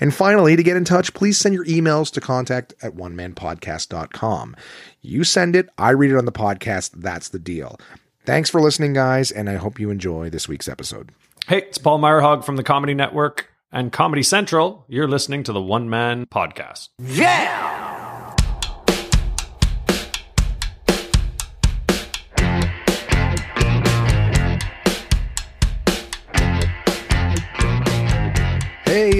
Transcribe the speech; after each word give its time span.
And 0.00 0.14
finally, 0.14 0.56
to 0.56 0.62
get 0.62 0.76
in 0.76 0.84
touch, 0.84 1.14
please 1.14 1.38
send 1.38 1.54
your 1.54 1.64
emails 1.64 2.10
to 2.12 2.20
contact 2.20 2.74
at 2.82 2.94
onemanpodcast.com. 2.94 4.56
You 5.02 5.24
send 5.24 5.56
it, 5.56 5.68
I 5.78 5.90
read 5.90 6.10
it 6.10 6.16
on 6.16 6.24
the 6.24 6.32
podcast. 6.32 6.92
That's 6.96 7.28
the 7.28 7.38
deal. 7.38 7.78
Thanks 8.24 8.50
for 8.50 8.60
listening, 8.60 8.92
guys, 8.92 9.30
and 9.30 9.48
I 9.48 9.56
hope 9.56 9.80
you 9.80 9.90
enjoy 9.90 10.30
this 10.30 10.46
week's 10.48 10.68
episode. 10.68 11.10
Hey, 11.46 11.58
it's 11.62 11.78
Paul 11.78 11.98
Myrehaug 11.98 12.44
from 12.44 12.56
the 12.56 12.62
Comedy 12.62 12.94
Network 12.94 13.50
and 13.72 13.92
Comedy 13.92 14.22
Central. 14.22 14.84
You're 14.88 15.08
listening 15.08 15.42
to 15.44 15.52
the 15.52 15.62
One 15.62 15.88
Man 15.88 16.26
Podcast. 16.26 16.90
Yeah! 16.98 17.79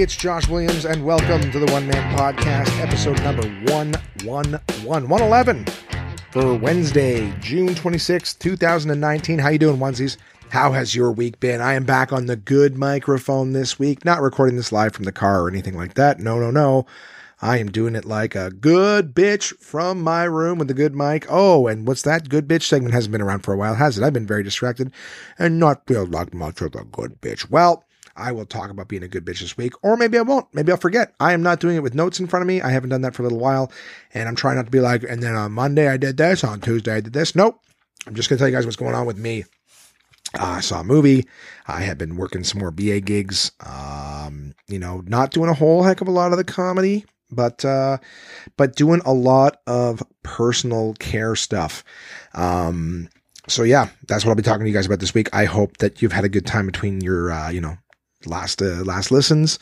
It's 0.01 0.15
Josh 0.15 0.47
Williams, 0.47 0.83
and 0.83 1.05
welcome 1.05 1.51
to 1.51 1.59
the 1.59 1.71
One 1.71 1.85
Man 1.85 2.17
Podcast, 2.17 2.75
episode 2.81 3.21
number 3.21 3.47
111, 3.71 4.59
111 4.83 5.65
for 6.31 6.55
Wednesday, 6.55 7.31
June 7.39 7.75
26, 7.75 8.33
2019. 8.33 9.37
How 9.37 9.49
you 9.49 9.59
doing, 9.59 9.77
onesies? 9.77 10.17
How 10.49 10.71
has 10.71 10.95
your 10.95 11.11
week 11.11 11.39
been? 11.39 11.61
I 11.61 11.75
am 11.75 11.83
back 11.83 12.11
on 12.11 12.25
the 12.25 12.35
good 12.35 12.79
microphone 12.79 13.53
this 13.53 13.77
week, 13.77 14.03
not 14.03 14.23
recording 14.23 14.55
this 14.55 14.71
live 14.71 14.95
from 14.95 15.05
the 15.05 15.11
car 15.11 15.43
or 15.43 15.47
anything 15.47 15.77
like 15.77 15.93
that. 15.93 16.19
No, 16.19 16.39
no, 16.39 16.49
no. 16.49 16.87
I 17.39 17.59
am 17.59 17.69
doing 17.69 17.95
it 17.95 18.05
like 18.05 18.33
a 18.33 18.49
good 18.49 19.13
bitch 19.13 19.55
from 19.59 20.01
my 20.01 20.23
room 20.23 20.57
with 20.57 20.67
the 20.67 20.73
good 20.73 20.95
mic. 20.95 21.27
Oh, 21.29 21.67
and 21.67 21.85
what's 21.85 22.01
that? 22.01 22.27
Good 22.27 22.47
bitch 22.47 22.63
segment 22.63 22.95
hasn't 22.95 23.11
been 23.11 23.21
around 23.21 23.41
for 23.41 23.53
a 23.53 23.57
while, 23.57 23.75
has 23.75 23.99
it? 23.99 24.03
I've 24.03 24.13
been 24.13 24.25
very 24.25 24.41
distracted 24.41 24.91
and 25.37 25.59
not 25.59 25.85
feel 25.85 26.07
like 26.07 26.33
much 26.33 26.59
of 26.61 26.73
a 26.73 26.85
good 26.85 27.21
bitch. 27.21 27.51
Well, 27.51 27.83
I 28.21 28.31
will 28.31 28.45
talk 28.45 28.69
about 28.69 28.87
being 28.87 29.03
a 29.03 29.07
good 29.07 29.25
bitch 29.25 29.39
this 29.41 29.57
week, 29.57 29.73
or 29.83 29.97
maybe 29.97 30.17
I 30.17 30.21
won't. 30.21 30.47
Maybe 30.53 30.71
I'll 30.71 30.77
forget. 30.77 31.13
I 31.19 31.33
am 31.33 31.41
not 31.41 31.59
doing 31.59 31.75
it 31.75 31.83
with 31.83 31.95
notes 31.95 32.19
in 32.19 32.27
front 32.27 32.41
of 32.43 32.47
me. 32.47 32.61
I 32.61 32.69
haven't 32.69 32.89
done 32.89 33.01
that 33.01 33.15
for 33.15 33.23
a 33.23 33.25
little 33.25 33.39
while, 33.39 33.71
and 34.13 34.29
I'm 34.29 34.35
trying 34.35 34.55
not 34.55 34.65
to 34.65 34.71
be 34.71 34.79
like, 34.79 35.03
and 35.03 35.21
then 35.21 35.35
on 35.35 35.51
Monday 35.51 35.87
I 35.87 35.97
did 35.97 36.17
this, 36.17 36.43
on 36.43 36.61
Tuesday 36.61 36.95
I 36.95 37.01
did 37.01 37.13
this. 37.13 37.35
Nope. 37.35 37.59
I'm 38.07 38.15
just 38.15 38.29
going 38.29 38.37
to 38.37 38.41
tell 38.41 38.49
you 38.49 38.55
guys 38.55 38.65
what's 38.65 38.77
going 38.77 38.95
on 38.95 39.05
with 39.05 39.17
me. 39.17 39.45
Uh, 40.39 40.45
I 40.45 40.59
saw 40.61 40.79
a 40.79 40.83
movie. 40.83 41.27
I 41.67 41.81
have 41.81 41.97
been 41.97 42.15
working 42.15 42.43
some 42.43 42.61
more 42.61 42.71
BA 42.71 43.01
gigs. 43.01 43.51
Um, 43.59 44.55
you 44.67 44.79
know, 44.79 45.03
not 45.05 45.31
doing 45.31 45.49
a 45.49 45.53
whole 45.53 45.83
heck 45.83 46.01
of 46.01 46.07
a 46.07 46.11
lot 46.11 46.31
of 46.31 46.37
the 46.37 46.43
comedy, 46.43 47.05
but 47.29 47.63
uh, 47.65 47.97
but 48.57 48.75
doing 48.75 49.01
a 49.05 49.13
lot 49.13 49.57
of 49.67 50.01
personal 50.23 50.93
care 50.95 51.35
stuff. 51.35 51.83
Um, 52.33 53.09
so 53.47 53.63
yeah, 53.63 53.89
that's 54.07 54.23
what 54.23 54.31
I'll 54.31 54.35
be 54.35 54.43
talking 54.43 54.61
to 54.63 54.69
you 54.69 54.75
guys 54.75 54.85
about 54.85 54.99
this 54.99 55.13
week. 55.13 55.29
I 55.33 55.45
hope 55.45 55.77
that 55.77 56.01
you've 56.01 56.13
had 56.13 56.23
a 56.23 56.29
good 56.29 56.45
time 56.45 56.65
between 56.65 57.01
your, 57.01 57.31
uh, 57.31 57.49
you 57.49 57.59
know, 57.59 57.77
last 58.25 58.61
uh, 58.61 58.83
last 58.83 59.11
listens. 59.11 59.59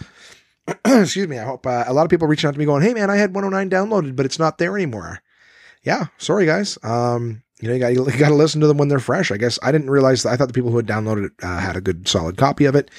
Excuse 0.86 1.28
me. 1.28 1.40
I 1.40 1.44
hope 1.44 1.66
uh, 1.66 1.86
a 1.88 1.94
lot 1.94 2.04
of 2.04 2.10
people 2.10 2.28
reaching 2.28 2.48
out 2.48 2.54
to 2.54 2.60
me 2.60 2.66
going, 2.66 2.84
"Hey 2.84 2.94
man, 2.94 3.10
I 3.10 3.18
had 3.18 3.34
109 3.34 3.70
downloaded, 3.70 4.16
but 4.16 4.26
it's 4.26 4.40
not 4.40 4.58
there 4.58 4.76
anymore." 4.76 5.22
Yeah, 5.84 6.08
sorry 6.18 6.46
guys. 6.46 6.78
Um, 6.84 7.44
you 7.62 7.68
know, 7.68 7.74
you 7.74 7.80
got 7.80 7.94
you 8.14 8.20
got 8.20 8.30
to 8.30 8.36
listen 8.36 8.62
to 8.62 8.68
them 8.68 8.78
when 8.78 8.88
they're 8.88 9.00
fresh. 9.00 9.32
I 9.32 9.38
guess 9.38 9.60
I 9.64 9.72
didn't 9.72 9.90
realize 9.90 10.24
that. 10.24 10.32
I 10.32 10.38
thought 10.38 10.48
the 10.48 10.54
people 10.54 10.72
who 10.72 10.78
had 10.78 10.88
downloaded 10.88 11.26
it 11.26 11.32
uh, 11.42 11.60
had 11.60 11.76
a 11.76 11.82
good 11.82 12.08
solid 12.08 12.38
copy 12.38 12.66
of 12.66 12.76
it. 12.76 12.92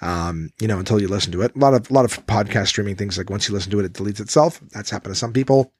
Um, 0.00 0.50
you 0.60 0.66
know, 0.66 0.80
until 0.80 1.00
you 1.00 1.06
listen 1.06 1.30
to 1.32 1.42
it. 1.42 1.54
A 1.54 1.58
lot 1.58 1.74
of 1.74 1.90
a 1.90 1.94
lot 1.94 2.04
of 2.04 2.26
podcast 2.26 2.68
streaming 2.68 2.96
things 2.96 3.16
like 3.16 3.30
once 3.30 3.48
you 3.48 3.54
listen 3.54 3.70
to 3.70 3.80
it, 3.80 3.84
it 3.84 3.92
deletes 3.92 4.20
itself. 4.20 4.60
That's 4.72 4.90
happened 4.90 5.14
to 5.14 5.18
some 5.18 5.32
people. 5.32 5.72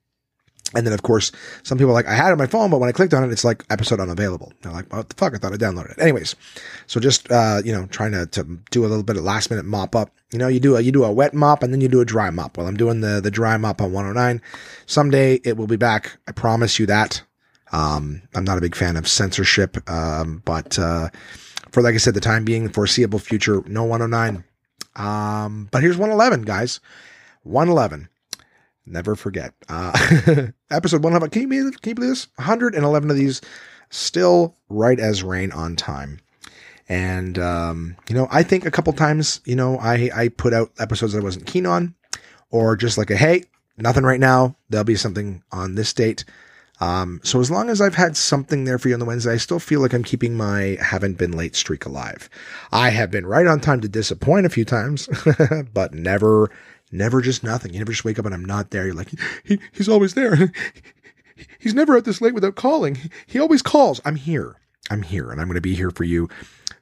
And 0.75 0.87
then, 0.87 0.95
of 0.95 1.03
course, 1.03 1.33
some 1.63 1.79
people 1.79 1.91
are 1.91 1.95
like, 1.95 2.07
I 2.07 2.15
had 2.15 2.29
it 2.29 2.33
on 2.33 2.39
my 2.39 2.47
phone, 2.47 2.71
but 2.71 2.79
when 2.79 2.89
I 2.89 2.93
clicked 2.93 3.13
on 3.13 3.25
it, 3.25 3.31
it's 3.31 3.45
like 3.45 3.65
episode 3.71 4.01
unavailable. 4.01 4.53
They're 4.63 4.73
like, 4.73 4.93
what 4.93 5.09
the 5.09 5.15
fuck? 5.17 5.35
I 5.35 5.39
thought 5.39 5.53
I 5.53 5.57
downloaded 5.57 5.93
it. 5.93 5.99
Anyways, 6.01 6.35
so 6.87 6.99
just, 7.01 7.31
uh, 7.31 7.61
you 7.65 7.73
know, 7.73 7.87
trying 7.87 8.13
to, 8.13 8.27
to 8.27 8.45
do 8.71 8.85
a 8.85 8.89
little 8.89 9.03
bit 9.03 9.17
of 9.17 9.25
last 9.25 9.51
minute 9.51 9.65
mop 9.65 9.95
up. 9.95 10.11
You 10.33 10.39
know, 10.39 10.49
you 10.49 10.61
do 10.61 10.77
a, 10.77 10.81
you 10.81 10.93
do 10.93 11.05
a 11.05 11.13
wet 11.13 11.35
mop 11.35 11.63
and 11.63 11.73
then 11.73 11.81
you 11.83 11.89
do 11.89 12.01
a 12.01 12.07
dry 12.07 12.31
mop. 12.31 12.57
Well, 12.57 12.67
I'm 12.67 12.77
doing 12.77 13.01
the, 13.01 13.21
the 13.21 13.31
dry 13.31 13.57
mop 13.59 13.83
on 13.83 13.93
109. 13.93 14.41
Someday 14.87 15.41
it 15.45 15.57
will 15.57 15.67
be 15.67 15.77
back. 15.77 16.17
I 16.27 16.33
promise 16.33 16.79
you 16.79 16.87
that. 16.87 17.23
Um, 17.73 18.23
I'm 18.35 18.45
not 18.45 18.59
a 18.59 18.63
big 18.63 18.75
fan 18.75 18.97
of 18.97 19.09
censorship. 19.09 19.77
Um, 19.91 20.43
but, 20.45 20.79
uh, 20.79 21.11
for, 21.71 21.83
like 21.83 21.95
I 21.95 21.99
said, 21.99 22.15
the 22.15 22.21
time 22.21 22.45
being, 22.45 22.69
foreseeable 22.69 23.19
future, 23.19 23.63
no 23.67 23.85
109. 23.85 24.45
Um, 24.97 25.69
but 25.71 25.83
here's 25.83 25.97
111, 25.97 26.43
guys. 26.43 26.81
111. 27.45 28.09
Never 28.85 29.15
forget. 29.15 29.55
Uh, 29.69 29.93
episode 30.71 31.03
111. 31.03 31.31
Can 31.31 31.43
you, 31.53 31.71
can 31.71 31.91
you 31.91 31.95
believe 31.95 32.11
this? 32.11 32.29
111 32.37 33.11
of 33.11 33.17
these 33.17 33.41
still 33.91 34.57
right 34.69 34.99
as 34.99 35.23
rain 35.23 35.53
on 35.53 35.77
time. 35.77 36.21
And, 36.89 37.39
um, 37.39 37.97
you 38.09 38.15
know, 38.15 38.27
I 38.31 38.43
think 38.43 38.67
a 38.67 38.71
couple 38.71 38.93
times, 38.93 39.41
you 39.45 39.55
know, 39.55 39.79
I, 39.79 40.11
I 40.15 40.29
put 40.29 40.53
out 40.53 40.73
episodes 40.79 41.15
I 41.15 41.21
wasn't 41.21 41.47
keen 41.47 41.65
on 41.65 41.95
or 42.51 42.77
just 42.77 42.99
like 42.99 43.11
a, 43.11 43.17
hey, 43.17 43.45
nothing 43.77 44.05
right 44.05 44.21
now. 44.21 44.57
There'll 44.69 44.85
be 44.85 44.97
something 44.97 45.43
on 45.53 45.75
this 45.75 45.93
date. 45.93 46.25
Um, 46.81 47.21
so 47.23 47.39
as 47.39 47.51
long 47.51 47.71
as 47.71 47.81
I've 47.81 47.95
had 47.95 48.17
something 48.17 48.65
there 48.65 48.77
for 48.79 48.89
you 48.89 48.95
on 48.95 49.01
the 49.01 49.07
Wednesday, 49.07 49.35
I 49.35 49.37
still 49.37 49.61
feel 49.61 49.81
like 49.81 49.93
I'm 49.93 50.03
keeping 50.03 50.37
my 50.37 50.77
haven't 50.81 51.17
been 51.17 51.31
late 51.31 51.55
streak 51.55 51.87
alive. 51.87 52.29
I 52.73 52.91
have 52.91 53.11
been 53.11 53.25
right 53.25 53.47
on 53.47 53.61
time 53.61 53.81
to 53.83 53.89
disappoint 53.89 54.47
a 54.47 54.51
few 54.51 54.65
times, 54.65 55.09
but 55.73 55.95
never 55.95 56.51
Never 56.93 57.23
just 57.23 57.43
nothing. 57.43 57.73
You 57.73 57.79
never 57.79 57.93
just 57.93 58.05
wake 58.05 58.19
up 58.19 58.27
and 58.27 58.35
I'm 58.35 58.45
not 58.45 58.71
there. 58.71 58.85
You're 58.85 58.95
like, 58.95 59.11
he, 59.45 59.59
he's 59.73 59.89
always 59.89 60.13
there. 60.13 60.53
he's 61.59 61.75
never 61.75 61.97
out 61.97 62.05
this 62.05 62.21
late 62.21 62.35
without 62.35 62.55
calling. 62.55 62.99
He 63.27 63.39
always 63.39 63.63
calls. 63.63 64.01
I'm 64.05 64.17
here. 64.17 64.57
I'm 64.91 65.03
here 65.03 65.31
and 65.31 65.41
I'm 65.41 65.47
going 65.47 65.55
to 65.55 65.63
be 65.63 65.75
here 65.75 65.91
for 65.91 66.05
you 66.05 66.29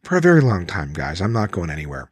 for 0.03 0.16
a 0.16 0.21
very 0.21 0.41
long 0.41 0.66
time, 0.66 0.93
guys. 0.93 1.21
I'm 1.21 1.32
not 1.32 1.53
going 1.53 1.71
anywhere. 1.71 2.10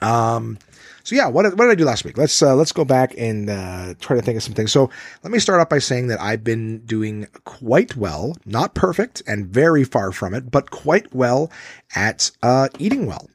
Um, 0.00 0.58
so 1.02 1.16
yeah, 1.16 1.26
what, 1.26 1.44
what 1.44 1.64
did 1.64 1.70
I 1.70 1.74
do 1.74 1.84
last 1.84 2.04
week? 2.04 2.16
Let's, 2.16 2.40
uh, 2.40 2.54
let's 2.54 2.72
go 2.72 2.84
back 2.84 3.14
and, 3.18 3.50
uh, 3.50 3.94
try 4.00 4.16
to 4.16 4.22
think 4.22 4.36
of 4.36 4.42
some 4.42 4.54
things. 4.54 4.70
So 4.70 4.88
let 5.24 5.32
me 5.32 5.40
start 5.40 5.60
off 5.60 5.68
by 5.68 5.78
saying 5.78 6.06
that 6.08 6.20
I've 6.20 6.44
been 6.44 6.78
doing 6.86 7.26
quite 7.44 7.96
well, 7.96 8.36
not 8.44 8.74
perfect 8.74 9.22
and 9.26 9.46
very 9.46 9.82
far 9.82 10.12
from 10.12 10.34
it, 10.34 10.50
but 10.50 10.70
quite 10.70 11.12
well 11.12 11.50
at, 11.96 12.30
uh, 12.42 12.68
eating 12.78 13.06
well, 13.06 13.28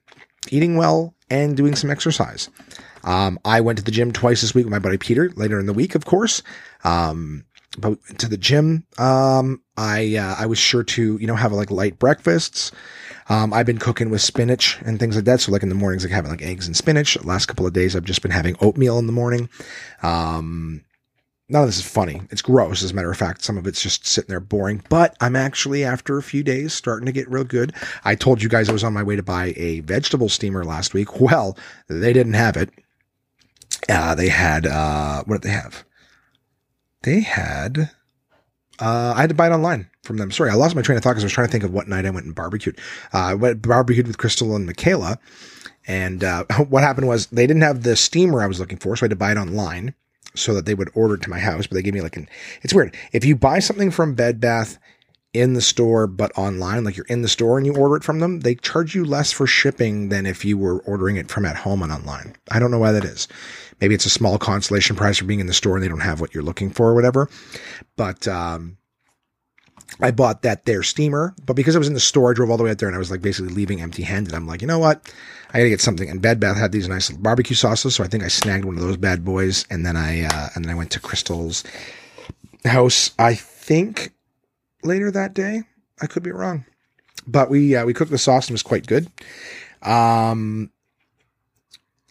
eating 0.49 0.77
well 0.77 1.13
and 1.29 1.57
doing 1.57 1.75
some 1.75 1.89
exercise. 1.89 2.49
Um, 3.03 3.39
I 3.45 3.61
went 3.61 3.77
to 3.79 3.83
the 3.83 3.91
gym 3.91 4.11
twice 4.11 4.41
this 4.41 4.53
week 4.53 4.65
with 4.65 4.71
my 4.71 4.79
buddy 4.79 4.97
Peter 4.97 5.31
later 5.35 5.59
in 5.59 5.65
the 5.65 5.73
week, 5.73 5.95
of 5.95 6.05
course. 6.05 6.43
Um, 6.83 7.45
but 7.77 7.99
to 8.19 8.27
the 8.27 8.37
gym, 8.37 8.85
um, 8.97 9.61
I, 9.77 10.15
uh, 10.15 10.35
I 10.39 10.45
was 10.47 10.57
sure 10.57 10.83
to, 10.83 11.17
you 11.17 11.27
know, 11.27 11.35
have 11.35 11.51
like 11.51 11.69
light 11.69 11.99
breakfasts. 11.99 12.71
Um, 13.29 13.53
I've 13.53 13.65
been 13.65 13.77
cooking 13.77 14.09
with 14.09 14.21
spinach 14.21 14.79
and 14.85 14.99
things 14.99 15.15
like 15.15 15.25
that. 15.25 15.41
So 15.41 15.51
like 15.51 15.63
in 15.63 15.69
the 15.69 15.75
mornings, 15.75 16.03
like 16.03 16.13
having 16.13 16.31
like 16.31 16.41
eggs 16.41 16.65
and 16.65 16.75
spinach. 16.75 17.15
The 17.15 17.27
last 17.27 17.45
couple 17.45 17.67
of 17.67 17.73
days, 17.73 17.95
I've 17.95 18.03
just 18.03 18.21
been 18.21 18.31
having 18.31 18.55
oatmeal 18.61 18.97
in 18.99 19.05
the 19.05 19.13
morning. 19.13 19.49
Um, 20.01 20.83
none 21.49 21.63
of 21.63 21.67
this 21.67 21.77
is 21.77 21.85
funny. 21.87 22.21
It's 22.29 22.41
gross, 22.41 22.83
as 22.83 22.91
a 22.91 22.93
matter 22.93 23.11
of 23.11 23.17
fact. 23.17 23.43
Some 23.43 23.57
of 23.57 23.67
it's 23.67 23.81
just 23.81 24.05
sitting 24.05 24.29
there 24.29 24.39
boring, 24.39 24.83
but 24.89 25.15
I'm 25.21 25.35
actually, 25.35 25.83
after 25.83 26.17
a 26.17 26.23
few 26.23 26.43
days, 26.43 26.73
starting 26.73 27.05
to 27.05 27.11
get 27.11 27.29
real 27.29 27.43
good. 27.43 27.73
I 28.03 28.15
told 28.15 28.41
you 28.41 28.49
guys 28.49 28.69
I 28.69 28.73
was 28.73 28.83
on 28.83 28.93
my 28.93 29.03
way 29.03 29.15
to 29.15 29.23
buy 29.23 29.53
a 29.55 29.81
vegetable 29.81 30.29
steamer 30.29 30.63
last 30.63 30.93
week. 30.93 31.07
Well, 31.27 31.57
they 31.89 32.13
didn't 32.13 32.35
have 32.35 32.55
it. 32.55 32.69
Uh, 33.89 34.15
they 34.15 34.29
had, 34.29 34.65
uh, 34.65 35.23
what 35.25 35.41
did 35.41 35.49
they 35.49 35.53
have? 35.53 35.83
They 37.03 37.19
had, 37.19 37.91
uh, 38.79 39.13
I 39.15 39.21
had 39.21 39.29
to 39.29 39.35
buy 39.35 39.47
it 39.47 39.51
online 39.51 39.89
from 40.03 40.15
them. 40.15 40.31
Sorry, 40.31 40.49
I 40.49 40.53
lost 40.53 40.73
my 40.73 40.81
train 40.81 40.97
of 40.97 41.03
thought 41.03 41.11
because 41.11 41.23
I 41.23 41.25
was 41.25 41.33
trying 41.33 41.47
to 41.47 41.51
think 41.51 41.65
of 41.65 41.73
what 41.73 41.89
night 41.89 42.05
I 42.05 42.11
went 42.11 42.25
and 42.25 42.33
barbecued. 42.33 42.79
Uh, 43.13 43.17
I 43.17 43.33
went 43.33 43.61
barbecued 43.61 44.07
with 44.07 44.17
Crystal 44.17 44.55
and 44.55 44.65
Michaela. 44.65 45.19
And, 45.85 46.23
uh, 46.23 46.45
what 46.69 46.83
happened 46.83 47.07
was 47.07 47.27
they 47.27 47.45
didn't 47.45 47.63
have 47.63 47.83
the 47.83 47.97
steamer 47.97 48.41
I 48.41 48.47
was 48.47 48.59
looking 48.59 48.77
for. 48.77 48.95
So 48.95 49.03
I 49.03 49.05
had 49.05 49.11
to 49.11 49.15
buy 49.17 49.31
it 49.31 49.37
online 49.37 49.93
so 50.37 50.53
that 50.53 50.65
they 50.65 50.73
would 50.73 50.89
order 50.93 51.15
it 51.15 51.21
to 51.23 51.29
my 51.29 51.39
house. 51.39 51.67
But 51.67 51.75
they 51.75 51.81
gave 51.81 51.93
me 51.93 52.01
like 52.01 52.17
an, 52.17 52.29
it's 52.61 52.73
weird. 52.73 52.95
If 53.11 53.25
you 53.25 53.35
buy 53.35 53.59
something 53.59 53.91
from 53.91 54.15
Bed 54.15 54.39
Bath 54.39 54.77
in 55.33 55.53
the 55.53 55.61
store, 55.61 56.07
but 56.07 56.31
online, 56.37 56.83
like 56.83 56.97
you're 56.97 57.05
in 57.07 57.21
the 57.21 57.27
store 57.27 57.57
and 57.57 57.65
you 57.65 57.75
order 57.75 57.97
it 57.97 58.03
from 58.03 58.19
them, 58.19 58.39
they 58.41 58.55
charge 58.55 58.95
you 58.95 59.05
less 59.05 59.31
for 59.31 59.45
shipping 59.45 60.09
than 60.09 60.25
if 60.25 60.43
you 60.45 60.57
were 60.57 60.79
ordering 60.81 61.17
it 61.17 61.29
from 61.29 61.45
at 61.45 61.55
home 61.55 61.83
and 61.83 61.91
online. 61.91 62.35
I 62.49 62.59
don't 62.59 62.71
know 62.71 62.79
why 62.79 62.91
that 62.91 63.05
is. 63.05 63.27
Maybe 63.79 63.93
it's 63.93 64.05
a 64.05 64.09
small 64.09 64.39
consolation 64.39 64.95
price 64.95 65.17
for 65.17 65.25
being 65.25 65.39
in 65.39 65.47
the 65.47 65.53
store 65.53 65.75
and 65.75 65.83
they 65.83 65.89
don't 65.89 65.99
have 65.99 66.21
what 66.21 66.33
you're 66.33 66.43
looking 66.43 66.71
for 66.71 66.89
or 66.89 66.95
whatever. 66.95 67.29
But, 67.95 68.27
um, 68.27 68.77
I 69.99 70.11
bought 70.11 70.41
that 70.43 70.65
there 70.65 70.83
steamer, 70.83 71.33
but 71.45 71.55
because 71.55 71.75
I 71.75 71.79
was 71.79 71.87
in 71.87 71.93
the 71.93 71.99
store, 71.99 72.31
I 72.31 72.33
drove 72.33 72.49
all 72.49 72.57
the 72.57 72.63
way 72.63 72.69
out 72.69 72.77
there 72.77 72.87
and 72.87 72.95
I 72.95 72.99
was 72.99 73.09
like 73.09 73.21
basically 73.21 73.53
leaving 73.53 73.81
empty 73.81 74.03
handed. 74.03 74.33
I'm 74.33 74.45
like, 74.45 74.61
you 74.61 74.67
know 74.67 74.79
what? 74.79 75.11
I 75.53 75.59
gotta 75.59 75.69
get 75.69 75.81
something. 75.81 76.09
And 76.09 76.21
Bed 76.21 76.39
Bath 76.39 76.57
had 76.57 76.71
these 76.71 76.87
nice 76.87 77.09
barbecue 77.09 77.55
sauces, 77.55 77.95
so 77.95 78.03
I 78.03 78.07
think 78.07 78.23
I 78.23 78.27
snagged 78.27 78.65
one 78.65 78.75
of 78.75 78.81
those 78.81 78.97
bad 78.97 79.23
boys. 79.23 79.65
And 79.69 79.85
then 79.85 79.95
I 79.95 80.25
uh, 80.25 80.49
and 80.55 80.65
then 80.65 80.71
I 80.71 80.75
went 80.75 80.91
to 80.91 80.99
Crystal's 80.99 81.63
house. 82.65 83.11
I 83.17 83.33
think 83.33 84.13
later 84.83 85.11
that 85.11 85.33
day. 85.33 85.63
I 86.01 86.05
could 86.05 86.23
be 86.23 86.31
wrong, 86.31 86.65
but 87.25 87.49
we 87.49 87.75
uh, 87.75 87.85
we 87.85 87.93
cooked 87.93 88.11
the 88.11 88.17
sauce 88.17 88.47
and 88.47 88.51
it 88.51 88.53
was 88.53 88.63
quite 88.63 88.85
good. 88.85 89.07
Um, 89.81 90.71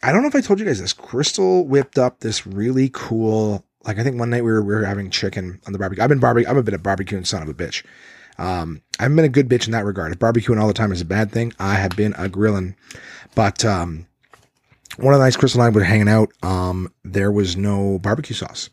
I 0.02 0.12
don't 0.12 0.22
know 0.22 0.28
if 0.28 0.34
I 0.34 0.40
told 0.40 0.58
you 0.60 0.66
guys 0.66 0.80
this. 0.80 0.92
Crystal 0.92 1.66
whipped 1.66 1.98
up 1.98 2.20
this 2.20 2.46
really 2.46 2.90
cool. 2.92 3.65
Like 3.86 3.98
I 3.98 4.02
think 4.02 4.18
one 4.18 4.30
night 4.30 4.44
we 4.44 4.52
were 4.52 4.62
we 4.62 4.74
were 4.74 4.84
having 4.84 5.10
chicken 5.10 5.60
on 5.66 5.72
the 5.72 5.78
barbecue. 5.78 6.02
I've 6.02 6.08
been 6.08 6.18
barbecue. 6.18 6.48
I'm 6.48 6.56
a 6.56 6.62
bit 6.62 6.74
of 6.74 6.82
barbecuing 6.82 7.26
son 7.26 7.42
of 7.42 7.48
a 7.48 7.54
bitch. 7.54 7.84
Um, 8.38 8.82
I've 8.98 9.14
been 9.14 9.24
a 9.24 9.30
good 9.30 9.48
bitch 9.48 9.66
in 9.66 9.72
that 9.72 9.84
regard. 9.84 10.12
If 10.12 10.18
barbecuing 10.18 10.60
all 10.60 10.68
the 10.68 10.74
time 10.74 10.92
is 10.92 11.00
a 11.00 11.06
bad 11.06 11.32
thing, 11.32 11.52
I 11.58 11.74
have 11.74 11.96
been 11.96 12.14
a 12.18 12.28
grilling. 12.28 12.74
But 13.34 13.64
um, 13.64 14.06
one 14.98 15.14
of 15.14 15.20
the 15.20 15.24
nights 15.24 15.36
Crystal 15.36 15.60
and 15.60 15.72
I 15.72 15.74
were 15.74 15.84
hanging 15.84 16.08
out, 16.08 16.32
um, 16.42 16.92
there 17.04 17.32
was 17.32 17.56
no 17.56 17.98
barbecue 17.98 18.34
sauce 18.34 18.70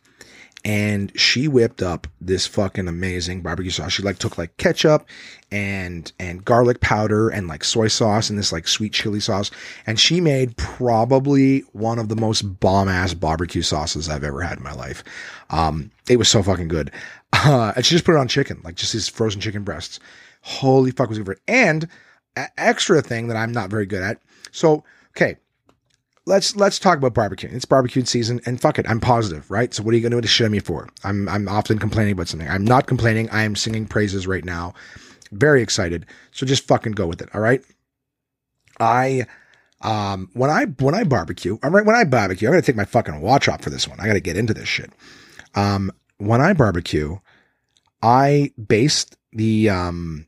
and 0.65 1.11
she 1.19 1.47
whipped 1.47 1.81
up 1.81 2.07
this 2.21 2.47
fucking 2.47 2.87
amazing 2.87 3.41
barbecue 3.41 3.71
sauce. 3.71 3.93
She 3.93 4.03
like 4.03 4.17
took 4.17 4.37
like 4.37 4.55
ketchup 4.57 5.05
and 5.51 6.11
and 6.19 6.45
garlic 6.45 6.79
powder 6.79 7.29
and 7.29 7.47
like 7.47 7.63
soy 7.63 7.87
sauce 7.87 8.29
and 8.29 8.39
this 8.39 8.51
like 8.51 8.67
sweet 8.67 8.93
chili 8.93 9.19
sauce, 9.19 9.51
and 9.85 9.99
she 9.99 10.21
made 10.21 10.55
probably 10.55 11.59
one 11.73 11.99
of 11.99 12.09
the 12.09 12.15
most 12.15 12.41
bomb 12.59 12.87
ass 12.87 13.13
barbecue 13.13 13.61
sauces 13.61 14.07
I've 14.09 14.23
ever 14.23 14.41
had 14.41 14.57
in 14.57 14.63
my 14.63 14.73
life. 14.73 15.03
Um, 15.49 15.91
it 16.09 16.17
was 16.17 16.29
so 16.29 16.41
fucking 16.41 16.69
good, 16.69 16.91
uh, 17.33 17.73
and 17.75 17.85
she 17.85 17.95
just 17.95 18.05
put 18.05 18.15
it 18.15 18.19
on 18.19 18.27
chicken, 18.27 18.61
like 18.63 18.75
just 18.75 18.93
these 18.93 19.09
frozen 19.09 19.41
chicken 19.41 19.63
breasts. 19.63 19.99
Holy 20.41 20.91
fuck, 20.91 21.09
was 21.09 21.19
good. 21.19 21.39
And 21.47 21.87
a- 22.35 22.49
extra 22.57 23.01
thing 23.01 23.27
that 23.27 23.37
I'm 23.37 23.51
not 23.51 23.69
very 23.69 23.85
good 23.85 24.03
at. 24.03 24.19
So 24.51 24.83
okay, 25.15 25.35
let's 26.25 26.55
let's 26.55 26.79
talk 26.79 26.97
about 26.97 27.13
barbecue. 27.13 27.49
It's 27.51 27.65
barbecue 27.65 28.05
season, 28.05 28.41
and 28.45 28.59
fuck 28.59 28.79
it, 28.79 28.89
I'm 28.89 28.99
positive, 28.99 29.49
right? 29.49 29.73
So 29.73 29.83
what 29.83 29.93
are 29.93 29.97
you 29.97 30.07
going 30.07 30.21
to 30.21 30.27
shit 30.27 30.49
me 30.51 30.59
for? 30.59 30.89
I'm 31.03 31.27
I'm 31.29 31.47
often 31.47 31.79
complaining 31.79 32.13
about 32.13 32.27
something. 32.27 32.49
I'm 32.49 32.65
not 32.65 32.87
complaining. 32.87 33.29
I 33.29 33.43
am 33.43 33.55
singing 33.55 33.85
praises 33.85 34.27
right 34.27 34.45
now. 34.45 34.73
Very 35.31 35.61
excited. 35.61 36.05
So 36.31 36.45
just 36.45 36.67
fucking 36.67 36.93
go 36.93 37.07
with 37.07 37.21
it. 37.21 37.29
All 37.33 37.41
right. 37.41 37.61
I 38.79 39.25
um 39.81 40.29
when 40.33 40.49
I 40.49 40.65
when 40.65 40.95
I 40.95 41.03
barbecue, 41.03 41.57
all 41.63 41.69
right, 41.69 41.85
when 41.85 41.95
I 41.95 42.03
barbecue, 42.03 42.47
I'm 42.47 42.53
gonna 42.53 42.61
take 42.61 42.75
my 42.75 42.85
fucking 42.85 43.21
watch 43.21 43.47
off 43.47 43.61
for 43.61 43.69
this 43.69 43.87
one. 43.87 43.99
I 43.99 44.07
gotta 44.07 44.19
get 44.19 44.37
into 44.37 44.53
this 44.53 44.67
shit. 44.67 44.91
Um 45.55 45.91
when 46.17 46.41
I 46.41 46.53
barbecue, 46.53 47.17
I 48.01 48.51
baste 48.67 49.17
the 49.33 49.69
um 49.69 50.27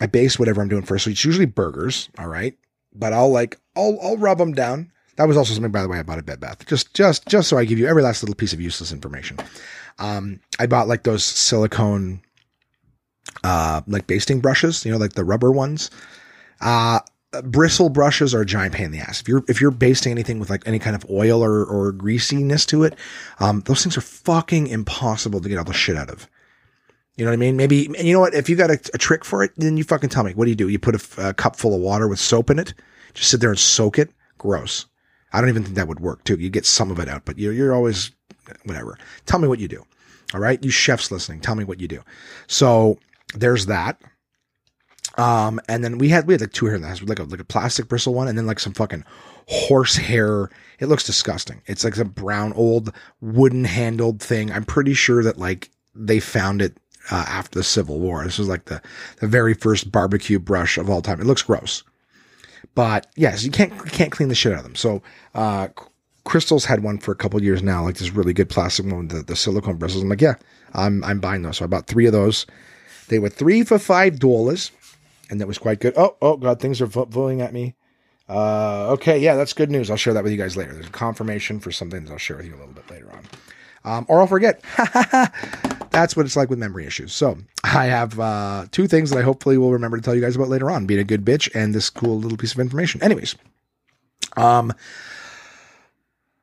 I 0.00 0.06
base 0.06 0.38
whatever 0.38 0.62
I'm 0.62 0.68
doing 0.68 0.84
first. 0.84 1.04
So 1.04 1.10
it's 1.10 1.24
usually 1.24 1.46
burgers, 1.46 2.08
all 2.18 2.28
right. 2.28 2.56
But 2.94 3.12
I'll 3.12 3.30
like 3.30 3.58
I'll 3.76 3.98
I'll 4.02 4.16
rub 4.16 4.38
them 4.38 4.54
down. 4.54 4.92
That 5.18 5.26
was 5.26 5.36
also 5.36 5.52
something, 5.52 5.72
by 5.72 5.82
the 5.82 5.88
way, 5.88 5.98
I 5.98 6.02
bought 6.02 6.18
at 6.18 6.26
Bed 6.26 6.40
Bath. 6.40 6.64
Just 6.66 6.94
just 6.94 7.26
just 7.26 7.48
so 7.48 7.58
I 7.58 7.64
give 7.64 7.78
you 7.78 7.88
every 7.88 8.02
last 8.02 8.22
little 8.22 8.36
piece 8.36 8.52
of 8.52 8.60
useless 8.60 8.92
information. 8.92 9.36
Um, 9.98 10.40
I 10.58 10.66
bought 10.66 10.88
like 10.88 11.02
those 11.02 11.24
silicone 11.24 12.22
uh 13.44 13.82
like 13.86 14.06
basting 14.06 14.40
brushes, 14.40 14.84
you 14.84 14.92
know, 14.92 14.96
like 14.98 15.14
the 15.14 15.24
rubber 15.24 15.50
ones. 15.50 15.90
Uh 16.60 17.00
bristle 17.42 17.88
brushes 17.88 18.34
are 18.34 18.40
a 18.42 18.46
giant 18.46 18.74
pain 18.74 18.86
in 18.86 18.92
the 18.92 19.00
ass. 19.00 19.20
If 19.20 19.28
you're 19.28 19.44
if 19.48 19.60
you're 19.60 19.72
basting 19.72 20.12
anything 20.12 20.38
with 20.38 20.50
like 20.50 20.62
any 20.66 20.78
kind 20.78 20.96
of 20.96 21.04
oil 21.10 21.42
or 21.44 21.64
or 21.64 21.92
greasiness 21.92 22.64
to 22.66 22.84
it, 22.84 22.94
um, 23.40 23.62
those 23.62 23.82
things 23.82 23.96
are 23.96 24.02
fucking 24.02 24.68
impossible 24.68 25.40
to 25.40 25.48
get 25.48 25.58
all 25.58 25.64
the 25.64 25.72
shit 25.72 25.96
out 25.96 26.10
of. 26.10 26.28
You 27.16 27.24
know 27.24 27.32
what 27.32 27.36
I 27.36 27.38
mean? 27.38 27.56
Maybe, 27.56 27.86
and 27.86 28.06
you 28.06 28.12
know 28.12 28.20
what? 28.20 28.34
If 28.34 28.48
you 28.48 28.54
got 28.54 28.70
a, 28.70 28.78
a 28.94 28.98
trick 28.98 29.24
for 29.24 29.42
it, 29.42 29.50
then 29.56 29.76
you 29.76 29.82
fucking 29.82 30.10
tell 30.10 30.22
me. 30.22 30.34
What 30.34 30.44
do 30.44 30.50
you 30.50 30.56
do? 30.56 30.68
You 30.68 30.78
put 30.78 30.94
a, 31.18 31.30
a, 31.30 31.34
cup 31.34 31.56
full 31.56 31.74
of 31.74 31.80
water 31.80 32.06
with 32.06 32.20
soap 32.20 32.48
in 32.48 32.60
it, 32.60 32.74
just 33.12 33.28
sit 33.28 33.40
there 33.40 33.50
and 33.50 33.58
soak 33.58 33.98
it. 33.98 34.10
Gross. 34.38 34.86
I 35.32 35.40
don't 35.40 35.50
even 35.50 35.64
think 35.64 35.76
that 35.76 35.88
would 35.88 36.00
work 36.00 36.24
too. 36.24 36.36
You 36.36 36.50
get 36.50 36.66
some 36.66 36.90
of 36.90 36.98
it 36.98 37.08
out, 37.08 37.24
but 37.24 37.38
you're, 37.38 37.52
you're 37.52 37.74
always, 37.74 38.10
whatever. 38.64 38.98
Tell 39.26 39.38
me 39.38 39.48
what 39.48 39.60
you 39.60 39.68
do. 39.68 39.84
All 40.34 40.40
right. 40.40 40.62
You 40.62 40.70
chefs 40.70 41.10
listening, 41.10 41.40
tell 41.40 41.54
me 41.54 41.64
what 41.64 41.80
you 41.80 41.88
do. 41.88 42.02
So 42.46 42.98
there's 43.34 43.66
that. 43.66 44.00
Um, 45.16 45.60
and 45.68 45.82
then 45.82 45.98
we 45.98 46.10
had, 46.10 46.26
we 46.26 46.34
had 46.34 46.40
like 46.40 46.52
two 46.52 46.70
the 46.70 46.86
house, 46.86 47.02
like 47.02 47.18
a, 47.18 47.24
like 47.24 47.40
a 47.40 47.44
plastic 47.44 47.88
bristle 47.88 48.14
one 48.14 48.28
and 48.28 48.38
then 48.38 48.46
like 48.46 48.60
some 48.60 48.72
fucking 48.72 49.04
horsehair. 49.48 50.48
It 50.78 50.86
looks 50.86 51.04
disgusting. 51.04 51.60
It's 51.66 51.82
like 51.82 51.96
a 51.96 52.04
brown 52.04 52.52
old 52.52 52.92
wooden 53.20 53.64
handled 53.64 54.20
thing. 54.20 54.52
I'm 54.52 54.64
pretty 54.64 54.94
sure 54.94 55.22
that 55.24 55.38
like 55.38 55.70
they 55.94 56.20
found 56.20 56.62
it 56.62 56.78
uh, 57.10 57.24
after 57.26 57.58
the 57.58 57.64
Civil 57.64 57.98
War. 57.98 58.22
This 58.24 58.38
was 58.38 58.48
like 58.48 58.66
the, 58.66 58.80
the 59.20 59.26
very 59.26 59.54
first 59.54 59.90
barbecue 59.90 60.38
brush 60.38 60.78
of 60.78 60.88
all 60.88 61.02
time. 61.02 61.20
It 61.20 61.26
looks 61.26 61.42
gross. 61.42 61.82
But 62.78 63.08
yes, 63.16 63.42
you 63.42 63.50
can't 63.50 63.72
you 63.72 63.90
can't 63.90 64.12
clean 64.12 64.28
the 64.28 64.36
shit 64.36 64.52
out 64.52 64.58
of 64.58 64.62
them. 64.64 64.76
So 64.76 65.02
uh, 65.34 65.66
Crystal's 66.22 66.64
had 66.64 66.84
one 66.84 66.98
for 66.98 67.10
a 67.10 67.16
couple 67.16 67.42
years 67.42 67.60
now, 67.60 67.82
like 67.82 67.96
this 67.96 68.12
really 68.12 68.32
good 68.32 68.48
plastic 68.48 68.86
one 68.86 69.08
the, 69.08 69.20
the 69.20 69.34
silicone 69.34 69.78
bristles. 69.78 70.04
I'm 70.04 70.08
like, 70.08 70.20
yeah, 70.20 70.36
I'm 70.74 71.02
I'm 71.02 71.18
buying 71.18 71.42
those. 71.42 71.56
So 71.56 71.64
I 71.64 71.66
bought 71.66 71.88
three 71.88 72.06
of 72.06 72.12
those. 72.12 72.46
They 73.08 73.18
were 73.18 73.30
three 73.30 73.64
for 73.64 73.80
five 73.80 74.20
dollars, 74.20 74.70
and 75.28 75.40
that 75.40 75.48
was 75.48 75.58
quite 75.58 75.80
good. 75.80 75.94
Oh, 75.96 76.16
oh 76.22 76.36
god, 76.36 76.60
things 76.60 76.80
are 76.80 76.86
voting 76.86 77.40
at 77.40 77.52
me. 77.52 77.74
Uh, 78.28 78.90
okay, 78.90 79.18
yeah, 79.18 79.34
that's 79.34 79.54
good 79.54 79.72
news. 79.72 79.90
I'll 79.90 79.96
share 79.96 80.14
that 80.14 80.22
with 80.22 80.30
you 80.30 80.38
guys 80.38 80.56
later. 80.56 80.72
There's 80.72 80.86
a 80.86 80.90
confirmation 80.90 81.58
for 81.58 81.72
something 81.72 82.04
that 82.04 82.12
I'll 82.12 82.18
share 82.18 82.36
with 82.36 82.46
you 82.46 82.54
a 82.54 82.58
little 82.58 82.74
bit 82.74 82.88
later 82.88 83.10
on. 83.10 83.24
Um, 83.84 84.06
or 84.08 84.20
I'll 84.20 84.28
forget. 84.28 84.62
That's 85.98 86.16
what 86.16 86.26
it's 86.26 86.36
like 86.36 86.48
with 86.48 86.60
memory 86.60 86.86
issues. 86.86 87.12
So 87.12 87.38
I 87.64 87.86
have 87.86 88.20
uh, 88.20 88.66
two 88.70 88.86
things 88.86 89.10
that 89.10 89.18
I 89.18 89.22
hopefully 89.22 89.58
will 89.58 89.72
remember 89.72 89.96
to 89.96 90.02
tell 90.02 90.14
you 90.14 90.20
guys 90.20 90.36
about 90.36 90.48
later 90.48 90.70
on, 90.70 90.86
being 90.86 91.00
a 91.00 91.04
good 91.04 91.24
bitch 91.24 91.52
and 91.56 91.74
this 91.74 91.90
cool 91.90 92.20
little 92.20 92.38
piece 92.38 92.52
of 92.52 92.60
information. 92.60 93.02
Anyways, 93.02 93.34
um, 94.36 94.72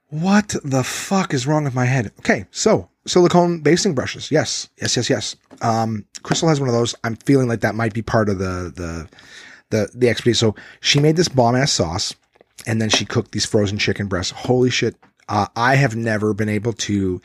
what 0.09 0.53
the 0.61 0.83
fuck 0.83 1.33
is 1.33 1.47
wrong 1.47 1.63
with 1.63 1.73
my 1.73 1.85
head? 1.85 2.11
Okay, 2.19 2.47
so 2.51 2.89
silicone 3.07 3.61
basting 3.61 3.95
brushes. 3.95 4.29
Yes, 4.29 4.67
yes, 4.81 4.97
yes, 4.97 5.09
yes. 5.09 5.35
Um, 5.61 6.03
Crystal 6.21 6.49
has 6.49 6.59
one 6.59 6.67
of 6.67 6.75
those. 6.75 6.93
I'm 7.05 7.15
feeling 7.15 7.47
like 7.47 7.61
that 7.61 7.75
might 7.75 7.93
be 7.93 8.01
part 8.01 8.27
of 8.27 8.39
the 8.39 8.73
the 8.75 9.07
the 9.69 9.89
the 9.95 10.09
expertise. 10.09 10.37
So 10.37 10.53
she 10.81 10.99
made 10.99 11.15
this 11.15 11.29
bomb 11.29 11.55
ass 11.55 11.71
sauce, 11.71 12.13
and 12.67 12.81
then 12.81 12.89
she 12.89 13.05
cooked 13.05 13.31
these 13.31 13.45
frozen 13.45 13.77
chicken 13.77 14.07
breasts. 14.07 14.33
Holy 14.33 14.69
shit! 14.69 14.97
Uh, 15.29 15.47
I 15.55 15.75
have 15.75 15.95
never 15.95 16.33
been 16.33 16.49
able 16.49 16.73
to 16.73 17.21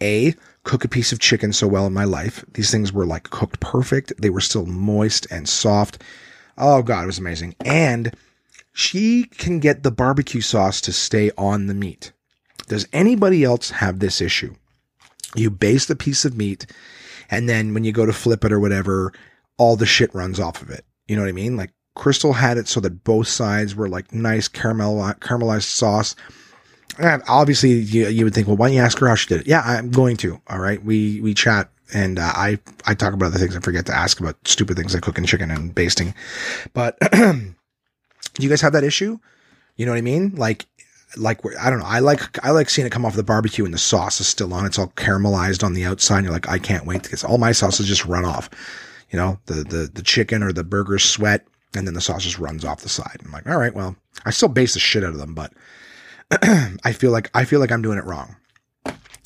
a 0.00 0.36
cook 0.64 0.84
a 0.84 0.88
piece 0.88 1.12
of 1.12 1.18
chicken 1.18 1.52
so 1.52 1.66
well 1.66 1.86
in 1.86 1.92
my 1.92 2.04
life. 2.04 2.44
These 2.54 2.70
things 2.70 2.92
were 2.92 3.06
like 3.06 3.30
cooked 3.30 3.60
perfect. 3.60 4.12
They 4.20 4.30
were 4.30 4.40
still 4.40 4.66
moist 4.66 5.26
and 5.30 5.48
soft. 5.48 6.02
Oh 6.56 6.82
god, 6.82 7.04
it 7.04 7.06
was 7.06 7.18
amazing. 7.18 7.54
And 7.64 8.14
she 8.72 9.24
can 9.24 9.58
get 9.58 9.82
the 9.82 9.90
barbecue 9.90 10.40
sauce 10.40 10.80
to 10.82 10.92
stay 10.92 11.30
on 11.36 11.66
the 11.66 11.74
meat. 11.74 12.12
Does 12.68 12.86
anybody 12.92 13.44
else 13.44 13.70
have 13.70 13.98
this 13.98 14.20
issue? 14.20 14.54
You 15.34 15.50
baste 15.50 15.90
a 15.90 15.96
piece 15.96 16.24
of 16.24 16.36
meat 16.36 16.66
and 17.30 17.48
then 17.48 17.74
when 17.74 17.82
you 17.82 17.92
go 17.92 18.06
to 18.06 18.12
flip 18.12 18.44
it 18.44 18.52
or 18.52 18.60
whatever, 18.60 19.12
all 19.56 19.76
the 19.76 19.86
shit 19.86 20.14
runs 20.14 20.38
off 20.38 20.62
of 20.62 20.70
it. 20.70 20.84
You 21.08 21.16
know 21.16 21.22
what 21.22 21.28
I 21.28 21.32
mean? 21.32 21.56
Like 21.56 21.70
Crystal 21.94 22.34
had 22.34 22.58
it 22.58 22.68
so 22.68 22.80
that 22.80 23.04
both 23.04 23.28
sides 23.28 23.74
were 23.74 23.88
like 23.88 24.12
nice 24.12 24.48
caramel 24.48 24.96
caramelized 25.20 25.64
sauce 25.64 26.14
and 26.98 27.22
obviously 27.28 27.70
you, 27.70 28.08
you 28.08 28.24
would 28.24 28.34
think, 28.34 28.46
well, 28.46 28.56
why 28.56 28.68
don't 28.68 28.76
you 28.76 28.82
ask 28.82 28.98
her 28.98 29.08
how 29.08 29.14
she 29.14 29.28
did 29.28 29.42
it? 29.42 29.46
Yeah, 29.46 29.62
I'm 29.64 29.90
going 29.90 30.16
to. 30.18 30.40
All 30.48 30.58
right. 30.58 30.82
We, 30.82 31.20
we 31.20 31.34
chat 31.34 31.70
and 31.94 32.18
uh, 32.18 32.32
I, 32.34 32.58
I 32.86 32.94
talk 32.94 33.12
about 33.14 33.26
other 33.26 33.38
things. 33.38 33.56
I 33.56 33.60
forget 33.60 33.86
to 33.86 33.96
ask 33.96 34.20
about 34.20 34.36
stupid 34.46 34.76
things 34.76 34.94
like 34.94 35.02
cooking 35.02 35.24
chicken 35.24 35.50
and 35.50 35.74
basting. 35.74 36.14
But 36.72 36.98
do 37.12 37.54
you 38.38 38.48
guys 38.48 38.60
have 38.60 38.72
that 38.72 38.84
issue? 38.84 39.18
You 39.76 39.86
know 39.86 39.92
what 39.92 39.98
I 39.98 40.02
mean? 40.02 40.34
Like, 40.36 40.66
like 41.16 41.40
I 41.58 41.70
don't 41.70 41.80
know. 41.80 41.86
I 41.86 41.98
like 41.98 42.44
I 42.44 42.50
like 42.50 42.70
seeing 42.70 42.86
it 42.86 42.90
come 42.90 43.04
off 43.04 43.14
the 43.14 43.22
barbecue 43.22 43.64
and 43.64 43.74
the 43.74 43.78
sauce 43.78 44.20
is 44.20 44.26
still 44.26 44.52
on. 44.54 44.64
It's 44.64 44.78
all 44.78 44.88
caramelized 44.88 45.62
on 45.62 45.74
the 45.74 45.84
outside. 45.84 46.18
And 46.18 46.24
you're 46.24 46.32
like, 46.32 46.48
I 46.48 46.58
can't 46.58 46.86
wait 46.86 47.02
because 47.02 47.24
all 47.24 47.38
my 47.38 47.52
sauces 47.52 47.86
just 47.86 48.06
run 48.06 48.24
off. 48.24 48.48
You 49.10 49.18
know, 49.18 49.38
the 49.46 49.54
the 49.64 49.90
the 49.92 50.02
chicken 50.02 50.42
or 50.42 50.52
the 50.52 50.64
burger 50.64 50.98
sweat, 50.98 51.46
and 51.74 51.86
then 51.86 51.94
the 51.94 52.00
sauce 52.00 52.24
just 52.24 52.38
runs 52.38 52.64
off 52.64 52.80
the 52.80 52.88
side. 52.88 53.20
I'm 53.24 53.30
like, 53.30 53.46
all 53.46 53.58
right, 53.58 53.74
well, 53.74 53.94
I 54.24 54.30
still 54.30 54.48
base 54.48 54.74
the 54.74 54.80
shit 54.80 55.04
out 55.04 55.10
of 55.10 55.18
them, 55.18 55.34
but 55.34 55.52
I 56.84 56.92
feel 56.92 57.10
like 57.10 57.30
I 57.34 57.44
feel 57.44 57.60
like 57.60 57.72
I'm 57.72 57.82
doing 57.82 57.98
it 57.98 58.04
wrong. 58.04 58.36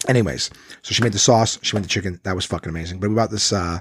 Anyways, 0.09 0.51
so 0.83 0.95
she 0.95 1.03
made 1.03 1.13
the 1.13 1.19
sauce, 1.19 1.59
she 1.63 1.77
made 1.77 1.85
the 1.85 1.89
chicken. 1.89 2.21
That 2.25 2.35
was 2.35 2.45
fucking 2.45 2.69
amazing. 2.69 3.01
But 3.01 3.11
we 3.11 3.17
bought 3.17 3.31
this 3.31 3.53
uh 3.53 3.81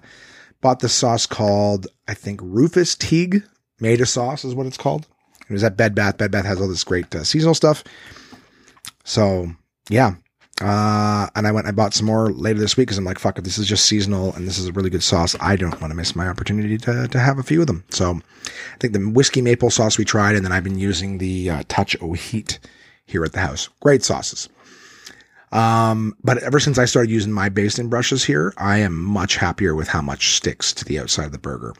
bought 0.61 0.79
this 0.79 0.93
sauce 0.93 1.25
called 1.25 1.87
I 2.07 2.13
think 2.13 2.39
Rufus 2.43 2.95
Teague 2.95 3.43
made 3.79 4.01
a 4.01 4.05
sauce 4.05 4.45
is 4.45 4.55
what 4.55 4.67
it's 4.67 4.77
called. 4.77 5.07
It 5.49 5.53
was 5.53 5.63
at 5.63 5.77
Bed 5.77 5.93
Bath. 5.93 6.17
Bed 6.17 6.31
Bath 6.31 6.45
has 6.45 6.59
all 6.59 6.67
this 6.67 6.83
great 6.83 7.13
uh, 7.13 7.23
seasonal 7.23 7.53
stuff. 7.53 7.83
So 9.03 9.51
yeah, 9.89 10.15
uh, 10.61 11.27
and 11.35 11.45
I 11.45 11.51
went, 11.51 11.67
I 11.67 11.71
bought 11.71 11.93
some 11.93 12.05
more 12.05 12.31
later 12.31 12.59
this 12.59 12.77
week 12.77 12.87
because 12.87 12.97
I'm 12.97 13.03
like, 13.03 13.19
fuck, 13.19 13.37
if 13.37 13.43
this 13.43 13.57
is 13.57 13.67
just 13.67 13.85
seasonal 13.85 14.33
and 14.33 14.47
this 14.47 14.57
is 14.57 14.67
a 14.67 14.71
really 14.71 14.89
good 14.89 15.03
sauce, 15.03 15.35
I 15.41 15.57
don't 15.57 15.79
want 15.81 15.91
to 15.91 15.95
miss 15.95 16.15
my 16.15 16.27
opportunity 16.27 16.77
to, 16.79 17.07
to 17.09 17.19
have 17.19 17.37
a 17.37 17.43
few 17.43 17.61
of 17.61 17.67
them. 17.67 17.83
So 17.89 18.13
I 18.13 18.77
think 18.79 18.93
the 18.93 18.99
whiskey 19.09 19.41
maple 19.41 19.69
sauce 19.69 19.97
we 19.97 20.05
tried, 20.05 20.35
and 20.35 20.45
then 20.45 20.53
I've 20.53 20.63
been 20.63 20.79
using 20.79 21.17
the 21.17 21.49
uh, 21.49 21.63
Touch 21.67 21.97
O 22.01 22.13
Heat 22.13 22.59
here 23.05 23.23
at 23.23 23.33
the 23.33 23.39
house. 23.39 23.69
Great 23.81 24.03
sauces. 24.03 24.49
Um, 25.51 26.17
but 26.23 26.39
ever 26.39 26.59
since 26.59 26.77
I 26.77 26.85
started 26.85 27.11
using 27.11 27.31
my 27.31 27.49
basting 27.49 27.87
brushes 27.87 28.25
here, 28.25 28.53
I 28.57 28.79
am 28.79 29.01
much 29.01 29.37
happier 29.37 29.73
with 29.73 29.87
how 29.87 30.01
much 30.01 30.35
sticks 30.35 30.73
to 30.73 30.85
the 30.85 30.99
outside 30.99 31.25
of 31.25 31.31
the 31.31 31.37
burger. 31.37 31.73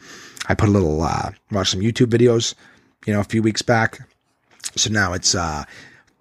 I 0.48 0.54
put 0.54 0.70
a 0.70 0.72
little, 0.72 1.02
uh, 1.02 1.32
watch 1.52 1.72
some 1.72 1.82
YouTube 1.82 2.08
videos, 2.08 2.54
you 3.06 3.14
know, 3.14 3.20
a 3.20 3.26
few 3.26 3.42
weeks 3.42 3.62
back. 3.62 4.08
So 4.76 4.90
now 4.90 5.14
it's, 5.14 5.36
uh, 5.36 5.66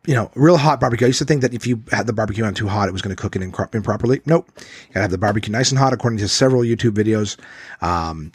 you 0.07 0.15
know, 0.15 0.31
real 0.35 0.57
hot 0.57 0.81
barbecue. 0.81 1.07
I 1.07 1.09
used 1.09 1.21
to 1.21 1.25
think 1.25 1.43
that 1.43 1.55
if 1.55 1.67
you 1.67 1.83
had 1.93 2.07
the 2.07 2.13
barbecue 2.13 2.45
on 2.45 2.55
too 2.55 2.69
hot, 2.69 2.89
it 2.89 2.93
was 2.93 3.03
going 3.03 3.15
to 3.15 3.23
cook 3.23 3.37
it 3.37 3.43
improperly. 3.43 4.21
Nope. 4.27 4.49
You 4.57 4.95
gotta 4.95 5.03
have 5.03 5.11
the 5.11 5.19
barbecue 5.19 5.53
nice 5.53 5.71
and 5.71 5.79
hot 5.79 5.93
according 5.93 6.19
to 6.19 6.29
several 6.29 6.63
YouTube 6.63 6.93
videos. 6.93 7.39
Um, 7.87 8.33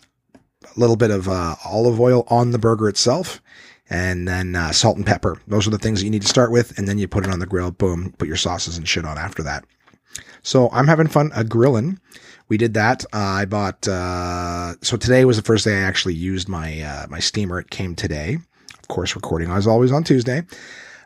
a 0.64 0.80
little 0.80 0.96
bit 0.96 1.12
of, 1.12 1.28
uh, 1.28 1.56
olive 1.66 2.00
oil 2.00 2.24
on 2.28 2.52
the 2.52 2.60
burger 2.60 2.88
itself 2.88 3.42
and 3.90 4.28
then 4.28 4.56
uh, 4.56 4.72
salt 4.72 4.98
and 4.98 5.06
pepper. 5.06 5.40
Those 5.48 5.68
are 5.68 5.72
the 5.72 5.78
things 5.78 6.00
that 6.00 6.06
you 6.06 6.12
need 6.12 6.22
to 6.22 6.28
start 6.28 6.52
with, 6.52 6.78
and 6.78 6.88
then 6.88 6.98
you 6.98 7.08
put 7.08 7.26
it 7.26 7.32
on 7.32 7.40
the 7.40 7.46
grill. 7.46 7.72
Boom, 7.72 8.14
put 8.18 8.28
your 8.28 8.38
sauces 8.38 8.78
and 8.78 8.88
shit 8.88 9.06
on 9.06 9.18
after 9.18 9.44
that. 9.44 9.66
So 10.44 10.70
I'm 10.72 10.88
having 10.88 11.08
fun 11.08 11.32
a 11.36 11.44
grilling. 11.44 12.00
We 12.48 12.58
did 12.58 12.74
that. 12.74 13.06
Uh, 13.14 13.18
I 13.18 13.46
bought. 13.46 13.88
Uh, 13.88 14.76
so 14.82 14.98
today 14.98 15.26
was 15.26 15.38
the 15.38 15.44
first 15.44 15.66
day 15.66 15.78
I 15.78 15.82
actually 15.82 16.16
used 16.16 16.50
my 16.50 16.82
uh, 16.82 17.08
my 17.10 17.20
steamer. 17.20 17.60
It 17.60 17.70
came 17.70 17.96
today. 17.96 18.38
Of 18.80 18.88
course, 18.88 19.16
recording 19.16 19.50
as 19.52 19.68
always 19.68 19.92
on 19.92 20.04
Tuesday. 20.04 20.44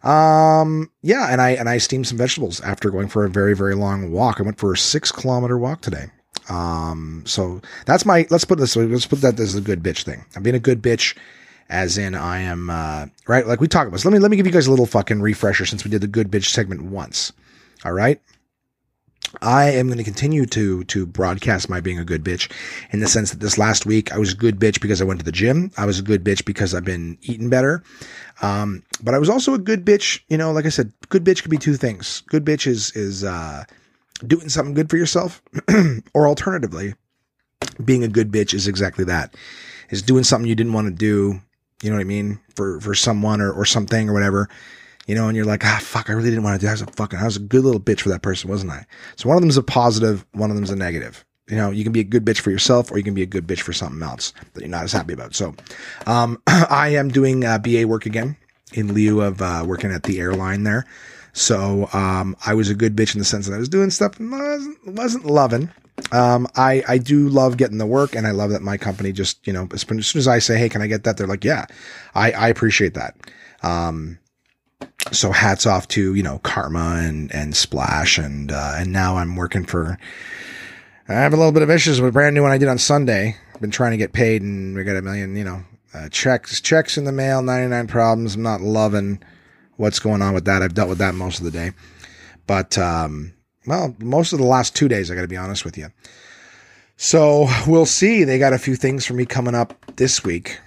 Um, 0.03 0.91
yeah, 1.01 1.27
and 1.29 1.41
I 1.41 1.51
and 1.51 1.69
I 1.69 1.77
steamed 1.77 2.07
some 2.07 2.17
vegetables 2.17 2.61
after 2.61 2.89
going 2.89 3.07
for 3.07 3.25
a 3.25 3.29
very 3.29 3.55
very 3.55 3.75
long 3.75 4.11
walk. 4.11 4.39
I 4.39 4.43
went 4.43 4.59
for 4.59 4.73
a 4.73 4.77
six 4.77 5.11
kilometer 5.11 5.57
walk 5.57 5.81
today. 5.81 6.07
Um, 6.49 7.23
so 7.25 7.61
that's 7.85 8.05
my. 8.05 8.27
Let's 8.29 8.45
put 8.45 8.59
this. 8.59 8.75
Let's 8.75 9.07
put 9.07 9.21
that 9.21 9.39
as 9.39 9.55
a 9.55 9.61
good 9.61 9.83
bitch 9.83 10.03
thing. 10.03 10.25
I'm 10.35 10.43
being 10.43 10.55
a 10.55 10.59
good 10.59 10.81
bitch 10.81 11.17
as 11.73 11.97
in 11.97 12.13
I 12.13 12.41
am 12.41 12.69
uh, 12.69 13.07
right. 13.27 13.45
Like 13.45 13.59
we 13.59 13.67
talked 13.67 13.87
about. 13.87 13.99
So 13.99 14.09
let 14.09 14.13
me 14.13 14.19
let 14.19 14.31
me 14.31 14.37
give 14.37 14.45
you 14.45 14.53
guys 14.53 14.67
a 14.67 14.69
little 14.69 14.85
fucking 14.85 15.21
refresher 15.21 15.65
since 15.65 15.83
we 15.83 15.91
did 15.91 16.01
the 16.01 16.07
good 16.07 16.31
bitch 16.31 16.45
segment 16.45 16.83
once. 16.83 17.33
All 17.83 17.91
right. 17.91 18.21
I 19.41 19.71
am 19.71 19.87
going 19.87 19.97
to 19.97 20.03
continue 20.03 20.45
to 20.45 20.83
to 20.83 21.05
broadcast 21.07 21.67
my 21.67 21.81
being 21.81 21.97
a 21.97 22.05
good 22.05 22.23
bitch 22.23 22.51
in 22.91 22.99
the 22.99 23.07
sense 23.07 23.31
that 23.31 23.39
this 23.39 23.57
last 23.57 23.87
week 23.87 24.13
I 24.13 24.19
was 24.19 24.33
a 24.33 24.37
good 24.37 24.59
bitch 24.59 24.79
because 24.79 25.01
I 25.01 25.05
went 25.05 25.19
to 25.19 25.25
the 25.25 25.31
gym. 25.31 25.71
I 25.75 25.87
was 25.87 25.97
a 25.97 26.03
good 26.03 26.23
bitch 26.23 26.45
because 26.45 26.75
I've 26.75 26.85
been 26.85 27.17
eating 27.23 27.49
better. 27.49 27.83
Um, 28.43 28.83
but 29.01 29.15
I 29.15 29.19
was 29.19 29.29
also 29.29 29.55
a 29.55 29.59
good 29.59 29.83
bitch. 29.83 30.21
You 30.29 30.37
know, 30.37 30.51
like 30.51 30.67
I 30.67 30.69
said, 30.69 30.93
good 31.09 31.23
bitch 31.23 31.41
could 31.41 31.51
be 31.51 31.57
two 31.57 31.75
things. 31.75 32.21
Good 32.27 32.45
bitch 32.45 32.67
is 32.67 32.91
is 32.91 33.23
uh, 33.23 33.63
doing 34.25 34.49
something 34.49 34.75
good 34.75 34.91
for 34.91 34.97
yourself, 34.97 35.41
or 36.13 36.27
alternatively, 36.27 36.93
being 37.83 38.03
a 38.03 38.07
good 38.07 38.31
bitch 38.31 38.53
is 38.53 38.67
exactly 38.67 39.05
that. 39.05 39.33
Is 39.89 40.03
doing 40.03 40.23
something 40.23 40.47
you 40.47 40.55
didn't 40.55 40.73
want 40.73 40.87
to 40.87 40.93
do 40.93 41.41
you 41.83 41.89
know 41.89 41.97
what 41.97 42.01
I 42.01 42.05
mean? 42.05 42.39
For, 42.55 42.79
for 42.79 42.95
someone 42.95 43.41
or, 43.41 43.51
or 43.51 43.65
something 43.65 44.09
or 44.09 44.13
whatever, 44.13 44.49
you 45.07 45.15
know, 45.15 45.27
and 45.27 45.35
you're 45.35 45.45
like, 45.45 45.65
ah, 45.65 45.79
fuck, 45.81 46.09
I 46.09 46.13
really 46.13 46.29
didn't 46.29 46.43
want 46.43 46.55
to 46.55 46.59
do 46.59 46.67
that. 46.67 46.71
I 46.71 46.73
was 46.73 46.81
a 46.81 46.87
fucking, 46.87 47.19
I 47.19 47.25
was 47.25 47.35
a 47.35 47.41
good 47.41 47.63
little 47.63 47.81
bitch 47.81 48.01
for 48.01 48.09
that 48.09 48.21
person, 48.21 48.49
wasn't 48.49 48.71
I? 48.71 48.85
So 49.17 49.27
one 49.27 49.37
of 49.37 49.41
them 49.41 49.49
is 49.49 49.57
a 49.57 49.63
positive, 49.63 50.25
one 50.31 50.49
of 50.49 50.55
them 50.55 50.63
is 50.63 50.69
a 50.69 50.75
negative. 50.75 51.25
You 51.49 51.57
know, 51.57 51.71
you 51.71 51.83
can 51.83 51.91
be 51.91 51.99
a 51.99 52.05
good 52.05 52.23
bitch 52.23 52.39
for 52.39 52.51
yourself 52.51 52.89
or 52.89 52.97
you 52.97 53.03
can 53.03 53.13
be 53.13 53.21
a 53.21 53.27
good 53.27 53.45
bitch 53.45 53.59
for 53.59 53.73
something 53.73 54.01
else 54.01 54.33
that 54.53 54.61
you're 54.61 54.69
not 54.69 54.85
as 54.85 54.93
happy 54.93 55.13
about. 55.13 55.35
So, 55.35 55.53
um, 56.07 56.41
I 56.47 56.89
am 56.95 57.09
doing 57.09 57.43
uh, 57.43 57.57
BA 57.57 57.85
work 57.85 58.05
again 58.05 58.37
in 58.73 58.93
lieu 58.93 59.21
of, 59.21 59.41
uh, 59.41 59.65
working 59.67 59.91
at 59.91 60.03
the 60.03 60.19
airline 60.19 60.63
there. 60.63 60.85
So, 61.33 61.89
um, 61.91 62.37
I 62.45 62.53
was 62.53 62.69
a 62.69 62.75
good 62.75 62.95
bitch 62.95 63.13
in 63.13 63.19
the 63.19 63.25
sense 63.25 63.47
that 63.47 63.55
I 63.55 63.59
was 63.59 63.69
doing 63.69 63.89
stuff 63.89 64.19
wasn't, 64.19 64.87
wasn't 64.87 65.25
loving. 65.25 65.69
Um, 66.11 66.47
I, 66.55 66.83
I 66.87 66.97
do 66.97 67.29
love 67.29 67.57
getting 67.57 67.77
the 67.77 67.85
work 67.85 68.15
and 68.15 68.27
I 68.27 68.31
love 68.31 68.51
that 68.51 68.61
my 68.61 68.77
company 68.77 69.11
just, 69.11 69.45
you 69.47 69.53
know, 69.53 69.67
as 69.73 69.81
soon 69.81 69.99
as 69.99 70.27
I 70.27 70.39
say, 70.39 70.57
Hey, 70.57 70.69
can 70.69 70.81
I 70.81 70.87
get 70.87 71.03
that? 71.03 71.17
They're 71.17 71.27
like, 71.27 71.43
yeah, 71.43 71.65
I, 72.13 72.31
I 72.31 72.47
appreciate 72.49 72.93
that. 72.93 73.15
Um, 73.63 74.19
so 75.11 75.31
hats 75.31 75.65
off 75.65 75.87
to, 75.89 76.13
you 76.13 76.23
know, 76.23 76.39
Karma 76.39 77.01
and, 77.03 77.33
and 77.33 77.55
Splash. 77.55 78.17
And, 78.17 78.51
uh, 78.51 78.75
and 78.77 78.91
now 78.91 79.17
I'm 79.17 79.35
working 79.35 79.65
for, 79.65 79.97
I 81.07 81.13
have 81.13 81.33
a 81.33 81.37
little 81.37 81.51
bit 81.51 81.63
of 81.63 81.69
issues 81.69 81.99
with 81.99 82.13
brand 82.13 82.35
new 82.35 82.41
one 82.41 82.51
I 82.51 82.57
did 82.57 82.69
on 82.69 82.77
Sunday. 82.77 83.37
I've 83.53 83.61
been 83.61 83.71
trying 83.71 83.91
to 83.91 83.97
get 83.97 84.13
paid 84.13 84.41
and 84.41 84.75
we 84.75 84.83
got 84.83 84.95
a 84.95 85.01
million, 85.01 85.35
you 85.35 85.43
know, 85.43 85.63
uh, 85.93 86.09
checks, 86.09 86.59
checks 86.61 86.97
in 86.97 87.05
the 87.05 87.11
mail, 87.11 87.41
99 87.41 87.87
problems. 87.87 88.35
I'm 88.35 88.41
not 88.41 88.61
loving 88.61 89.21
what's 89.77 89.99
going 89.99 90.21
on 90.21 90.33
with 90.33 90.45
that. 90.45 90.61
I've 90.61 90.73
dealt 90.73 90.89
with 90.89 90.97
that 90.99 91.15
most 91.15 91.39
of 91.39 91.45
the 91.45 91.51
day, 91.51 91.71
but, 92.47 92.77
um, 92.77 93.33
well, 93.65 93.95
most 93.99 94.33
of 94.33 94.39
the 94.39 94.45
last 94.45 94.75
two 94.75 94.87
days, 94.87 95.09
I 95.09 95.15
got 95.15 95.21
to 95.21 95.27
be 95.27 95.37
honest 95.37 95.65
with 95.65 95.77
you. 95.77 95.89
So 96.97 97.47
we'll 97.67 97.85
see. 97.85 98.23
They 98.23 98.39
got 98.39 98.53
a 98.53 98.57
few 98.59 98.75
things 98.75 99.05
for 99.05 99.13
me 99.13 99.25
coming 99.25 99.55
up 99.55 99.73
this 99.95 100.23
week. 100.23 100.59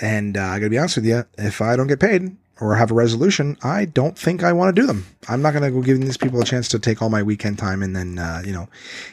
And 0.00 0.36
uh, 0.36 0.42
I 0.42 0.58
got 0.58 0.66
to 0.66 0.70
be 0.70 0.78
honest 0.78 0.96
with 0.96 1.06
you, 1.06 1.24
if 1.38 1.60
I 1.60 1.76
don't 1.76 1.86
get 1.86 2.00
paid 2.00 2.36
or 2.60 2.74
have 2.76 2.90
a 2.90 2.94
resolution, 2.94 3.56
I 3.62 3.84
don't 3.84 4.18
think 4.18 4.42
I 4.42 4.52
want 4.52 4.74
to 4.74 4.80
do 4.80 4.86
them. 4.86 5.06
I'm 5.28 5.42
not 5.42 5.52
going 5.52 5.62
to 5.62 5.70
go 5.70 5.82
giving 5.82 6.04
these 6.04 6.16
people 6.16 6.40
a 6.40 6.44
chance 6.44 6.68
to 6.68 6.78
take 6.78 7.02
all 7.02 7.10
my 7.10 7.22
weekend 7.22 7.58
time 7.58 7.82
and 7.82 7.94
then, 7.94 8.18
uh, 8.18 8.42
you 8.44 8.52
know, 8.52 8.68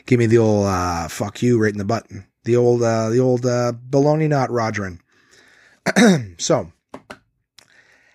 give 0.05 0.19
me 0.19 0.25
the 0.25 0.37
old 0.37 0.65
uh, 0.65 1.07
fuck 1.07 1.41
you 1.41 1.61
right 1.61 1.71
in 1.71 1.77
the 1.77 1.85
button. 1.85 2.25
The 2.45 2.55
old, 2.55 2.81
uh, 2.81 3.09
the 3.09 3.19
old 3.19 3.45
uh, 3.45 3.73
baloney 3.89 4.29
knot 4.29 4.49
Rodrin. 4.49 4.99
so, 6.37 6.71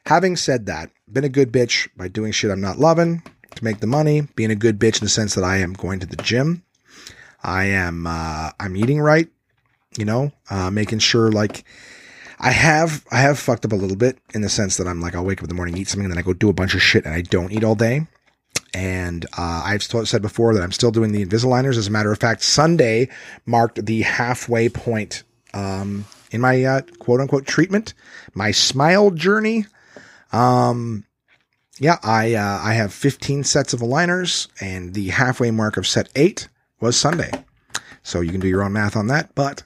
having 0.07 0.37
said 0.37 0.67
that, 0.67 0.91
been 1.11 1.25
a 1.25 1.29
good 1.29 1.53
bitch 1.53 1.89
by 1.97 2.09
doing 2.09 2.33
shit 2.33 2.51
I'm 2.51 2.61
not 2.61 2.79
loving 2.79 3.23
to 3.55 3.65
make 3.65 3.81
the 3.81 3.87
money, 3.87 4.23
being 4.35 4.51
a 4.51 4.57
good 4.57 4.79
bitch 4.79 5.01
in 5.01 5.05
the 5.05 5.09
sense 5.09 5.35
that 5.35 5.45
I 5.45 5.59
am 5.59 5.73
going 5.73 6.01
to 6.01 6.07
the 6.07 6.17
gym. 6.17 6.63
I 7.43 7.65
am, 7.65 8.07
uh, 8.07 8.51
I'm 8.61 8.77
eating 8.77 9.01
right, 9.01 9.29
you 9.99 10.05
know, 10.05 10.33
uh, 10.51 10.71
making 10.71 11.01
sure 11.01 11.31
like 11.31 11.65
I 12.39 12.51
have, 12.53 13.05
I 13.11 13.21
have 13.21 13.39
fucked 13.39 13.65
up 13.65 13.73
a 13.73 13.77
little 13.77 13.97
bit 13.97 14.19
in 14.35 14.43
the 14.43 14.49
sense 14.49 14.77
that 14.77 14.87
I'm 14.87 15.01
like, 15.01 15.15
I'll 15.15 15.25
wake 15.25 15.39
up 15.39 15.45
in 15.45 15.49
the 15.49 15.55
morning, 15.55 15.77
eat 15.77 15.89
something, 15.89 16.05
and 16.05 16.13
then 16.13 16.19
I 16.19 16.23
go 16.23 16.33
do 16.33 16.49
a 16.49 16.55
bunch 16.55 16.75
of 16.75 16.83
shit 16.83 17.05
and 17.05 17.15
I 17.15 17.23
don't 17.23 17.53
eat 17.53 17.65
all 17.65 17.75
day. 17.75 18.07
And, 18.75 19.27
uh, 19.37 19.63
I've 19.65 19.83
said 19.83 20.23
before 20.23 20.55
that 20.55 20.63
I'm 20.63 20.73
still 20.73 20.91
doing 20.91 21.13
the 21.13 21.25
Invisaligners. 21.27 21.77
As 21.77 21.89
a 21.89 21.91
matter 21.91 22.13
of 22.13 22.19
fact, 22.19 22.43
Sunday 22.43 23.09
marked 23.45 23.85
the 23.85 24.03
halfway 24.03 24.69
point, 24.69 25.25
um, 25.53 26.07
in 26.31 26.41
my, 26.41 26.65
uh, 26.65 26.81
quote 26.99 27.21
unquote 27.21 27.47
treatment, 27.47 27.93
my 28.35 28.51
smile 28.51 29.11
journey. 29.11 29.67
Um, 30.33 31.05
yeah, 31.79 31.99
I 32.03 32.35
uh, 32.35 32.61
I 32.63 32.75
have 32.75 32.93
15 32.93 33.45
sets 33.45 33.73
of 33.73 33.81
aligners, 33.81 34.49
and 34.61 34.95
the 34.95 35.09
halfway 35.09 35.51
mark 35.51 35.77
of 35.77 35.87
set 35.87 36.09
eight 36.15 36.49
was 36.81 36.97
Sunday. 36.97 37.31
So 38.03 38.21
you 38.21 38.31
can 38.31 38.41
do 38.41 38.49
your 38.49 38.63
own 38.63 38.73
math 38.73 38.97
on 38.97 39.07
that, 39.07 39.35
but 39.35 39.63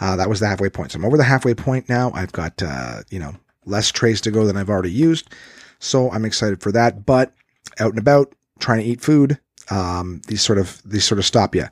uh, 0.00 0.16
that 0.16 0.28
was 0.28 0.40
the 0.40 0.48
halfway 0.48 0.68
point. 0.68 0.92
So 0.92 0.98
I'm 0.98 1.04
over 1.04 1.16
the 1.16 1.24
halfway 1.24 1.54
point 1.54 1.88
now. 1.88 2.10
I've 2.14 2.32
got 2.32 2.62
uh, 2.62 3.02
you 3.10 3.18
know 3.18 3.34
less 3.64 3.90
trays 3.90 4.20
to 4.22 4.30
go 4.30 4.44
than 4.44 4.56
I've 4.56 4.70
already 4.70 4.90
used, 4.90 5.32
so 5.78 6.10
I'm 6.10 6.24
excited 6.24 6.60
for 6.60 6.72
that. 6.72 7.06
But 7.06 7.32
out 7.80 7.90
and 7.90 7.98
about, 7.98 8.34
trying 8.58 8.80
to 8.80 8.84
eat 8.84 9.00
food, 9.00 9.38
um, 9.70 10.20
these 10.26 10.42
sort 10.42 10.58
of 10.58 10.82
these 10.84 11.04
sort 11.04 11.18
of 11.18 11.24
stop 11.24 11.54
you. 11.54 11.66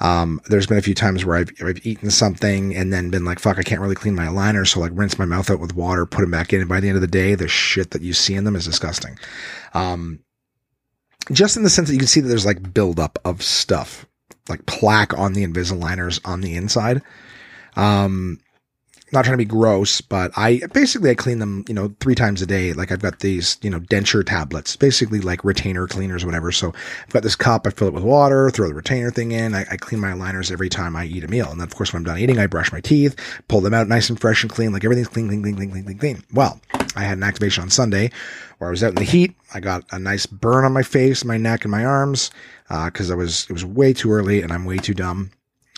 Um, 0.00 0.40
there's 0.48 0.66
been 0.66 0.78
a 0.78 0.82
few 0.82 0.94
times 0.94 1.24
where 1.24 1.36
I've, 1.36 1.50
I've 1.64 1.86
eaten 1.86 2.10
something 2.10 2.74
and 2.74 2.92
then 2.92 3.10
been 3.10 3.24
like, 3.24 3.38
fuck, 3.38 3.58
I 3.58 3.62
can't 3.62 3.80
really 3.80 3.94
clean 3.94 4.14
my 4.14 4.26
aligner. 4.26 4.66
So 4.66 4.80
like 4.80 4.92
rinse 4.94 5.18
my 5.18 5.24
mouth 5.24 5.50
out 5.50 5.60
with 5.60 5.74
water, 5.74 6.06
put 6.06 6.22
them 6.22 6.30
back 6.30 6.52
in. 6.52 6.60
And 6.60 6.68
by 6.68 6.80
the 6.80 6.88
end 6.88 6.96
of 6.96 7.02
the 7.02 7.06
day, 7.06 7.34
the 7.34 7.48
shit 7.48 7.90
that 7.92 8.02
you 8.02 8.12
see 8.12 8.34
in 8.34 8.44
them 8.44 8.56
is 8.56 8.64
disgusting. 8.64 9.18
Um, 9.72 10.20
just 11.32 11.56
in 11.56 11.62
the 11.62 11.70
sense 11.70 11.88
that 11.88 11.94
you 11.94 12.00
can 12.00 12.08
see 12.08 12.20
that 12.20 12.28
there's 12.28 12.46
like 12.46 12.74
buildup 12.74 13.18
of 13.24 13.42
stuff, 13.42 14.06
like 14.48 14.66
plaque 14.66 15.16
on 15.16 15.32
the 15.32 15.46
Invisaligners 15.46 16.20
on 16.24 16.40
the 16.40 16.56
inside. 16.56 17.02
Um, 17.76 18.40
not 19.14 19.24
trying 19.24 19.38
to 19.38 19.44
be 19.44 19.46
gross, 19.46 20.00
but 20.00 20.30
I 20.36 20.60
basically 20.72 21.10
I 21.10 21.14
clean 21.14 21.38
them, 21.38 21.64
you 21.68 21.74
know, 21.74 21.94
three 22.00 22.14
times 22.14 22.42
a 22.42 22.46
day. 22.46 22.72
Like 22.72 22.92
I've 22.92 23.00
got 23.00 23.20
these, 23.20 23.56
you 23.62 23.70
know, 23.70 23.80
denture 23.80 24.26
tablets, 24.26 24.76
basically 24.76 25.20
like 25.20 25.44
retainer 25.44 25.86
cleaners 25.86 26.24
whatever. 26.24 26.52
So 26.52 26.74
I've 27.06 27.12
got 27.12 27.22
this 27.22 27.36
cup, 27.36 27.66
I 27.66 27.70
fill 27.70 27.88
it 27.88 27.94
with 27.94 28.04
water, 28.04 28.50
throw 28.50 28.68
the 28.68 28.74
retainer 28.74 29.10
thing 29.10 29.32
in. 29.32 29.54
I, 29.54 29.64
I 29.70 29.76
clean 29.76 30.00
my 30.00 30.10
aligners 30.10 30.50
every 30.50 30.68
time 30.68 30.96
I 30.96 31.06
eat 31.06 31.24
a 31.24 31.28
meal. 31.28 31.50
And 31.50 31.60
then 31.60 31.66
of 31.66 31.74
course 31.74 31.92
when 31.92 32.00
I'm 32.00 32.04
done 32.04 32.18
eating, 32.18 32.38
I 32.38 32.46
brush 32.46 32.72
my 32.72 32.80
teeth, 32.80 33.16
pull 33.48 33.60
them 33.60 33.72
out 33.72 33.88
nice 33.88 34.10
and 34.10 34.20
fresh 34.20 34.42
and 34.42 34.52
clean, 34.52 34.72
like 34.72 34.84
everything's 34.84 35.08
clean, 35.08 35.28
clean, 35.28 35.42
clean, 35.42 35.56
clean, 35.56 35.70
clean, 35.70 35.84
clean, 35.84 35.98
clean. 35.98 36.24
Well, 36.34 36.60
I 36.96 37.04
had 37.04 37.16
an 37.16 37.24
activation 37.24 37.62
on 37.62 37.70
Sunday 37.70 38.10
where 38.58 38.68
I 38.68 38.70
was 38.70 38.82
out 38.82 38.90
in 38.90 38.96
the 38.96 39.04
heat. 39.04 39.34
I 39.54 39.60
got 39.60 39.84
a 39.92 39.98
nice 39.98 40.26
burn 40.26 40.64
on 40.64 40.72
my 40.72 40.82
face, 40.82 41.24
my 41.24 41.36
neck, 41.36 41.64
and 41.64 41.70
my 41.70 41.84
arms, 41.84 42.30
uh, 42.68 42.90
cause 42.90 43.10
I 43.10 43.14
was, 43.14 43.46
it 43.48 43.52
was 43.52 43.64
way 43.64 43.92
too 43.92 44.10
early 44.10 44.42
and 44.42 44.52
I'm 44.52 44.64
way 44.64 44.78
too 44.78 44.94
dumb 44.94 45.30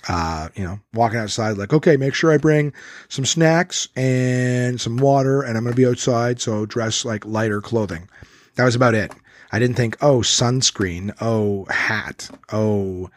uh, 0.09 0.49
you 0.55 0.65
know, 0.65 0.79
walking 0.95 1.19
outside, 1.19 1.59
like, 1.59 1.73
okay, 1.73 1.97
make 1.97 2.15
sure 2.15 2.33
I 2.33 2.39
bring 2.39 2.73
some 3.09 3.25
snacks 3.25 3.89
and 3.97 4.81
some 4.81 4.97
water, 4.99 5.43
and 5.43 5.57
I'm 5.57 5.65
going 5.65 5.75
to 5.75 5.77
be 5.77 5.87
outside, 5.87 6.41
so 6.41 6.67
dress 6.67 7.05
like 7.05 7.27
lighter 7.27 7.61
clothing. 7.61 8.09
That 8.55 8.65
was 8.65 8.75
about 8.75 8.95
it. 8.95 9.13
I 9.53 9.59
didn't 9.59 9.77
think, 9.77 9.97
oh, 10.01 10.19
sunscreen, 10.19 11.15
oh, 11.21 11.67
hat, 11.67 12.31
oh, 12.53 13.11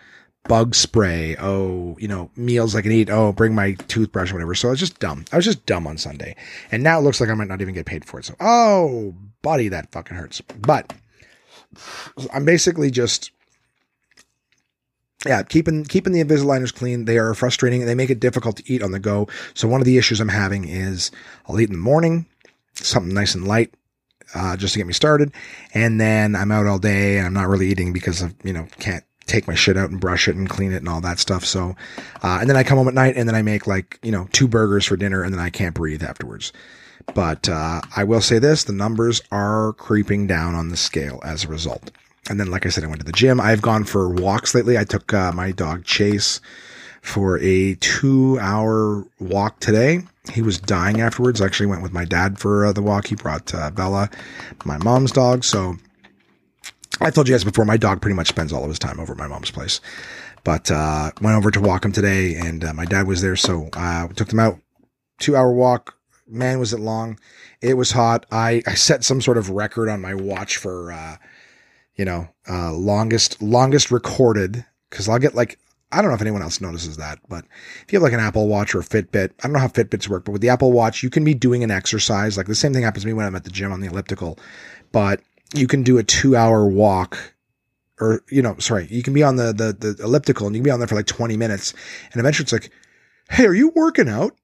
bug 0.47 0.73
spray, 0.75 1.35
oh, 1.39 1.95
you 1.99 2.07
know, 2.07 2.31
meals 2.35 2.75
I 2.75 2.81
can 2.81 2.91
eat, 2.91 3.09
oh, 3.09 3.33
bring 3.33 3.55
my 3.55 3.73
toothbrush, 3.73 4.31
or 4.31 4.35
whatever. 4.35 4.55
So 4.55 4.69
I 4.69 4.71
was 4.71 4.79
just 4.79 4.99
dumb. 4.99 5.25
I 5.31 5.35
was 5.35 5.45
just 5.45 5.65
dumb 5.65 5.87
on 5.87 5.97
Sunday. 5.97 6.35
And 6.71 6.83
now 6.83 6.99
it 6.99 7.03
looks 7.03 7.21
like 7.21 7.29
I 7.29 7.33
might 7.33 7.47
not 7.47 7.61
even 7.61 7.73
get 7.73 7.85
paid 7.85 8.05
for 8.05 8.19
it. 8.19 8.25
So, 8.25 8.35
oh, 8.39 9.15
buddy, 9.41 9.69
that 9.69 9.91
fucking 9.91 10.17
hurts. 10.17 10.41
But 10.41 10.93
I'm 12.33 12.45
basically 12.45 12.91
just 12.91 13.31
yeah, 15.25 15.43
keeping 15.43 15.83
keeping 15.83 16.13
the 16.13 16.23
Invisaligners 16.23 16.73
clean. 16.73 17.05
They 17.05 17.17
are 17.17 17.33
frustrating. 17.33 17.85
They 17.85 17.95
make 17.95 18.09
it 18.09 18.19
difficult 18.19 18.57
to 18.57 18.71
eat 18.71 18.81
on 18.81 18.91
the 18.91 18.99
go. 18.99 19.27
So 19.53 19.67
one 19.67 19.81
of 19.81 19.85
the 19.85 19.97
issues 19.97 20.21
I'm 20.21 20.29
having 20.29 20.67
is 20.67 21.11
I'll 21.47 21.59
eat 21.59 21.69
in 21.69 21.75
the 21.75 21.81
morning, 21.81 22.25
something 22.75 23.13
nice 23.13 23.35
and 23.35 23.47
light, 23.47 23.73
uh, 24.33 24.55
just 24.55 24.73
to 24.73 24.79
get 24.79 24.87
me 24.87 24.93
started. 24.93 25.33
And 25.73 25.99
then 25.99 26.35
I'm 26.35 26.51
out 26.51 26.67
all 26.67 26.79
day 26.79 27.17
and 27.17 27.27
I'm 27.27 27.33
not 27.33 27.47
really 27.47 27.67
eating 27.67 27.91
because 27.91 28.21
of, 28.21 28.33
you 28.43 28.53
know, 28.53 28.67
can't 28.79 29.03
take 29.25 29.47
my 29.47 29.55
shit 29.55 29.77
out 29.77 29.89
and 29.89 29.99
brush 29.99 30.27
it 30.27 30.35
and 30.35 30.49
clean 30.49 30.71
it 30.71 30.77
and 30.77 30.89
all 30.89 31.01
that 31.01 31.19
stuff. 31.19 31.45
So, 31.45 31.75
uh, 32.23 32.37
and 32.39 32.49
then 32.49 32.57
I 32.57 32.63
come 32.63 32.77
home 32.77 32.87
at 32.87 32.93
night 32.93 33.15
and 33.15 33.27
then 33.27 33.35
I 33.35 33.41
make 33.41 33.67
like, 33.67 33.99
you 34.01 34.11
know, 34.11 34.27
two 34.31 34.47
burgers 34.47 34.85
for 34.85 34.97
dinner 34.97 35.21
and 35.21 35.33
then 35.33 35.41
I 35.41 35.49
can't 35.49 35.75
breathe 35.75 36.03
afterwards. 36.03 36.51
But, 37.13 37.49
uh, 37.49 37.81
I 37.95 38.03
will 38.03 38.21
say 38.21 38.39
this, 38.39 38.63
the 38.63 38.73
numbers 38.73 39.21
are 39.31 39.73
creeping 39.73 40.27
down 40.27 40.55
on 40.55 40.69
the 40.69 40.77
scale 40.77 41.19
as 41.23 41.43
a 41.43 41.47
result. 41.47 41.91
And 42.29 42.39
then, 42.39 42.51
like 42.51 42.65
I 42.65 42.69
said, 42.69 42.83
I 42.83 42.87
went 42.87 42.99
to 42.99 43.05
the 43.05 43.11
gym. 43.11 43.41
I've 43.41 43.61
gone 43.61 43.83
for 43.83 44.07
walks 44.07 44.53
lately. 44.53 44.77
I 44.77 44.83
took, 44.83 45.13
uh, 45.13 45.31
my 45.31 45.51
dog 45.51 45.83
Chase 45.83 46.39
for 47.01 47.39
a 47.39 47.75
two 47.75 48.37
hour 48.39 49.03
walk 49.19 49.59
today. 49.59 50.01
He 50.31 50.41
was 50.43 50.59
dying 50.59 51.01
afterwards. 51.01 51.41
I 51.41 51.45
actually 51.45 51.65
went 51.65 51.81
with 51.81 51.91
my 51.91 52.05
dad 52.05 52.37
for 52.37 52.67
uh, 52.67 52.71
the 52.71 52.83
walk. 52.83 53.07
He 53.07 53.15
brought, 53.15 53.53
uh, 53.53 53.71
Bella, 53.71 54.09
my 54.63 54.77
mom's 54.77 55.11
dog. 55.11 55.43
So, 55.43 55.75
I 57.01 57.09
told 57.09 57.27
you 57.27 57.33
guys 57.33 57.43
before, 57.43 57.65
my 57.65 57.77
dog 57.77 58.01
pretty 58.01 58.15
much 58.15 58.27
spends 58.27 58.53
all 58.53 58.63
of 58.63 58.69
his 58.69 58.79
time 58.79 58.99
over 58.99 59.13
at 59.13 59.19
my 59.19 59.27
mom's 59.27 59.51
place. 59.51 59.81
But 60.43 60.69
uh, 60.69 61.11
went 61.21 61.35
over 61.35 61.51
to 61.51 61.59
walk 61.59 61.83
him 61.83 61.91
today, 61.91 62.35
and 62.35 62.63
uh, 62.63 62.73
my 62.73 62.85
dad 62.85 63.07
was 63.07 63.21
there, 63.21 63.35
so 63.35 63.69
uh, 63.73 64.07
took 64.09 64.29
them 64.29 64.39
out. 64.39 64.59
Two 65.19 65.35
hour 65.35 65.51
walk. 65.51 65.95
Man, 66.27 66.59
was 66.59 66.73
it 66.73 66.79
long! 66.79 67.19
It 67.59 67.73
was 67.73 67.91
hot. 67.91 68.25
I 68.31 68.61
I 68.67 68.75
set 68.75 69.03
some 69.03 69.19
sort 69.19 69.37
of 69.37 69.49
record 69.49 69.89
on 69.89 69.99
my 69.99 70.13
watch 70.13 70.57
for, 70.57 70.91
uh, 70.91 71.17
you 71.99 72.05
know, 72.05 72.29
uh, 72.49 72.71
longest 72.71 73.41
longest 73.41 73.91
recorded 73.91 74.65
because 74.89 75.09
I'll 75.09 75.19
get 75.19 75.35
like 75.35 75.59
I 75.91 76.01
don't 76.01 76.09
know 76.09 76.15
if 76.15 76.21
anyone 76.21 76.41
else 76.41 76.61
notices 76.61 76.95
that, 76.95 77.19
but 77.27 77.43
if 77.83 77.91
you 77.91 77.97
have 77.97 78.03
like 78.03 78.13
an 78.13 78.21
Apple 78.21 78.47
Watch 78.47 78.73
or 78.73 78.79
a 78.79 78.83
Fitbit, 78.83 79.31
I 79.31 79.43
don't 79.43 79.51
know 79.51 79.59
how 79.59 79.67
Fitbits 79.67 80.07
work, 80.07 80.23
but 80.23 80.31
with 80.31 80.41
the 80.41 80.47
Apple 80.47 80.71
Watch, 80.71 81.03
you 81.03 81.09
can 81.09 81.25
be 81.25 81.33
doing 81.33 81.61
an 81.61 81.71
exercise. 81.71 82.37
Like 82.37 82.47
the 82.47 82.55
same 82.55 82.73
thing 82.73 82.83
happens 82.83 83.03
to 83.03 83.07
me 83.07 83.11
when 83.11 83.25
I'm 83.25 83.35
at 83.35 83.43
the 83.43 83.49
gym 83.49 83.73
on 83.73 83.81
the 83.81 83.87
elliptical, 83.87 84.39
but 84.93 85.19
you 85.53 85.67
can 85.67 85.83
do 85.83 85.97
a 85.97 86.03
two 86.03 86.37
hour 86.37 86.65
walk 86.65 87.35
or, 87.99 88.23
you 88.29 88.41
know, 88.41 88.55
sorry, 88.59 88.87
you 88.89 89.03
can 89.03 89.13
be 89.13 89.23
on 89.23 89.35
the, 89.35 89.51
the, 89.51 89.73
the 89.73 90.01
elliptical 90.01 90.47
and 90.47 90.55
you 90.55 90.61
can 90.61 90.65
be 90.65 90.71
on 90.71 90.79
there 90.79 90.87
for 90.87 90.95
like 90.95 91.05
20 91.05 91.35
minutes. 91.35 91.73
And 92.13 92.21
eventually 92.21 92.45
it's 92.45 92.53
like, 92.53 92.71
Hey, 93.29 93.45
are 93.45 93.53
you 93.53 93.73
working 93.75 94.07
out? 94.07 94.37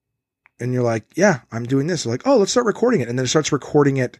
And 0.60 0.74
you're 0.74 0.82
like, 0.82 1.06
yeah, 1.16 1.40
I'm 1.50 1.64
doing 1.64 1.86
this. 1.86 2.04
They're 2.04 2.12
like, 2.12 2.26
oh, 2.26 2.36
let's 2.36 2.50
start 2.50 2.66
recording 2.66 3.00
it. 3.00 3.08
And 3.08 3.18
then 3.18 3.24
it 3.24 3.28
starts 3.28 3.50
recording 3.50 3.96
it 3.96 4.18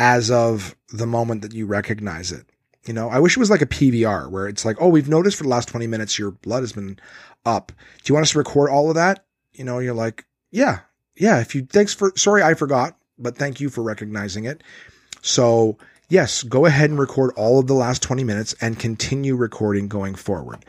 as 0.00 0.32
of 0.32 0.76
the 0.92 1.06
moment 1.06 1.42
that 1.42 1.54
you 1.54 1.66
recognize 1.66 2.32
it. 2.32 2.46
You 2.86 2.94
know, 2.94 3.08
I 3.08 3.18
wish 3.18 3.36
it 3.36 3.40
was 3.40 3.50
like 3.50 3.62
a 3.62 3.66
PVR 3.66 4.30
where 4.30 4.46
it's 4.46 4.64
like, 4.64 4.76
oh, 4.80 4.88
we've 4.88 5.08
noticed 5.08 5.36
for 5.36 5.42
the 5.42 5.48
last 5.48 5.68
20 5.68 5.86
minutes 5.86 6.18
your 6.18 6.30
blood 6.30 6.62
has 6.62 6.72
been 6.72 6.98
up. 7.44 7.72
Do 8.02 8.10
you 8.10 8.14
want 8.14 8.24
us 8.24 8.32
to 8.32 8.38
record 8.38 8.70
all 8.70 8.88
of 8.88 8.94
that? 8.94 9.24
You 9.52 9.64
know, 9.64 9.80
you're 9.80 9.94
like, 9.94 10.24
yeah, 10.50 10.80
yeah. 11.16 11.40
If 11.40 11.54
you, 11.54 11.66
thanks 11.66 11.94
for, 11.94 12.12
sorry, 12.16 12.42
I 12.42 12.54
forgot, 12.54 12.96
but 13.18 13.36
thank 13.36 13.60
you 13.60 13.70
for 13.70 13.82
recognizing 13.82 14.44
it. 14.44 14.62
So 15.22 15.78
yes, 16.08 16.42
go 16.42 16.66
ahead 16.66 16.90
and 16.90 16.98
record 16.98 17.32
all 17.36 17.58
of 17.58 17.66
the 17.66 17.74
last 17.74 18.02
20 18.02 18.24
minutes 18.24 18.54
and 18.60 18.78
continue 18.78 19.34
recording 19.34 19.88
going 19.88 20.14
forward. 20.14 20.64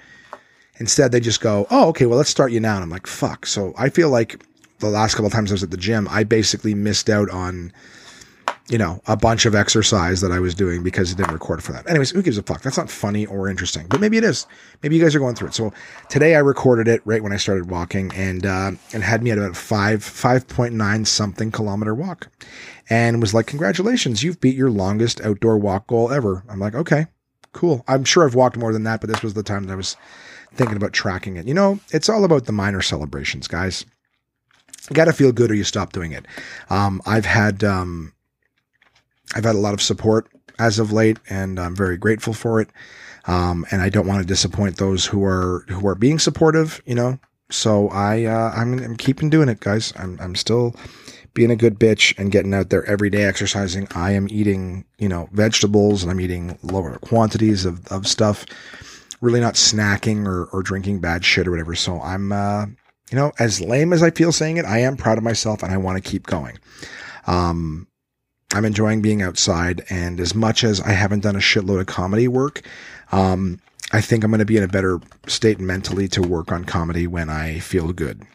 Instead, 0.80 1.12
they 1.12 1.20
just 1.20 1.42
go, 1.42 1.66
oh, 1.70 1.90
okay, 1.90 2.06
well, 2.06 2.18
let's 2.18 2.30
start 2.30 2.52
you 2.52 2.60
now. 2.60 2.76
And 2.76 2.84
I'm 2.84 2.90
like, 2.90 3.08
fuck. 3.08 3.46
So 3.46 3.74
I 3.78 3.90
feel 3.90 4.10
like 4.10 4.44
the 4.80 4.90
last 4.90 5.16
couple 5.16 5.30
times 5.30 5.52
I 5.52 5.56
was 5.56 5.64
at 5.64 5.72
the 5.72 5.78
gym, 5.78 6.08
I 6.10 6.24
basically 6.24 6.76
missed 6.76 7.10
out 7.10 7.30
on, 7.30 7.74
you 8.70 8.78
know, 8.78 9.02
a 9.08 9.16
bunch 9.16 9.46
of 9.46 9.56
exercise 9.56 10.20
that 10.22 10.32
I 10.32 10.40
was 10.40 10.54
doing 10.54 10.84
because 10.84 11.12
it 11.12 11.16
didn't 11.16 11.34
record 11.34 11.64
for 11.64 11.72
that. 11.72 11.90
Anyways, 11.90 12.12
who 12.12 12.22
gives 12.22 12.38
a 12.38 12.44
fuck? 12.44 12.62
That's 12.62 12.78
not 12.78 12.90
funny 12.90 13.26
or 13.26 13.48
interesting, 13.48 13.88
but 13.88 14.02
maybe 14.02 14.18
it 14.18 14.26
is. 14.26 14.46
Maybe 14.84 14.98
you 14.98 15.02
guys 15.02 15.16
are 15.16 15.20
going 15.20 15.36
through 15.36 15.50
it. 15.50 15.54
So 15.54 15.72
today 16.10 16.36
I 16.36 16.40
recorded 16.40 16.88
it 16.88 17.02
right 17.06 17.24
when 17.24 17.32
I 17.32 17.38
started 17.38 17.70
walking 17.70 18.12
and, 18.14 18.46
uh, 18.46 18.72
and 18.94 19.04
had 19.04 19.24
me 19.24 19.32
at 19.32 19.38
about 19.38 19.56
five, 19.56 20.00
5.9 20.00 21.08
something 21.08 21.50
kilometer 21.50 21.96
walk 21.96 22.28
and 22.90 23.22
was 23.22 23.34
like, 23.34 23.48
congratulations, 23.48 24.22
you've 24.22 24.42
beat 24.42 24.56
your 24.56 24.70
longest 24.70 25.22
outdoor 25.22 25.58
walk 25.58 25.88
goal 25.88 26.12
ever. 26.12 26.44
I'm 26.50 26.60
like, 26.60 26.76
okay, 26.76 27.08
cool. 27.54 27.86
I'm 27.88 28.04
sure 28.04 28.26
I've 28.26 28.36
walked 28.36 28.58
more 28.58 28.74
than 28.74 28.84
that, 28.84 29.00
but 29.00 29.10
this 29.10 29.24
was 29.24 29.34
the 29.34 29.44
time 29.44 29.64
that 29.64 29.74
I 29.74 29.78
was 29.78 29.96
thinking 30.54 30.76
about 30.76 30.92
tracking 30.92 31.38
it. 31.38 31.48
You 31.48 31.54
know, 31.54 31.80
it's 31.92 32.10
all 32.10 32.26
about 32.26 32.46
the 32.46 32.52
minor 32.52 32.82
celebrations, 32.82 33.48
guys. 33.48 33.86
You 34.90 34.96
got 34.96 35.06
to 35.06 35.14
feel 35.14 35.32
good 35.32 35.52
or 35.52 35.56
you 35.56 35.64
stop 35.64 35.94
doing 35.94 36.12
it. 36.12 36.26
Um, 36.70 37.02
I've 37.06 37.26
had, 37.26 37.64
um, 37.64 38.14
I've 39.36 39.46
had 39.46 39.56
a 39.56 39.60
lot 39.60 39.74
of 39.74 39.82
support 39.82 40.28
as 40.60 40.80
of 40.80 40.92
late 40.92 41.20
and 41.30 41.60
I'm 41.60 41.76
very 41.76 41.98
grateful 41.98 42.34
for 42.34 42.62
it. 42.62 42.70
Um, 43.26 43.66
and 43.72 43.82
I 43.82 43.90
don't 43.90 44.08
want 44.08 44.22
to 44.22 44.28
disappoint 44.28 44.78
those 44.78 45.06
who 45.06 45.24
are, 45.24 45.66
who 45.68 45.86
are 45.88 45.96
being 45.96 46.18
supportive, 46.18 46.82
you 46.86 46.96
know, 46.96 47.20
so 47.50 47.90
I, 47.90 48.24
uh, 48.26 48.52
I'm, 48.56 48.80
I'm 48.80 48.96
keeping 48.96 49.30
doing 49.30 49.50
it, 49.50 49.60
guys. 49.60 49.94
I'm, 49.98 50.18
I'm 50.22 50.36
still, 50.36 50.76
being 51.38 51.52
a 51.52 51.56
good 51.56 51.78
bitch 51.78 52.18
and 52.18 52.32
getting 52.32 52.52
out 52.52 52.72
there 52.72 52.84
every 52.86 53.12
day 53.12 53.24
exercising. 53.24 53.88
I 53.94 54.14
am 54.14 54.28
eating, 54.32 54.86
you 54.98 55.08
know, 55.08 55.30
vegetables 55.34 56.02
and 56.02 56.12
I'm 56.12 56.20
eating 56.20 56.58
lower 56.64 56.98
quantities 56.98 57.64
of, 57.64 57.86
of 57.90 58.08
stuff, 58.08 58.44
really 59.22 59.40
not 59.40 59.54
snacking 59.54 60.26
or, 60.26 60.46
or 60.46 60.64
drinking 60.64 61.00
bad 61.00 61.24
shit 61.24 61.48
or 61.48 61.52
whatever. 61.52 61.76
So 61.76 62.02
I'm, 62.02 62.32
uh, 62.32 62.66
you 63.12 63.18
know, 63.20 63.34
as 63.38 63.62
lame 63.62 63.94
as 63.94 64.02
I 64.02 64.10
feel 64.10 64.32
saying 64.32 64.58
it, 64.58 64.66
I 64.66 64.80
am 64.80 64.98
proud 64.98 65.20
of 65.20 65.24
myself 65.24 65.62
and 65.62 65.72
I 65.72 65.78
want 65.78 66.04
to 66.04 66.10
keep 66.10 66.26
going. 66.26 66.58
Um, 67.28 67.88
I'm 68.54 68.66
enjoying 68.66 69.02
being 69.02 69.22
outside 69.22 69.84
and 69.90 70.20
as 70.20 70.34
much 70.34 70.64
as 70.64 70.80
I 70.82 70.92
haven't 70.92 71.22
done 71.22 71.36
a 71.36 71.40
shitload 71.40 71.82
of 71.82 71.88
comedy 71.88 72.28
work, 72.28 72.62
um, 73.12 73.60
I 73.92 74.02
think 74.02 74.24
I'm 74.24 74.32
going 74.32 74.40
to 74.40 74.46
be 74.46 74.58
in 74.58 74.64
a 74.64 74.68
better 74.68 75.00
state 75.28 75.60
mentally 75.60 76.08
to 76.10 76.22
work 76.22 76.52
on 76.52 76.66
comedy 76.66 77.08
when 77.08 77.30
I 77.30 77.60
feel 77.60 77.94
good 77.94 78.26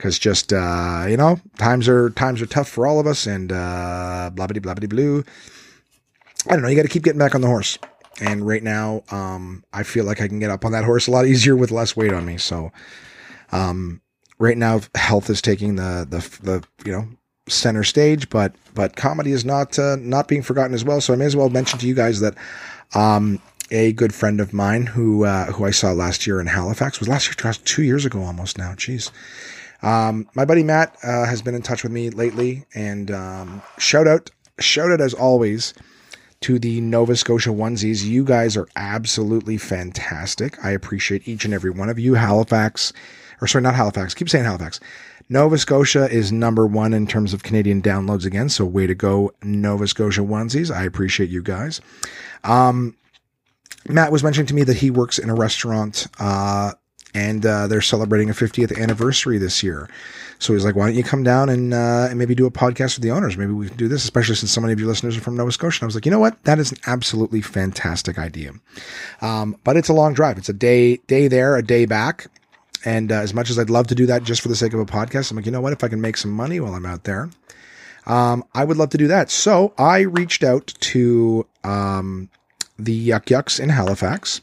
because 0.00 0.18
just 0.18 0.52
uh, 0.52 1.04
you 1.08 1.16
know 1.16 1.38
times 1.58 1.88
are 1.88 2.10
times 2.10 2.40
are 2.40 2.46
tough 2.46 2.68
for 2.68 2.86
all 2.86 2.98
of 2.98 3.06
us 3.06 3.26
and 3.26 3.52
uh, 3.52 4.30
blah 4.32 4.46
blah 4.46 4.60
blah 4.60 4.74
blue. 4.74 5.24
I 6.48 6.52
don't 6.52 6.62
know. 6.62 6.68
You 6.68 6.76
got 6.76 6.82
to 6.82 6.88
keep 6.88 7.02
getting 7.02 7.18
back 7.18 7.34
on 7.34 7.42
the 7.42 7.46
horse. 7.46 7.78
And 8.22 8.46
right 8.46 8.62
now, 8.62 9.02
um, 9.10 9.62
I 9.72 9.82
feel 9.82 10.04
like 10.04 10.20
I 10.20 10.28
can 10.28 10.38
get 10.38 10.50
up 10.50 10.64
on 10.64 10.72
that 10.72 10.84
horse 10.84 11.06
a 11.06 11.10
lot 11.10 11.26
easier 11.32 11.54
with 11.54 11.70
less 11.70 11.96
weight 11.96 12.12
on 12.12 12.24
me. 12.24 12.38
So, 12.38 12.72
um, 13.52 14.00
right 14.38 14.56
now, 14.56 14.80
health 14.94 15.28
is 15.30 15.42
taking 15.42 15.76
the 15.76 16.06
the 16.08 16.20
the 16.42 16.64
you 16.84 16.92
know 16.92 17.08
center 17.50 17.84
stage, 17.84 18.28
but 18.30 18.54
but 18.74 18.96
comedy 18.96 19.32
is 19.32 19.44
not 19.44 19.78
uh, 19.78 19.96
not 20.00 20.28
being 20.28 20.42
forgotten 20.42 20.74
as 20.74 20.84
well. 20.84 21.00
So 21.00 21.12
I 21.12 21.16
may 21.16 21.26
as 21.26 21.36
well 21.36 21.50
mention 21.50 21.78
to 21.78 21.86
you 21.86 21.94
guys 21.94 22.20
that 22.20 22.34
um, 22.94 23.40
a 23.70 23.92
good 23.92 24.14
friend 24.14 24.40
of 24.40 24.52
mine 24.52 24.86
who 24.86 25.24
uh, 25.24 25.46
who 25.46 25.64
I 25.64 25.70
saw 25.70 25.92
last 25.92 26.26
year 26.26 26.40
in 26.40 26.46
Halifax 26.46 26.98
was 26.98 27.08
last 27.08 27.26
year, 27.26 27.52
two 27.64 27.82
years 27.82 28.04
ago 28.04 28.22
almost 28.22 28.58
now. 28.58 28.72
Jeez. 28.72 29.10
Um, 29.82 30.28
my 30.34 30.44
buddy 30.44 30.62
Matt 30.62 30.96
uh, 31.02 31.24
has 31.24 31.42
been 31.42 31.54
in 31.54 31.62
touch 31.62 31.82
with 31.82 31.92
me 31.92 32.10
lately, 32.10 32.66
and 32.74 33.10
um, 33.10 33.62
shout 33.78 34.06
out, 34.06 34.30
shout 34.58 34.90
out 34.90 35.00
as 35.00 35.14
always 35.14 35.72
to 36.42 36.58
the 36.58 36.80
Nova 36.80 37.16
Scotia 37.16 37.50
onesies. 37.50 38.04
You 38.04 38.24
guys 38.24 38.56
are 38.56 38.68
absolutely 38.76 39.56
fantastic. 39.56 40.62
I 40.64 40.70
appreciate 40.70 41.26
each 41.26 41.44
and 41.44 41.54
every 41.54 41.70
one 41.70 41.88
of 41.88 41.98
you. 41.98 42.14
Halifax, 42.14 42.92
or 43.40 43.46
sorry, 43.46 43.62
not 43.62 43.74
Halifax. 43.74 44.14
Keep 44.14 44.28
saying 44.28 44.44
Halifax. 44.44 44.80
Nova 45.30 45.56
Scotia 45.56 46.10
is 46.10 46.32
number 46.32 46.66
one 46.66 46.92
in 46.92 47.06
terms 47.06 47.32
of 47.32 47.44
Canadian 47.44 47.80
downloads 47.80 48.26
again. 48.26 48.48
So 48.48 48.64
way 48.64 48.88
to 48.88 48.96
go, 48.96 49.32
Nova 49.42 49.86
Scotia 49.86 50.22
onesies. 50.22 50.74
I 50.74 50.82
appreciate 50.84 51.30
you 51.30 51.40
guys. 51.40 51.80
Um, 52.42 52.96
Matt 53.88 54.10
was 54.12 54.24
mentioning 54.24 54.48
to 54.48 54.54
me 54.54 54.64
that 54.64 54.76
he 54.76 54.90
works 54.90 55.18
in 55.18 55.30
a 55.30 55.34
restaurant 55.34 56.08
uh, 56.18 56.72
and 57.14 57.46
uh, 57.46 57.68
they're 57.68 57.80
celebrating 57.80 58.28
a 58.28 58.32
50th 58.32 58.76
anniversary 58.76 59.38
this 59.38 59.62
year. 59.62 59.88
So 60.40 60.52
he's 60.52 60.64
like, 60.64 60.74
"Why 60.74 60.86
don't 60.86 60.96
you 60.96 61.04
come 61.04 61.22
down 61.22 61.48
and 61.48 61.74
uh, 61.74 62.06
and 62.08 62.18
maybe 62.18 62.34
do 62.34 62.46
a 62.46 62.50
podcast 62.50 62.96
with 62.96 63.02
the 63.02 63.10
owners? 63.10 63.36
Maybe 63.36 63.52
we 63.52 63.68
can 63.68 63.76
do 63.76 63.88
this, 63.88 64.04
especially 64.04 64.36
since 64.36 64.50
so 64.50 64.60
many 64.60 64.72
of 64.72 64.80
your 64.80 64.88
listeners 64.88 65.16
are 65.16 65.20
from 65.20 65.36
Nova 65.36 65.52
Scotia." 65.52 65.78
And 65.78 65.82
I 65.82 65.86
was 65.86 65.94
like, 65.94 66.06
"You 66.06 66.10
know 66.10 66.18
what? 66.18 66.42
That 66.44 66.58
is 66.58 66.72
an 66.72 66.78
absolutely 66.86 67.42
fantastic 67.42 68.18
idea." 68.18 68.52
Um, 69.20 69.56
but 69.64 69.76
it's 69.76 69.90
a 69.90 69.92
long 69.92 70.14
drive. 70.14 70.38
It's 70.38 70.48
a 70.48 70.54
day 70.54 70.96
day 71.08 71.28
there, 71.28 71.56
a 71.56 71.62
day 71.62 71.84
back. 71.84 72.28
And 72.84 73.12
uh, 73.12 73.16
as 73.16 73.34
much 73.34 73.50
as 73.50 73.58
I'd 73.58 73.70
love 73.70 73.86
to 73.88 73.94
do 73.94 74.06
that 74.06 74.22
just 74.22 74.40
for 74.40 74.48
the 74.48 74.56
sake 74.56 74.72
of 74.72 74.80
a 74.80 74.86
podcast, 74.86 75.30
I'm 75.30 75.36
like, 75.36 75.46
you 75.46 75.52
know 75.52 75.60
what? 75.60 75.72
If 75.72 75.84
I 75.84 75.88
can 75.88 76.00
make 76.00 76.16
some 76.16 76.30
money 76.30 76.60
while 76.60 76.74
I'm 76.74 76.86
out 76.86 77.04
there, 77.04 77.30
um, 78.06 78.44
I 78.54 78.64
would 78.64 78.76
love 78.76 78.90
to 78.90 78.98
do 78.98 79.08
that. 79.08 79.30
So 79.30 79.74
I 79.76 80.00
reached 80.00 80.42
out 80.42 80.74
to 80.80 81.46
um, 81.62 82.30
the 82.78 82.92
Yuk 82.92 83.30
Yuk's 83.30 83.58
in 83.58 83.68
Halifax. 83.68 84.40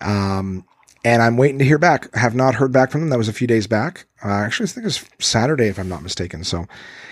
Um, 0.00 0.64
and 1.04 1.22
I'm 1.22 1.36
waiting 1.36 1.58
to 1.58 1.64
hear 1.64 1.78
back. 1.78 2.14
I 2.14 2.18
have 2.18 2.34
not 2.34 2.56
heard 2.56 2.72
back 2.72 2.90
from 2.90 3.02
them. 3.02 3.10
That 3.10 3.18
was 3.18 3.28
a 3.28 3.32
few 3.32 3.46
days 3.46 3.66
back. 3.66 4.06
Uh, 4.24 4.28
actually, 4.28 4.64
I 4.64 4.68
think 4.68 4.84
it 4.84 4.86
was 4.86 5.04
Saturday, 5.20 5.68
if 5.68 5.78
I'm 5.78 5.88
not 5.88 6.02
mistaken. 6.02 6.42
So, 6.44 6.66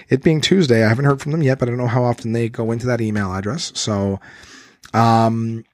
it 0.09 0.23
being 0.23 0.41
Tuesday, 0.41 0.85
I 0.85 0.89
haven't 0.89 1.05
heard 1.05 1.21
from 1.21 1.33
them 1.33 1.43
yet, 1.43 1.59
but 1.59 1.69
I 1.69 1.71
don't 1.71 1.79
know 1.79 1.87
how 1.87 2.05
often 2.05 2.33
they 2.33 2.49
go 2.49 2.73
into 2.73 2.87
that 2.87 3.01
email 3.01 3.33
address. 3.33 3.73
So, 3.75 4.21
um, 4.93 5.65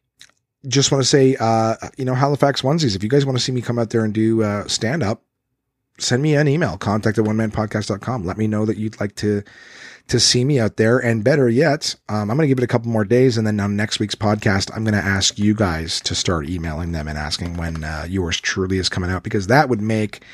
just 0.68 0.92
want 0.92 1.02
to 1.02 1.08
say, 1.08 1.36
uh, 1.38 1.76
you 1.96 2.04
know, 2.04 2.14
Halifax 2.14 2.62
onesies. 2.62 2.94
If 2.94 3.02
you 3.02 3.08
guys 3.08 3.26
want 3.26 3.36
to 3.38 3.42
see 3.42 3.52
me 3.52 3.60
come 3.60 3.78
out 3.78 3.90
there 3.90 4.04
and 4.04 4.14
do 4.14 4.42
uh, 4.42 4.66
stand 4.68 5.02
up, 5.02 5.22
send 5.98 6.22
me 6.22 6.34
an 6.34 6.48
email. 6.48 6.76
Contact 6.76 7.18
at 7.18 7.24
one 7.24 7.36
man 7.36 7.50
podcast.com. 7.50 8.24
Let 8.24 8.38
me 8.38 8.46
know 8.46 8.64
that 8.66 8.76
you'd 8.76 9.00
like 9.00 9.14
to 9.16 9.42
to 10.08 10.20
see 10.20 10.44
me 10.44 10.58
out 10.58 10.76
there. 10.76 10.98
And 10.98 11.22
better 11.22 11.48
yet, 11.48 11.94
um, 12.08 12.30
I'm 12.30 12.36
going 12.36 12.40
to 12.40 12.48
give 12.48 12.58
it 12.58 12.64
a 12.64 12.68
couple 12.68 12.90
more 12.90 13.04
days. 13.04 13.38
And 13.38 13.46
then 13.46 13.60
on 13.60 13.76
next 13.76 14.00
week's 14.00 14.16
podcast, 14.16 14.70
I'm 14.74 14.84
going 14.84 14.94
to 14.94 15.00
ask 15.00 15.38
you 15.38 15.54
guys 15.54 16.00
to 16.02 16.14
start 16.14 16.48
emailing 16.48 16.92
them 16.92 17.06
and 17.08 17.16
asking 17.16 17.56
when 17.56 17.84
uh, 17.84 18.06
yours 18.08 18.40
truly 18.40 18.78
is 18.78 18.88
coming 18.88 19.10
out 19.10 19.22
because 19.22 19.46
that 19.46 19.68
would 19.68 19.80
make 19.80 20.24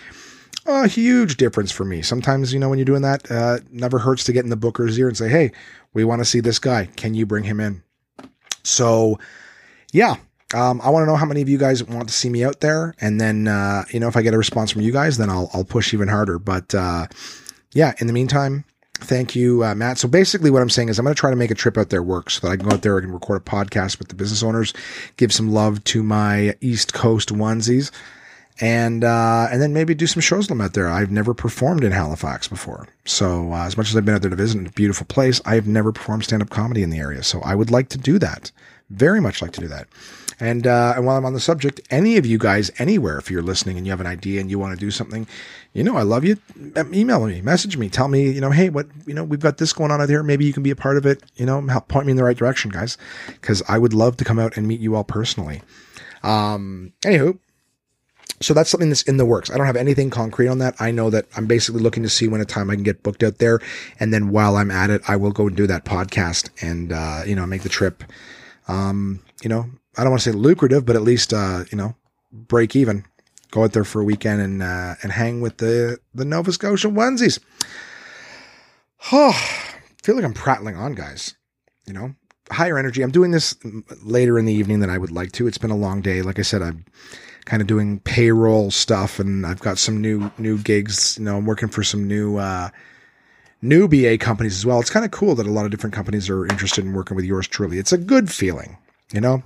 a 0.66 0.88
huge 0.88 1.36
difference 1.36 1.70
for 1.70 1.84
me. 1.84 2.02
Sometimes, 2.02 2.52
you 2.52 2.58
know, 2.58 2.68
when 2.68 2.78
you're 2.78 2.86
doing 2.86 3.02
that, 3.02 3.30
uh, 3.30 3.58
never 3.70 3.98
hurts 3.98 4.24
to 4.24 4.32
get 4.32 4.44
in 4.44 4.50
the 4.50 4.56
booker's 4.56 4.98
ear 4.98 5.08
and 5.08 5.16
say, 5.16 5.28
Hey, 5.28 5.52
we 5.92 6.04
want 6.04 6.20
to 6.20 6.24
see 6.24 6.40
this 6.40 6.58
guy. 6.58 6.86
Can 6.96 7.14
you 7.14 7.26
bring 7.26 7.44
him 7.44 7.60
in? 7.60 7.82
So 8.64 9.18
yeah, 9.92 10.16
um, 10.54 10.80
I 10.82 10.90
want 10.90 11.02
to 11.02 11.06
know 11.06 11.16
how 11.16 11.26
many 11.26 11.42
of 11.42 11.48
you 11.48 11.58
guys 11.58 11.84
want 11.84 12.08
to 12.08 12.14
see 12.14 12.30
me 12.30 12.44
out 12.44 12.60
there. 12.60 12.94
And 13.00 13.20
then, 13.20 13.48
uh, 13.48 13.84
you 13.90 14.00
know, 14.00 14.08
if 14.08 14.16
I 14.16 14.22
get 14.22 14.34
a 14.34 14.38
response 14.38 14.70
from 14.70 14.82
you 14.82 14.92
guys, 14.92 15.18
then 15.18 15.30
I'll, 15.30 15.50
I'll 15.52 15.64
push 15.64 15.92
even 15.92 16.08
harder. 16.08 16.38
But, 16.38 16.74
uh, 16.74 17.06
yeah, 17.72 17.94
in 17.98 18.06
the 18.06 18.12
meantime, 18.12 18.64
thank 18.94 19.36
you, 19.36 19.64
uh, 19.64 19.74
Matt. 19.74 19.98
So 19.98 20.08
basically 20.08 20.50
what 20.50 20.62
I'm 20.62 20.70
saying 20.70 20.88
is 20.88 20.98
I'm 20.98 21.04
going 21.04 21.14
to 21.14 21.20
try 21.20 21.30
to 21.30 21.36
make 21.36 21.50
a 21.50 21.54
trip 21.54 21.76
out 21.76 21.90
there 21.90 22.02
work 22.02 22.30
so 22.30 22.46
that 22.46 22.52
I 22.52 22.56
can 22.56 22.66
go 22.66 22.74
out 22.74 22.82
there 22.82 22.98
and 22.98 23.12
record 23.12 23.42
a 23.42 23.44
podcast 23.44 23.98
with 23.98 24.08
the 24.08 24.14
business 24.14 24.42
owners, 24.42 24.72
give 25.16 25.32
some 25.32 25.52
love 25.52 25.84
to 25.84 26.02
my 26.02 26.54
East 26.60 26.94
Coast 26.94 27.28
onesies 27.28 27.90
and 28.60 29.04
uh, 29.04 29.48
and 29.50 29.62
then 29.62 29.72
maybe 29.72 29.94
do 29.94 30.06
some 30.06 30.20
shows 30.20 30.40
with 30.44 30.48
them 30.48 30.60
out 30.60 30.74
there. 30.74 30.88
I've 30.88 31.10
never 31.10 31.34
performed 31.34 31.84
in 31.84 31.92
Halifax 31.92 32.48
before, 32.48 32.88
so 33.04 33.52
uh, 33.52 33.66
as 33.66 33.76
much 33.76 33.88
as 33.88 33.96
I've 33.96 34.04
been 34.04 34.14
out 34.14 34.22
there 34.22 34.30
to 34.30 34.36
visit, 34.36 34.66
a 34.66 34.70
beautiful 34.70 35.06
place, 35.06 35.40
I 35.44 35.54
have 35.54 35.66
never 35.66 35.92
performed 35.92 36.24
stand 36.24 36.42
up 36.42 36.50
comedy 36.50 36.82
in 36.82 36.90
the 36.90 36.98
area. 36.98 37.22
So 37.22 37.40
I 37.40 37.54
would 37.54 37.70
like 37.70 37.88
to 37.90 37.98
do 37.98 38.18
that, 38.18 38.50
very 38.90 39.20
much 39.20 39.42
like 39.42 39.52
to 39.52 39.60
do 39.60 39.68
that. 39.68 39.88
And 40.40 40.68
uh, 40.68 40.94
and 40.96 41.04
while 41.04 41.16
I'm 41.16 41.24
on 41.24 41.32
the 41.32 41.40
subject, 41.40 41.80
any 41.90 42.16
of 42.16 42.24
you 42.24 42.38
guys 42.38 42.70
anywhere, 42.78 43.18
if 43.18 43.28
you're 43.28 43.42
listening 43.42 43.76
and 43.76 43.84
you 43.84 43.90
have 43.90 44.00
an 44.00 44.06
idea 44.06 44.40
and 44.40 44.48
you 44.48 44.58
want 44.58 44.72
to 44.72 44.78
do 44.78 44.92
something, 44.92 45.26
you 45.72 45.82
know, 45.82 45.96
I 45.96 46.02
love 46.02 46.24
you. 46.24 46.36
Email 46.76 47.26
me, 47.26 47.40
message 47.40 47.76
me, 47.76 47.88
tell 47.88 48.06
me, 48.06 48.30
you 48.30 48.40
know, 48.40 48.50
hey, 48.50 48.68
what 48.68 48.86
you 49.04 49.14
know, 49.14 49.24
we've 49.24 49.40
got 49.40 49.58
this 49.58 49.72
going 49.72 49.90
on 49.90 50.00
out 50.00 50.08
here. 50.08 50.22
Maybe 50.22 50.44
you 50.44 50.52
can 50.52 50.62
be 50.62 50.70
a 50.70 50.76
part 50.76 50.96
of 50.96 51.06
it. 51.06 51.24
You 51.34 51.44
know, 51.44 51.60
help 51.66 51.88
point 51.88 52.06
me 52.06 52.12
in 52.12 52.16
the 52.16 52.24
right 52.24 52.36
direction, 52.36 52.70
guys, 52.70 52.96
because 53.26 53.62
I 53.68 53.78
would 53.78 53.92
love 53.92 54.16
to 54.18 54.24
come 54.24 54.38
out 54.38 54.56
and 54.56 54.68
meet 54.68 54.80
you 54.80 54.94
all 54.94 55.04
personally. 55.04 55.60
Um, 56.22 56.92
anywho, 57.02 57.38
so 58.40 58.54
that's 58.54 58.70
something 58.70 58.88
that's 58.88 59.02
in 59.02 59.16
the 59.16 59.26
works. 59.26 59.50
I 59.50 59.56
don't 59.56 59.66
have 59.66 59.76
anything 59.76 60.10
concrete 60.10 60.48
on 60.48 60.58
that. 60.58 60.76
I 60.78 60.90
know 60.90 61.10
that 61.10 61.26
I'm 61.36 61.46
basically 61.46 61.80
looking 61.80 62.04
to 62.04 62.08
see 62.08 62.28
when 62.28 62.40
a 62.40 62.44
time 62.44 62.70
I 62.70 62.74
can 62.74 62.84
get 62.84 63.02
booked 63.02 63.22
out 63.22 63.38
there. 63.38 63.60
And 63.98 64.14
then 64.14 64.30
while 64.30 64.56
I'm 64.56 64.70
at 64.70 64.90
it, 64.90 65.02
I 65.08 65.16
will 65.16 65.32
go 65.32 65.48
and 65.48 65.56
do 65.56 65.66
that 65.66 65.84
podcast 65.84 66.50
and, 66.62 66.92
uh, 66.92 67.22
you 67.26 67.34
know, 67.34 67.46
make 67.46 67.62
the 67.62 67.68
trip, 67.68 68.04
um, 68.68 69.20
you 69.42 69.48
know, 69.48 69.66
I 69.96 70.02
don't 70.02 70.10
want 70.10 70.22
to 70.22 70.30
say 70.30 70.36
lucrative, 70.36 70.86
but 70.86 70.96
at 70.96 71.02
least, 71.02 71.32
uh, 71.32 71.64
you 71.70 71.78
know, 71.78 71.94
break 72.32 72.76
even, 72.76 73.04
go 73.50 73.64
out 73.64 73.72
there 73.72 73.84
for 73.84 74.00
a 74.00 74.04
weekend 74.04 74.40
and, 74.40 74.62
uh, 74.62 74.94
and 75.02 75.12
hang 75.12 75.40
with 75.40 75.58
the, 75.58 75.98
the 76.14 76.24
Nova 76.24 76.52
Scotia 76.52 76.88
onesies. 76.88 77.40
Oh, 79.12 79.30
I 79.34 80.02
feel 80.02 80.14
like 80.14 80.24
I'm 80.24 80.34
prattling 80.34 80.76
on 80.76 80.94
guys, 80.94 81.34
you 81.86 81.92
know, 81.92 82.14
higher 82.50 82.78
energy. 82.78 83.02
I'm 83.02 83.10
doing 83.10 83.30
this 83.30 83.56
later 84.02 84.38
in 84.38 84.44
the 84.44 84.52
evening 84.52 84.80
than 84.80 84.90
I 84.90 84.98
would 84.98 85.10
like 85.10 85.32
to. 85.32 85.46
It's 85.46 85.58
been 85.58 85.70
a 85.70 85.76
long 85.76 86.00
day. 86.00 86.22
Like 86.22 86.38
I 86.38 86.42
said, 86.42 86.62
I'm, 86.62 86.84
kind 87.48 87.62
of 87.62 87.66
doing 87.66 87.98
payroll 88.00 88.70
stuff 88.70 89.18
and 89.18 89.46
I've 89.46 89.60
got 89.60 89.78
some 89.78 90.02
new 90.02 90.30
new 90.36 90.58
gigs. 90.58 91.16
You 91.18 91.24
know, 91.24 91.38
I'm 91.38 91.46
working 91.46 91.70
for 91.70 91.82
some 91.82 92.06
new 92.06 92.36
uh 92.36 92.68
new 93.60 93.88
BA 93.88 94.18
companies 94.18 94.56
as 94.56 94.66
well. 94.66 94.80
It's 94.80 94.90
kind 94.90 95.04
of 95.04 95.10
cool 95.10 95.34
that 95.34 95.46
a 95.46 95.52
lot 95.52 95.64
of 95.64 95.70
different 95.70 95.94
companies 95.94 96.28
are 96.30 96.46
interested 96.46 96.84
in 96.84 96.92
working 96.92 97.16
with 97.16 97.24
yours 97.24 97.48
truly. 97.48 97.78
It's 97.78 97.92
a 97.92 97.98
good 97.98 98.30
feeling, 98.30 98.78
you 99.12 99.20
know. 99.20 99.42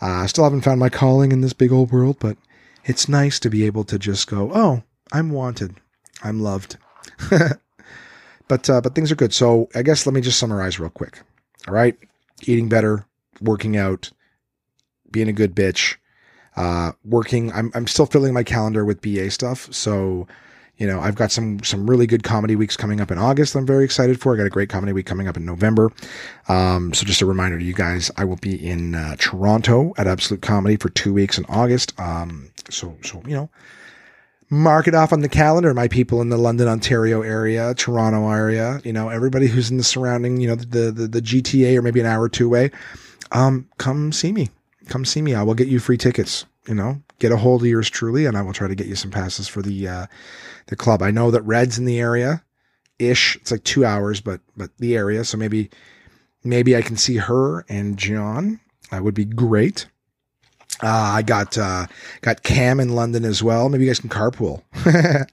Uh, 0.00 0.22
I 0.22 0.26
still 0.26 0.44
haven't 0.44 0.62
found 0.62 0.80
my 0.80 0.88
calling 0.88 1.32
in 1.32 1.40
this 1.40 1.52
big 1.52 1.72
old 1.72 1.90
world, 1.90 2.18
but 2.18 2.36
it's 2.84 3.08
nice 3.08 3.40
to 3.40 3.50
be 3.50 3.64
able 3.64 3.84
to 3.84 3.98
just 3.98 4.26
go, 4.26 4.50
"Oh, 4.54 4.82
I'm 5.12 5.30
wanted. 5.30 5.76
I'm 6.22 6.40
loved." 6.40 6.76
but 8.48 8.70
uh, 8.70 8.80
but 8.80 8.94
things 8.94 9.10
are 9.10 9.16
good. 9.16 9.32
So 9.32 9.68
I 9.74 9.82
guess 9.82 10.06
let 10.06 10.14
me 10.14 10.20
just 10.20 10.38
summarize 10.38 10.78
real 10.78 10.90
quick. 10.90 11.20
All 11.66 11.74
right, 11.74 11.96
eating 12.42 12.68
better, 12.68 13.06
working 13.40 13.76
out, 13.76 14.10
being 15.10 15.28
a 15.28 15.32
good 15.32 15.54
bitch, 15.54 15.96
uh, 16.56 16.92
working. 17.04 17.52
I'm, 17.52 17.70
I'm 17.74 17.86
still 17.86 18.06
filling 18.06 18.34
my 18.34 18.42
calendar 18.42 18.84
with 18.84 19.00
BA 19.00 19.30
stuff. 19.30 19.72
So, 19.72 20.26
you 20.76 20.86
know, 20.86 21.00
I've 21.00 21.14
got 21.14 21.32
some, 21.32 21.62
some 21.62 21.88
really 21.88 22.06
good 22.06 22.22
comedy 22.22 22.56
weeks 22.56 22.76
coming 22.76 23.00
up 23.00 23.10
in 23.10 23.18
August. 23.18 23.54
I'm 23.54 23.66
very 23.66 23.84
excited 23.84 24.20
for. 24.20 24.34
I 24.34 24.36
got 24.36 24.46
a 24.46 24.50
great 24.50 24.68
comedy 24.68 24.92
week 24.92 25.06
coming 25.06 25.28
up 25.28 25.36
in 25.36 25.44
November. 25.44 25.90
Um, 26.48 26.92
so 26.92 27.06
just 27.06 27.22
a 27.22 27.26
reminder 27.26 27.58
to 27.58 27.64
you 27.64 27.72
guys, 27.72 28.10
I 28.16 28.24
will 28.24 28.36
be 28.36 28.54
in, 28.54 28.94
uh, 28.94 29.16
Toronto 29.18 29.94
at 29.96 30.06
Absolute 30.06 30.42
Comedy 30.42 30.76
for 30.76 30.88
two 30.90 31.12
weeks 31.12 31.38
in 31.38 31.46
August. 31.48 31.98
Um, 31.98 32.50
so, 32.68 32.96
so, 33.02 33.22
you 33.26 33.34
know, 33.34 33.50
mark 34.50 34.86
it 34.86 34.94
off 34.94 35.12
on 35.12 35.20
the 35.20 35.28
calendar. 35.28 35.72
My 35.72 35.88
people 35.88 36.20
in 36.20 36.28
the 36.28 36.36
London, 36.36 36.68
Ontario 36.68 37.22
area, 37.22 37.74
Toronto 37.74 38.30
area, 38.30 38.80
you 38.84 38.92
know, 38.92 39.08
everybody 39.08 39.46
who's 39.46 39.70
in 39.70 39.78
the 39.78 39.84
surrounding, 39.84 40.40
you 40.40 40.48
know, 40.48 40.56
the, 40.56 40.92
the, 40.92 41.08
the 41.08 41.22
GTA 41.22 41.76
or 41.76 41.82
maybe 41.82 42.00
an 42.00 42.06
hour 42.06 42.22
or 42.22 42.28
two 42.28 42.46
away, 42.46 42.70
um, 43.32 43.68
come 43.78 44.12
see 44.12 44.32
me 44.32 44.50
come 44.88 45.04
see 45.04 45.22
me. 45.22 45.34
I 45.34 45.42
will 45.42 45.54
get 45.54 45.68
you 45.68 45.78
free 45.78 45.98
tickets. 45.98 46.46
You 46.66 46.74
know, 46.74 47.02
get 47.18 47.32
a 47.32 47.36
hold 47.36 47.62
of 47.62 47.68
yours 47.68 47.88
truly, 47.88 48.26
and 48.26 48.36
I 48.36 48.42
will 48.42 48.52
try 48.52 48.68
to 48.68 48.74
get 48.74 48.88
you 48.88 48.96
some 48.96 49.10
passes 49.10 49.46
for 49.48 49.62
the 49.62 49.88
uh, 49.88 50.06
the 50.66 50.76
club. 50.76 51.02
I 51.02 51.10
know 51.10 51.30
that 51.30 51.42
Red's 51.42 51.78
in 51.78 51.84
the 51.84 52.00
area, 52.00 52.42
ish. 52.98 53.36
It's 53.36 53.50
like 53.50 53.64
two 53.64 53.84
hours, 53.84 54.20
but 54.20 54.40
but 54.56 54.70
the 54.78 54.96
area. 54.96 55.24
So 55.24 55.36
maybe 55.36 55.70
maybe 56.44 56.76
I 56.76 56.82
can 56.82 56.96
see 56.96 57.16
her 57.16 57.64
and 57.68 57.96
John. 57.96 58.60
That 58.90 59.02
would 59.04 59.14
be 59.14 59.24
great. 59.24 59.86
Uh, 60.82 60.88
I 60.88 61.22
got 61.22 61.56
uh, 61.56 61.86
got 62.20 62.42
Cam 62.42 62.80
in 62.80 62.90
London 62.90 63.24
as 63.24 63.42
well. 63.42 63.68
Maybe 63.68 63.84
you 63.84 63.90
guys 63.90 64.00
can 64.00 64.10
carpool. 64.10 64.62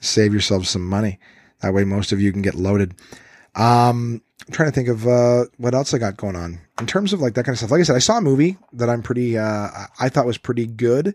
Save 0.00 0.32
yourselves 0.32 0.70
some 0.70 0.86
money. 0.86 1.18
That 1.60 1.74
way, 1.74 1.84
most 1.84 2.12
of 2.12 2.20
you 2.20 2.32
can 2.32 2.42
get 2.42 2.54
loaded. 2.54 2.94
Um, 3.54 4.22
I'm 4.46 4.52
trying 4.52 4.68
to 4.68 4.74
think 4.74 4.88
of 4.88 5.06
uh, 5.06 5.44
what 5.58 5.74
else 5.74 5.92
I 5.94 5.98
got 5.98 6.16
going 6.16 6.36
on 6.36 6.60
in 6.78 6.86
terms 6.86 7.12
of 7.12 7.20
like 7.20 7.34
that 7.34 7.44
kind 7.44 7.54
of 7.54 7.58
stuff. 7.58 7.70
Like 7.70 7.80
I 7.80 7.84
said, 7.84 7.96
I 7.96 8.00
saw 8.00 8.18
a 8.18 8.22
movie 8.22 8.56
that 8.72 8.88
I'm 8.88 9.02
pretty, 9.02 9.36
uh, 9.38 9.68
I 9.98 10.08
thought 10.08 10.26
was 10.26 10.38
pretty 10.38 10.66
good. 10.66 11.14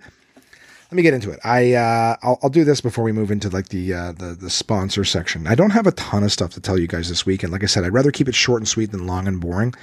Let 0.92 0.96
me 0.96 1.02
get 1.02 1.16
into 1.16 1.32
it. 1.32 1.40
I 1.44 1.74
uh, 1.74 2.16
I'll, 2.22 2.40
I'll 2.44 2.50
do 2.50 2.64
this 2.64 2.80
before 2.80 3.04
we 3.04 3.12
move 3.12 3.32
into 3.32 3.50
like 3.50 3.70
the 3.70 3.94
uh, 3.94 4.12
the 4.12 4.38
the 4.40 4.52
sponsor 4.52 5.04
section. 5.04 5.48
I 5.48 5.56
don't 5.56 5.72
have 5.72 5.88
a 5.88 5.92
ton 5.94 6.24
of 6.24 6.32
stuff 6.32 6.52
to 6.52 6.62
tell 6.62 6.80
you 6.80 6.86
guys 6.88 7.10
this 7.10 7.26
week, 7.26 7.42
and 7.42 7.52
like 7.52 7.64
I 7.64 7.66
said, 7.66 7.84
I'd 7.84 7.94
rather 7.94 8.12
keep 8.12 8.30
it 8.30 8.36
short 8.36 8.62
and 8.62 8.68
sweet 8.68 8.92
than 8.92 9.08
long 9.08 9.28
and 9.28 9.42
boring. 9.42 9.74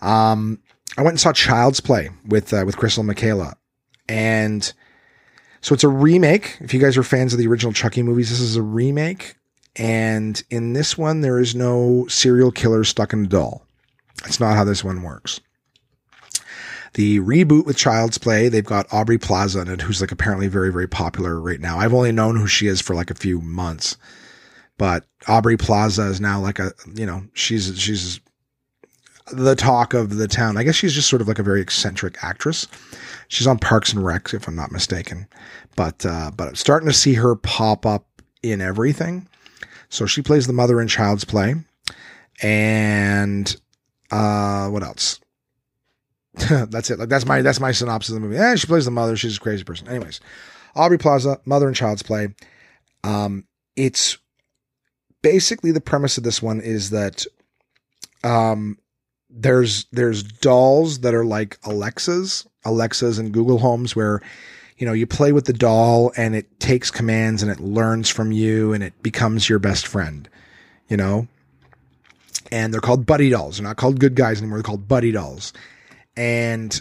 Um, 0.00 0.60
I 0.96 1.02
went 1.02 1.14
and 1.14 1.20
saw 1.20 1.32
Child's 1.32 1.80
Play 1.80 2.10
with 2.24 2.52
uh, 2.52 2.62
with 2.64 2.76
Crystal 2.76 3.02
Michaela, 3.02 3.56
and 4.08 4.72
so 5.60 5.74
it's 5.74 5.84
a 5.84 5.88
remake. 5.88 6.56
If 6.60 6.72
you 6.72 6.80
guys 6.80 6.96
are 6.96 7.02
fans 7.02 7.32
of 7.32 7.40
the 7.40 7.48
original 7.48 7.72
Chucky 7.72 8.04
movies, 8.04 8.30
this 8.30 8.40
is 8.40 8.54
a 8.54 8.62
remake. 8.62 9.34
And 9.76 10.42
in 10.50 10.72
this 10.72 10.98
one, 10.98 11.20
there 11.20 11.38
is 11.38 11.54
no 11.54 12.06
serial 12.08 12.50
killer 12.50 12.84
stuck 12.84 13.12
in 13.12 13.24
a 13.24 13.28
doll. 13.28 13.64
That's 14.22 14.40
not 14.40 14.56
how 14.56 14.64
this 14.64 14.82
one 14.82 15.02
works. 15.02 15.40
The 16.94 17.20
reboot 17.20 17.66
with 17.66 17.76
Child's 17.76 18.18
Play, 18.18 18.48
they've 18.48 18.64
got 18.64 18.92
Aubrey 18.92 19.18
Plaza 19.18 19.60
in 19.60 19.68
it, 19.68 19.82
who's 19.82 20.00
like 20.00 20.10
apparently 20.10 20.48
very, 20.48 20.72
very 20.72 20.88
popular 20.88 21.38
right 21.40 21.60
now. 21.60 21.78
I've 21.78 21.94
only 21.94 22.12
known 22.12 22.36
who 22.36 22.46
she 22.46 22.66
is 22.66 22.80
for 22.80 22.94
like 22.94 23.10
a 23.10 23.14
few 23.14 23.40
months, 23.40 23.96
but 24.78 25.04
Aubrey 25.28 25.56
Plaza 25.56 26.04
is 26.04 26.20
now 26.20 26.40
like 26.40 26.58
a, 26.58 26.72
you 26.94 27.06
know, 27.06 27.22
she's, 27.34 27.78
she's 27.78 28.20
the 29.30 29.54
talk 29.54 29.92
of 29.94 30.16
the 30.16 30.26
town. 30.26 30.56
I 30.56 30.64
guess 30.64 30.74
she's 30.74 30.94
just 30.94 31.08
sort 31.08 31.22
of 31.22 31.28
like 31.28 31.38
a 31.38 31.44
very 31.44 31.60
eccentric 31.60 32.16
actress. 32.24 32.66
She's 33.28 33.46
on 33.46 33.58
Parks 33.58 33.92
and 33.92 34.04
Rec, 34.04 34.32
if 34.32 34.48
I'm 34.48 34.56
not 34.56 34.72
mistaken, 34.72 35.28
but, 35.76 36.04
uh, 36.06 36.30
but 36.34 36.48
I'm 36.48 36.54
starting 36.54 36.88
to 36.88 36.94
see 36.94 37.14
her 37.14 37.36
pop 37.36 37.84
up 37.84 38.06
in 38.42 38.60
everything. 38.60 39.28
So 39.88 40.06
she 40.06 40.22
plays 40.22 40.46
the 40.46 40.52
mother 40.52 40.80
in 40.80 40.88
Child's 40.88 41.24
Play. 41.24 41.54
And 42.42 43.56
uh 44.10 44.68
what 44.68 44.82
else? 44.82 45.20
that's 46.68 46.90
it. 46.90 46.98
Like 46.98 47.08
that's 47.08 47.26
my 47.26 47.42
that's 47.42 47.60
my 47.60 47.72
synopsis 47.72 48.10
of 48.10 48.14
the 48.14 48.20
movie. 48.20 48.36
Yeah, 48.36 48.54
she 48.54 48.66
plays 48.66 48.84
the 48.84 48.90
mother. 48.90 49.16
She's 49.16 49.36
a 49.36 49.40
crazy 49.40 49.64
person. 49.64 49.88
Anyways, 49.88 50.20
Aubrey 50.76 50.98
Plaza, 50.98 51.40
mother 51.44 51.66
and 51.66 51.76
Child's 51.76 52.02
Play. 52.02 52.28
Um, 53.02 53.44
it's 53.76 54.18
basically 55.22 55.72
the 55.72 55.80
premise 55.80 56.18
of 56.18 56.24
this 56.24 56.40
one 56.42 56.60
is 56.60 56.90
that 56.90 57.26
um 58.24 58.78
there's 59.30 59.86
there's 59.92 60.22
dolls 60.22 61.00
that 61.00 61.14
are 61.14 61.24
like 61.24 61.58
Alexas, 61.64 62.46
Alexas 62.64 63.18
and 63.18 63.32
Google 63.32 63.58
Homes 63.58 63.94
where 63.96 64.20
you 64.78 64.86
know, 64.86 64.92
you 64.92 65.06
play 65.06 65.32
with 65.32 65.44
the 65.44 65.52
doll 65.52 66.12
and 66.16 66.34
it 66.34 66.60
takes 66.60 66.90
commands 66.90 67.42
and 67.42 67.50
it 67.50 67.60
learns 67.60 68.08
from 68.08 68.30
you 68.32 68.72
and 68.72 68.82
it 68.82 69.02
becomes 69.02 69.48
your 69.48 69.58
best 69.58 69.86
friend, 69.86 70.28
you 70.88 70.96
know? 70.96 71.26
And 72.50 72.72
they're 72.72 72.80
called 72.80 73.04
buddy 73.04 73.28
dolls. 73.28 73.58
They're 73.58 73.66
not 73.66 73.76
called 73.76 74.00
good 74.00 74.14
guys 74.14 74.38
anymore. 74.38 74.58
They're 74.58 74.62
called 74.62 74.88
buddy 74.88 75.12
dolls. 75.12 75.52
And 76.16 76.80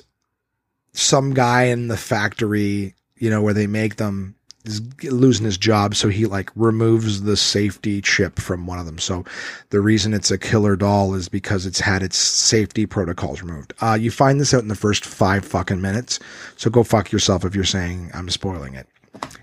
some 0.93 1.33
guy 1.33 1.63
in 1.63 1.88
the 1.88 1.97
factory, 1.97 2.93
you 3.17 3.29
know, 3.29 3.41
where 3.41 3.53
they 3.53 3.67
make 3.67 3.97
them 3.97 4.36
is 4.67 4.82
losing 5.03 5.45
his 5.45 5.58
job, 5.58 5.95
so 5.95 6.10
he 6.10 6.25
like 6.25 6.51
removes 6.56 7.23
the 7.23 7.38
safety 7.38 8.01
chip 8.01 8.39
from 8.39 8.67
one 8.67 8.80
of 8.80 8.86
them. 8.86 8.97
So 8.97 9.25
the 9.69 9.82
reason 9.82 10.13
it's 10.13 10.32
a 10.32 10.38
killer 10.38 10.75
doll 10.75 11.13
is 11.13 11.30
because 11.30 11.65
it's 11.65 11.80
had 11.80 12.03
its 12.03 12.17
safety 12.17 12.86
protocols 12.86 13.41
removed. 13.41 13.73
Uh, 13.82 13.97
you 13.99 14.12
find 14.12 14.39
this 14.39 14.53
out 14.53 14.62
in 14.62 14.67
the 14.67 14.75
first 14.75 15.06
five 15.06 15.45
fucking 15.45 15.82
minutes. 15.82 16.19
So 16.56 16.69
go 16.69 16.84
fuck 16.84 17.12
yourself 17.12 17.45
if 17.45 17.56
you're 17.56 17.63
saying 17.63 18.12
I'm 18.13 18.30
spoiling 18.30 18.75
it. 18.75 18.88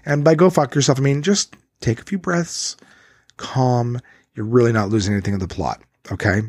And 0.04 0.24
by 0.24 0.34
go 0.34 0.50
fuck 0.50 0.74
yourself, 0.74 0.98
I 0.98 1.02
mean 1.02 1.22
just 1.22 1.56
take 1.80 2.00
a 2.00 2.04
few 2.04 2.18
breaths, 2.18 2.76
calm. 3.36 4.00
You're 4.34 4.46
really 4.46 4.72
not 4.72 4.88
losing 4.88 5.14
anything 5.14 5.34
of 5.34 5.40
the 5.40 5.48
plot. 5.48 5.82
Okay. 6.12 6.42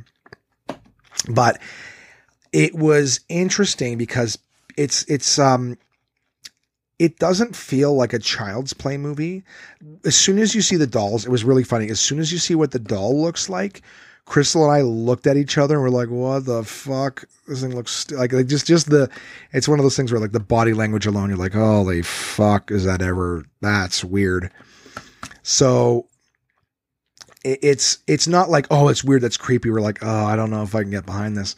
But 1.29 1.61
it 2.51 2.75
was 2.75 3.19
interesting 3.29 3.97
because 3.97 4.37
it's, 4.77 5.03
it's, 5.03 5.39
um, 5.39 5.77
it 6.99 7.19
doesn't 7.19 7.55
feel 7.55 7.93
like 7.93 8.13
a 8.13 8.19
child's 8.19 8.73
play 8.73 8.97
movie. 8.97 9.43
As 10.05 10.15
soon 10.15 10.39
as 10.39 10.55
you 10.55 10.61
see 10.61 10.77
the 10.77 10.87
dolls, 10.87 11.25
it 11.25 11.31
was 11.31 11.43
really 11.43 11.63
funny. 11.63 11.89
As 11.89 11.99
soon 11.99 12.19
as 12.19 12.31
you 12.31 12.37
see 12.37 12.55
what 12.55 12.71
the 12.71 12.79
doll 12.79 13.21
looks 13.21 13.49
like, 13.49 13.81
Crystal 14.25 14.63
and 14.63 14.71
I 14.71 14.81
looked 14.81 15.27
at 15.27 15.37
each 15.37 15.57
other 15.57 15.75
and 15.75 15.83
we're 15.83 15.89
like, 15.89 16.09
"What 16.09 16.45
the 16.45 16.63
fuck? 16.63 17.25
This 17.47 17.61
thing 17.61 17.75
looks 17.75 17.91
st-. 17.91 18.19
like 18.19 18.33
like 18.33 18.47
just 18.47 18.65
just 18.65 18.89
the." 18.89 19.09
It's 19.53 19.67
one 19.67 19.77
of 19.77 19.83
those 19.83 19.95
things 19.95 20.11
where 20.11 20.19
like 20.19 20.31
the 20.31 20.39
body 20.39 20.73
language 20.73 21.05
alone, 21.05 21.29
you're 21.29 21.37
like, 21.37 21.53
"Holy 21.53 22.01
fuck, 22.01 22.71
is 22.71 22.85
that 22.85 23.03
ever? 23.03 23.45
That's 23.61 24.03
weird." 24.03 24.49
So 25.43 26.07
it, 27.43 27.59
it's 27.61 27.99
it's 28.07 28.27
not 28.27 28.49
like, 28.49 28.65
"Oh, 28.71 28.87
it's 28.87 29.03
weird. 29.03 29.21
That's 29.21 29.37
creepy." 29.37 29.69
We're 29.69 29.81
like, 29.81 29.99
"Oh, 30.01 30.25
I 30.25 30.35
don't 30.35 30.49
know 30.49 30.63
if 30.63 30.73
I 30.73 30.81
can 30.81 30.91
get 30.91 31.05
behind 31.05 31.37
this," 31.37 31.55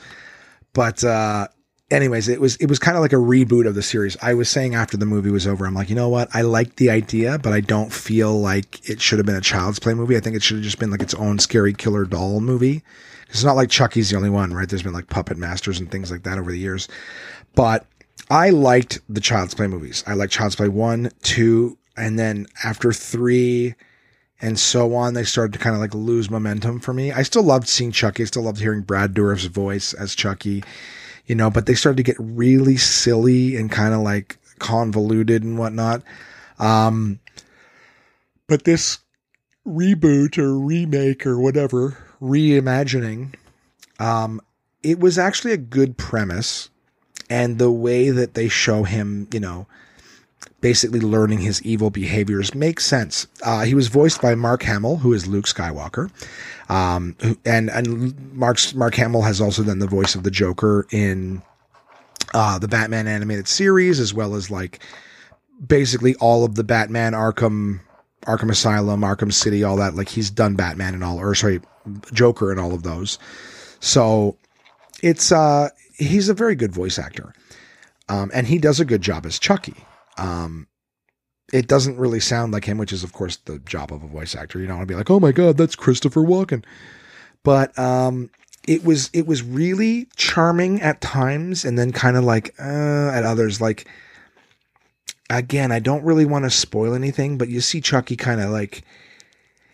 but 0.74 1.02
uh, 1.06 1.48
anyways, 1.92 2.28
it 2.28 2.42
was 2.42 2.56
it 2.58 2.68
was 2.68 2.80
kind 2.80 2.98
of 2.98 3.02
like 3.02 3.14
a 3.14 3.18
reboot 3.18 3.68
of 3.68 3.76
the 3.76 3.82
series. 3.82 4.18
I 4.22 4.34
was 4.34 4.50
saying 4.50 4.76
after 4.76 4.98
the 4.98 5.06
movie 5.06 5.32
was 5.32 5.48
over, 5.48 5.66
I'm 5.66 5.74
like, 5.74 5.90
you 5.90 5.96
know 5.96 6.10
what? 6.10 6.30
I 6.34 6.42
like 6.42 6.76
the 6.76 6.90
idea, 6.90 7.38
but 7.40 7.54
I 7.54 7.62
don't 7.62 7.92
feel 7.92 8.40
like 8.40 8.90
it 8.90 9.02
should 9.02 9.20
have 9.20 9.26
been 9.26 9.36
a 9.36 9.42
child's 9.42 9.80
play 9.80 9.94
movie. 9.94 10.18
I 10.18 10.20
think 10.20 10.36
it 10.36 10.44
should 10.44 10.58
have 10.58 10.64
just 10.64 10.80
been 10.80 10.92
like 10.92 11.02
its 11.02 11.14
own 11.14 11.40
scary 11.40 11.74
killer 11.74 12.06
doll 12.06 12.40
movie. 12.40 12.84
It's 13.30 13.44
not 13.44 13.56
like 13.56 13.70
Chucky's 13.70 14.10
the 14.10 14.18
only 14.18 14.30
one, 14.30 14.54
right? 14.54 14.68
There's 14.70 14.84
been 14.84 14.94
like 14.94 15.10
Puppet 15.10 15.38
Masters 15.38 15.80
and 15.80 15.92
things 15.92 16.12
like 16.12 16.24
that 16.24 16.38
over 16.38 16.52
the 16.52 16.60
years. 16.60 16.88
But 17.56 17.86
I 18.30 18.50
liked 18.52 19.00
the 19.10 19.22
child's 19.22 19.54
play 19.54 19.68
movies. 19.68 20.04
I 20.08 20.14
liked 20.14 20.34
Child's 20.34 20.56
Play 20.56 20.70
1, 20.70 21.12
2, 21.24 21.78
and 21.98 22.18
then 22.18 22.48
after 22.64 22.92
3 22.92 23.76
and 24.40 24.60
so 24.60 24.94
on, 24.94 25.14
they 25.14 25.24
started 25.24 25.54
to 25.54 25.60
kind 25.60 25.76
of 25.76 25.82
like 25.82 25.94
lose 25.94 26.30
momentum 26.30 26.80
for 26.80 26.94
me. 26.94 27.12
I 27.12 27.24
still 27.24 27.44
loved 27.44 27.68
seeing 27.68 27.92
Chucky. 27.92 28.24
I 28.24 28.26
still 28.28 28.44
loved 28.44 28.60
hearing 28.60 28.82
Brad 28.82 29.14
Dourif's 29.14 29.46
voice 29.46 29.94
as 29.94 30.16
Chucky 30.16 30.64
you 31.28 31.36
know, 31.36 31.50
but 31.50 31.66
they 31.66 31.76
started 31.76 31.98
to 31.98 32.04
get 32.04 32.16
really 32.20 32.78
silly 32.78 33.56
and 33.56 33.72
kind 33.72 33.94
of 33.94 34.00
like 34.00 34.38
convoluted 34.60 35.44
and 35.44 35.58
whatnot. 35.58 36.02
Um, 36.58 37.20
but 38.48 38.64
this 38.64 39.00
reboot 39.68 40.38
or 40.38 40.58
remake 40.58 41.28
or 41.28 41.40
whatever, 41.40 41.98
reimagining, 42.22 43.36
um, 44.00 44.42
it 44.82 45.00
was 45.00 45.20
actually 45.20 45.52
a 45.52 45.58
good 45.58 45.98
premise. 45.98 46.70
And 47.30 47.60
the 47.60 47.72
way 47.72 48.10
that 48.10 48.36
they 48.36 48.48
show 48.48 48.84
him, 48.84 49.28
you 49.34 49.42
know, 49.42 49.68
basically 50.62 51.00
learning 51.00 51.40
his 51.40 51.62
evil 51.64 51.90
behaviors 51.90 52.56
makes 52.56 52.86
sense. 52.86 53.28
Uh, 53.44 53.64
he 53.64 53.76
was 53.76 53.88
voiced 53.88 54.22
by 54.22 54.36
Mark 54.36 54.64
Hamill, 54.64 54.98
who 54.98 55.14
is 55.14 55.28
Luke 55.28 55.46
Skywalker. 55.46 56.10
Um, 56.70 57.16
and, 57.46 57.70
and 57.70 58.34
Mark's, 58.34 58.74
Mark 58.74 58.96
Hamill 58.96 59.22
has 59.22 59.40
also 59.40 59.64
done 59.64 59.80
the 59.80 59.88
voice 59.88 60.16
of 60.16 60.24
the 60.24 60.32
Joker 60.32 60.88
in, 60.92 61.42
uh, 62.34 62.60
the 62.60 62.68
Batman 62.68 63.08
animated 63.08 63.48
series, 63.48 64.00
as 64.00 64.14
well 64.14 64.36
as 64.36 64.50
like 64.50 64.80
basically 65.66 66.16
all 66.16 66.44
of 66.44 66.56
the 66.56 66.64
Batman 66.64 67.14
Arkham, 67.14 67.80
Arkham 68.24 68.50
Asylum, 68.50 69.02
Arkham 69.02 69.32
City, 69.32 69.64
all 69.64 69.78
that. 69.78 69.96
Like 69.96 70.10
he's 70.10 70.30
done 70.30 70.56
Batman 70.56 70.94
and 70.94 71.04
all, 71.04 71.20
or 71.20 71.36
sorry, 71.36 71.62
Joker 72.12 72.52
and 72.52 72.60
all 72.60 72.74
of 72.74 72.84
those. 72.84 73.20
So 73.80 74.38
it's, 75.04 75.32
uh, 75.32 75.70
he's 75.96 76.30
a 76.30 76.34
very 76.34 76.56
good 76.56 76.74
voice 76.74 76.98
actor. 77.00 77.34
Um, 78.10 78.32
and 78.34 78.48
he 78.48 78.58
does 78.58 78.80
a 78.80 78.86
good 78.86 79.02
job 79.02 79.26
as 79.26 79.38
Chucky. 79.38 79.76
Um, 80.18 80.68
it 81.54 81.68
doesn't 81.68 81.98
really 81.98 82.20
sound 82.20 82.52
like 82.52 82.66
him, 82.66 82.78
which 82.78 82.92
is 82.92 83.04
of 83.04 83.14
course 83.14 83.38
the 83.38 83.60
job 83.60 83.92
of 83.92 84.04
a 84.04 84.08
voice 84.08 84.36
actor. 84.36 84.60
You 84.60 84.68
don't 84.68 84.78
want 84.78 84.88
to 84.88 84.92
be 84.92 84.98
like, 84.98 85.10
oh 85.10 85.20
my 85.20 85.32
god, 85.32 85.58
that's 85.58 85.76
Christopher 85.76 86.22
Walken. 86.22 86.64
But 87.44 87.78
um, 87.80 88.30
it 88.68 88.84
was 88.84 89.10
it 89.14 89.26
was 89.26 89.44
really 89.44 90.08
charming 90.18 90.82
at 90.82 91.00
times, 91.00 91.64
and 91.64 91.80
then 91.80 91.92
kind 91.92 92.18
of 92.18 92.24
like 92.24 92.54
uh, 92.60 93.12
at 93.14 93.24
others. 93.24 93.62
Like 93.62 93.88
again, 95.30 95.72
I 95.72 95.80
don't 95.80 96.04
really 96.04 96.26
want 96.26 96.46
to 96.46 96.50
spoil 96.50 96.94
anything, 96.94 97.38
but 97.38 97.50
you 97.50 97.62
see 97.62 97.82
Chucky 97.82 98.18
kind 98.18 98.42
of 98.42 98.50
like 98.50 98.84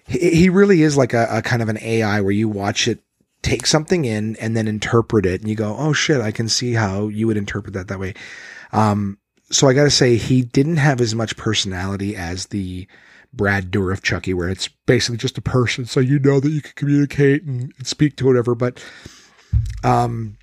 he, 0.06 0.36
he 0.36 0.50
really 0.50 0.84
is 0.84 0.96
like 0.98 1.14
a, 1.14 1.28
a 1.30 1.42
kind 1.42 1.62
of 1.62 1.70
an 1.70 1.80
AI 1.82 2.22
where 2.22 2.32
you 2.32 2.48
watch 2.48 2.88
it 2.88 3.00
take 3.42 3.66
something 3.66 4.06
in 4.06 4.36
and 4.38 4.56
then 4.56 4.68
interpret 4.68 5.26
it, 5.26 5.42
and 5.42 5.50
you 5.50 5.56
go, 5.56 5.76
oh 5.78 5.94
shit, 5.94 6.22
I 6.22 6.32
can 6.32 6.48
see 6.48 6.74
how 6.74 7.08
you 7.08 7.26
would 7.26 7.38
interpret 7.38 7.74
that 7.74 7.88
that 7.88 8.00
way. 8.00 8.14
Um, 8.72 9.18
so 9.54 9.68
I 9.68 9.74
got 9.74 9.84
to 9.84 9.92
say, 9.92 10.16
he 10.16 10.42
didn't 10.42 10.78
have 10.78 11.00
as 11.00 11.14
much 11.14 11.38
personality 11.38 12.16
as 12.16 12.48
the 12.48 12.88
Brad 13.34 13.72
Dourif 13.72 14.02
Chucky, 14.02 14.34
where 14.34 14.50
it's 14.50 14.68
basically 14.68 15.18
just 15.18 15.38
a 15.38 15.42
person, 15.42 15.86
so 15.86 16.00
you 16.00 16.20
know 16.20 16.40
that 16.40 16.50
you 16.50 16.62
can 16.62 16.74
communicate 16.76 17.44
and, 17.44 17.72
speak 17.84 18.16
to 18.18 18.26
whatever. 18.26 18.56
But 18.56 18.84
um, 19.84 20.38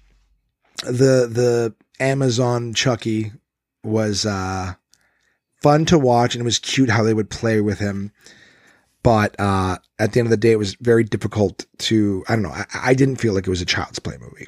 the 0.84 1.26
the 1.28 1.74
Amazon 1.98 2.72
Chucky 2.72 3.32
was 3.82 4.26
uh, 4.26 4.74
fun 5.60 5.86
to 5.86 5.98
watch, 5.98 6.34
and 6.34 6.42
it 6.42 6.44
was 6.44 6.58
cute 6.58 6.90
how 6.90 7.02
they 7.02 7.14
would 7.14 7.30
play 7.30 7.60
with 7.60 7.80
him. 7.80 8.12
But 9.02 9.34
uh, 9.40 9.78
at 9.98 10.12
the 10.12 10.20
end 10.20 10.26
of 10.26 10.30
the 10.30 10.36
day, 10.36 10.52
it 10.52 10.58
was 10.58 10.74
very 10.74 11.04
difficult 11.04 11.66
to. 11.78 12.24
I 12.28 12.34
don't 12.34 12.42
know. 12.42 12.50
I, 12.50 12.64
I 12.74 12.94
didn't 12.94 13.16
feel 13.16 13.34
like 13.34 13.46
it 13.46 13.50
was 13.50 13.62
a 13.62 13.66
child's 13.66 13.98
play 13.98 14.16
movie. 14.20 14.46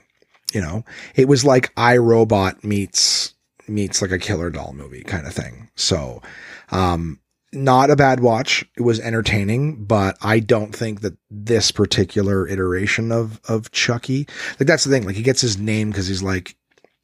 You 0.53 0.61
know, 0.61 0.85
it 1.17 1.27
was 1.27 1.45
like 1.45 1.75
iRobot 1.75 2.63
meets 2.63 3.32
meets 3.73 4.03
like 4.03 4.13
a 4.13 4.19
killer 4.19 4.51
doll 4.51 4.73
movie 4.73 5.03
kind 5.03 5.27
of 5.27 5.33
thing. 5.33 5.71
So, 5.75 6.23
um, 6.71 7.21
not 7.53 7.91
a 7.91 7.97
bad 7.97 8.21
watch. 8.21 8.65
It 8.77 8.83
was 8.83 8.99
entertaining, 9.01 9.85
but 9.85 10.17
I 10.23 10.41
don't 10.41 10.75
think 10.75 11.03
that 11.03 11.17
this 11.31 11.71
particular 11.71 12.47
iteration 12.49 13.13
of 13.13 13.41
of 13.49 13.71
Chucky, 13.73 14.27
like 14.59 14.67
that's 14.67 14.85
the 14.85 14.91
thing. 14.91 15.05
Like 15.05 15.17
he 15.17 15.23
gets 15.23 15.41
his 15.41 15.59
name 15.59 15.91
because 15.91 16.07
he's 16.07 16.23
like, 16.23 16.57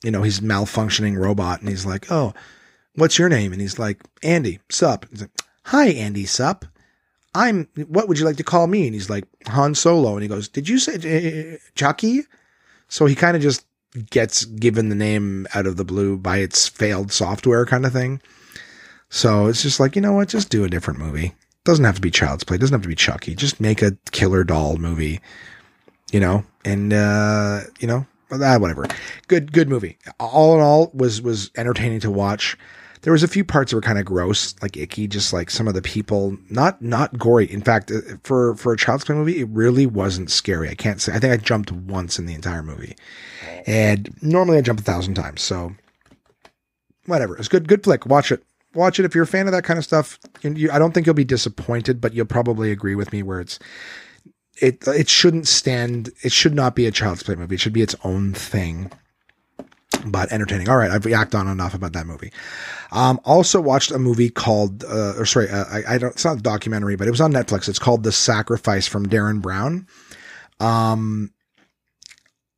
you 0.02 0.11
know, 0.11 0.22
he's 0.22 0.40
malfunctioning 0.40 1.18
robot, 1.18 1.61
and 1.61 1.68
he's 1.68 1.85
like, 1.85 2.11
oh, 2.11 2.33
what's 2.94 3.18
your 3.18 3.28
name? 3.28 3.52
And 3.52 3.61
he's 3.61 3.78
like, 3.78 4.02
Andy, 4.22 4.61
sup? 4.70 5.07
He's 5.11 5.22
like, 5.22 5.31
hi, 5.64 5.88
Andy, 5.88 6.24
sup? 6.24 6.64
I'm. 7.35 7.68
What 7.87 8.09
would 8.09 8.18
you 8.18 8.24
like 8.24 8.37
to 8.37 8.44
call 8.44 8.66
me? 8.66 8.87
And 8.87 8.94
he's 8.94 9.11
like 9.11 9.24
Han 9.48 9.74
Solo, 9.74 10.14
and 10.14 10.22
he 10.22 10.28
goes, 10.28 10.48
did 10.48 10.68
you 10.68 10.78
say 10.78 11.54
uh, 11.54 11.59
Chucky? 11.74 12.22
So 12.88 13.04
he 13.04 13.14
kind 13.14 13.37
of 13.37 13.42
just 13.42 13.66
gets 14.11 14.44
given 14.44 14.88
the 14.88 14.94
name 14.94 15.46
out 15.54 15.66
of 15.66 15.76
the 15.76 15.84
blue 15.84 16.16
by 16.16 16.38
its 16.38 16.68
failed 16.68 17.12
software 17.12 17.66
kind 17.66 17.87
of 17.87 17.92
thing. 17.92 18.20
So 19.11 19.46
it's 19.46 19.62
just 19.62 19.80
like, 19.80 19.96
you 19.96 20.02
know 20.02 20.12
what? 20.12 20.28
Just 20.28 20.50
do 20.50 20.64
a 20.64 20.68
different 20.68 20.98
movie. 20.98 21.34
Doesn't 21.64 21.84
have 21.84 21.96
to 21.96 22.00
be 22.00 22.11
Child's 22.11 22.44
Play. 22.44 22.58
Doesn't 22.58 22.74
have 22.74 22.82
to 22.82 22.88
be 22.88 22.94
Chucky. 22.94 23.34
Just 23.34 23.61
make 23.61 23.82
a 23.82 23.96
killer 24.11 24.44
doll 24.44 24.76
movie, 24.76 25.20
you 26.12 26.20
know, 26.20 26.44
and, 26.64 26.92
uh, 26.92 27.61
you 27.80 27.87
know, 27.87 28.06
uh, 28.30 28.58
whatever. 28.58 28.87
Good, 29.26 29.52
good 29.52 29.68
movie. 29.68 29.98
All 30.20 30.54
in 30.54 30.61
all 30.61 30.90
was, 30.94 31.22
was 31.22 31.50
entertaining 31.56 32.00
to 32.00 32.11
watch. 32.11 32.56
There 33.02 33.12
was 33.12 33.22
a 33.22 33.28
few 33.28 33.44
parts 33.44 33.70
that 33.70 33.76
were 33.76 33.82
kind 33.82 33.98
of 33.98 34.04
gross, 34.04 34.54
like 34.62 34.76
icky, 34.76 35.06
just 35.06 35.32
like 35.32 35.50
some 35.50 35.68
of 35.68 35.74
the 35.74 35.82
people, 35.82 36.37
not, 36.50 36.82
not 36.82 37.18
gory. 37.18 37.46
In 37.46 37.62
fact, 37.62 37.90
uh, 37.90 38.00
for, 38.22 38.54
for 38.56 38.72
a 38.72 38.76
Child's 38.76 39.04
Play 39.04 39.14
movie, 39.14 39.40
it 39.40 39.48
really 39.50 39.87
wasn't 39.87 40.30
scary. 40.30 40.68
I 40.68 40.74
can't 40.74 41.00
say, 41.00 41.14
I 41.14 41.18
think 41.18 41.32
I 41.32 41.37
jumped 41.37 41.70
once 41.72 42.18
in 42.18 42.26
the 42.26 42.34
entire 42.34 42.62
movie 42.62 42.96
and 43.66 44.16
normally 44.22 44.56
I 44.56 44.62
jump 44.62 44.80
a 44.80 44.82
thousand 44.82 45.14
times. 45.14 45.42
So 45.42 45.74
whatever. 47.06 47.37
It's 47.37 47.48
good. 47.48 47.68
Good 47.68 47.84
flick. 47.84 48.06
Watch 48.06 48.32
it. 48.32 48.42
Watch 48.74 48.98
it 48.98 49.04
if 49.04 49.14
you're 49.14 49.24
a 49.24 49.26
fan 49.26 49.46
of 49.46 49.52
that 49.52 49.64
kind 49.64 49.78
of 49.78 49.84
stuff. 49.84 50.18
You, 50.42 50.70
I 50.70 50.78
don't 50.78 50.92
think 50.92 51.06
you'll 51.06 51.14
be 51.14 51.24
disappointed, 51.24 52.00
but 52.00 52.14
you'll 52.14 52.26
probably 52.26 52.70
agree 52.70 52.94
with 52.94 53.12
me 53.12 53.22
where 53.22 53.40
it's 53.40 53.58
it 54.61 54.87
it 54.88 55.08
shouldn't 55.08 55.48
stand. 55.48 56.11
It 56.22 56.32
should 56.32 56.54
not 56.54 56.74
be 56.74 56.87
a 56.87 56.90
child's 56.90 57.22
play 57.22 57.34
movie. 57.34 57.56
It 57.56 57.61
should 57.61 57.72
be 57.72 57.82
its 57.82 57.96
own 58.04 58.34
thing. 58.34 58.90
But 60.06 60.32
entertaining. 60.32 60.68
All 60.68 60.76
right, 60.76 60.90
I've 60.90 61.02
yacked 61.02 61.38
on 61.38 61.48
enough 61.48 61.74
about 61.74 61.92
that 61.94 62.06
movie. 62.06 62.32
Um, 62.92 63.20
also 63.24 63.61
watched 63.61 63.90
a 63.90 63.98
movie 63.98 64.30
called, 64.30 64.84
uh, 64.84 65.14
or 65.18 65.26
sorry, 65.26 65.50
uh, 65.50 65.64
I, 65.64 65.94
I, 65.94 65.98
don't. 65.98 66.11
It's 66.11 66.24
not 66.24 66.38
a 66.38 66.42
documentary, 66.42 66.96
but 66.96 67.06
it 67.06 67.11
was 67.11 67.20
on 67.20 67.32
Netflix. 67.32 67.68
It's 67.68 67.78
called 67.78 68.02
The 68.02 68.12
Sacrifice 68.12 68.87
from 68.87 69.08
Derren 69.08 69.42
Brown. 69.42 69.87
Um, 70.61 71.32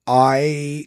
I 0.06 0.86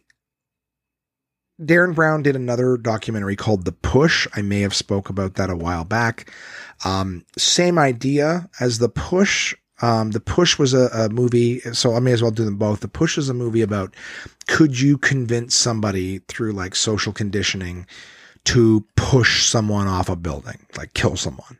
Derren 1.61 1.95
Brown 1.95 2.23
did 2.23 2.35
another 2.35 2.77
documentary 2.77 3.35
called 3.35 3.65
The 3.65 3.71
Push. 3.71 4.27
I 4.35 4.41
may 4.41 4.61
have 4.61 4.73
spoke 4.73 5.09
about 5.09 5.35
that 5.35 5.49
a 5.49 5.55
while 5.55 5.85
back. 5.85 6.31
Um, 6.83 7.25
same 7.37 7.77
idea 7.77 8.49
as 8.59 8.79
The 8.79 8.89
Push. 8.89 9.55
Um, 9.83 10.11
the 10.11 10.21
Push 10.21 10.57
was 10.57 10.73
a, 10.73 10.87
a, 10.93 11.09
movie, 11.09 11.59
so 11.73 11.95
I 11.95 11.99
may 11.99 12.13
as 12.13 12.21
well 12.21 12.31
do 12.31 12.45
them 12.45 12.55
both. 12.55 12.79
The 12.79 12.87
Push 12.87 13.17
is 13.17 13.27
a 13.27 13.33
movie 13.33 13.61
about 13.61 13.93
could 14.47 14.79
you 14.79 14.97
convince 14.97 15.55
somebody 15.55 16.19
through 16.29 16.53
like 16.53 16.73
social 16.73 17.11
conditioning 17.11 17.85
to 18.45 18.85
push 18.95 19.45
someone 19.45 19.87
off 19.87 20.07
a 20.07 20.15
building, 20.15 20.65
like 20.77 20.93
kill 20.93 21.17
someone. 21.17 21.57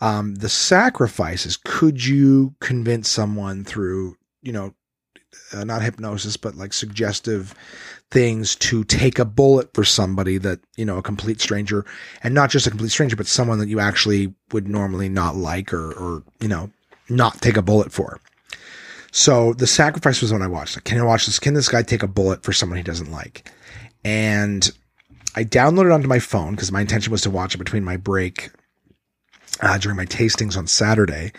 Um, 0.00 0.34
the 0.34 0.48
sacrifice 0.48 1.46
is 1.46 1.56
could 1.56 2.04
you 2.04 2.56
convince 2.58 3.08
someone 3.08 3.62
through, 3.62 4.16
you 4.42 4.50
know, 4.50 4.74
uh, 5.52 5.62
not 5.62 5.82
hypnosis, 5.82 6.36
but 6.36 6.56
like 6.56 6.72
suggestive 6.72 7.54
things 8.10 8.56
to 8.56 8.82
take 8.82 9.20
a 9.20 9.24
bullet 9.24 9.72
for 9.72 9.84
somebody 9.84 10.36
that, 10.38 10.58
you 10.76 10.84
know, 10.84 10.98
a 10.98 11.02
complete 11.02 11.40
stranger 11.40 11.86
and 12.24 12.34
not 12.34 12.50
just 12.50 12.66
a 12.66 12.70
complete 12.70 12.90
stranger, 12.90 13.14
but 13.14 13.28
someone 13.28 13.60
that 13.60 13.68
you 13.68 13.78
actually 13.78 14.34
would 14.50 14.66
normally 14.66 15.08
not 15.08 15.36
like 15.36 15.72
or, 15.72 15.92
or, 15.92 16.24
you 16.40 16.48
know, 16.48 16.70
not 17.08 17.40
take 17.40 17.56
a 17.56 17.62
bullet 17.62 17.92
for. 17.92 18.20
So 19.12 19.52
the 19.54 19.66
sacrifice 19.66 20.20
was 20.20 20.32
when 20.32 20.42
I 20.42 20.48
watched 20.48 20.76
it. 20.76 20.84
Can 20.84 20.98
I 20.98 21.04
watch 21.04 21.26
this? 21.26 21.38
Can 21.38 21.54
this 21.54 21.68
guy 21.68 21.82
take 21.82 22.02
a 22.02 22.08
bullet 22.08 22.42
for 22.42 22.52
someone 22.52 22.78
he 22.78 22.82
doesn't 22.82 23.12
like? 23.12 23.50
And 24.04 24.68
I 25.36 25.44
downloaded 25.44 25.94
onto 25.94 26.08
my 26.08 26.18
phone 26.18 26.52
because 26.52 26.72
my 26.72 26.80
intention 26.80 27.10
was 27.10 27.22
to 27.22 27.30
watch 27.30 27.54
it 27.54 27.58
between 27.58 27.84
my 27.84 27.96
break 27.96 28.50
uh, 29.60 29.78
during 29.78 29.96
my 29.96 30.06
tastings 30.06 30.56
on 30.56 30.66
Saturday. 30.66 31.32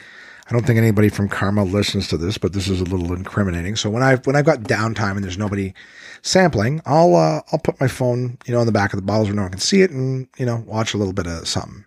I 0.47 0.53
don't 0.53 0.65
think 0.65 0.77
anybody 0.77 1.09
from 1.09 1.27
Karma 1.27 1.63
listens 1.63 2.07
to 2.09 2.17
this, 2.17 2.37
but 2.37 2.53
this 2.53 2.67
is 2.67 2.79
a 2.79 2.83
little 2.83 3.13
incriminating. 3.13 3.75
So 3.75 3.89
when 3.89 4.03
I've 4.03 4.25
when 4.27 4.35
I've 4.35 4.45
got 4.45 4.59
downtime 4.59 5.15
and 5.15 5.23
there's 5.23 5.37
nobody 5.37 5.73
sampling, 6.21 6.81
I'll 6.85 7.15
uh, 7.15 7.41
I'll 7.51 7.59
put 7.59 7.81
my 7.81 7.87
phone, 7.87 8.37
you 8.45 8.53
know, 8.53 8.59
in 8.59 8.67
the 8.67 8.71
back 8.71 8.93
of 8.93 8.97
the 8.97 9.05
bottles 9.05 9.27
where 9.27 9.35
no 9.35 9.41
one 9.41 9.51
can 9.51 9.59
see 9.59 9.81
it, 9.81 9.91
and 9.91 10.27
you 10.37 10.45
know, 10.45 10.63
watch 10.67 10.93
a 10.93 10.97
little 10.97 11.13
bit 11.13 11.25
of 11.25 11.47
something. 11.47 11.83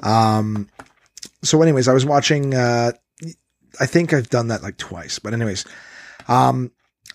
Um, 0.00 0.68
so 1.42 1.62
anyways, 1.62 1.88
I 1.88 1.92
was 1.92 2.04
watching. 2.04 2.54
Uh, 2.54 2.92
I 3.80 3.86
think 3.86 4.12
I've 4.12 4.30
done 4.30 4.48
that 4.48 4.62
like 4.62 4.76
twice, 4.76 5.18
but 5.18 5.32
anyways, 5.32 5.64
um, 6.28 6.70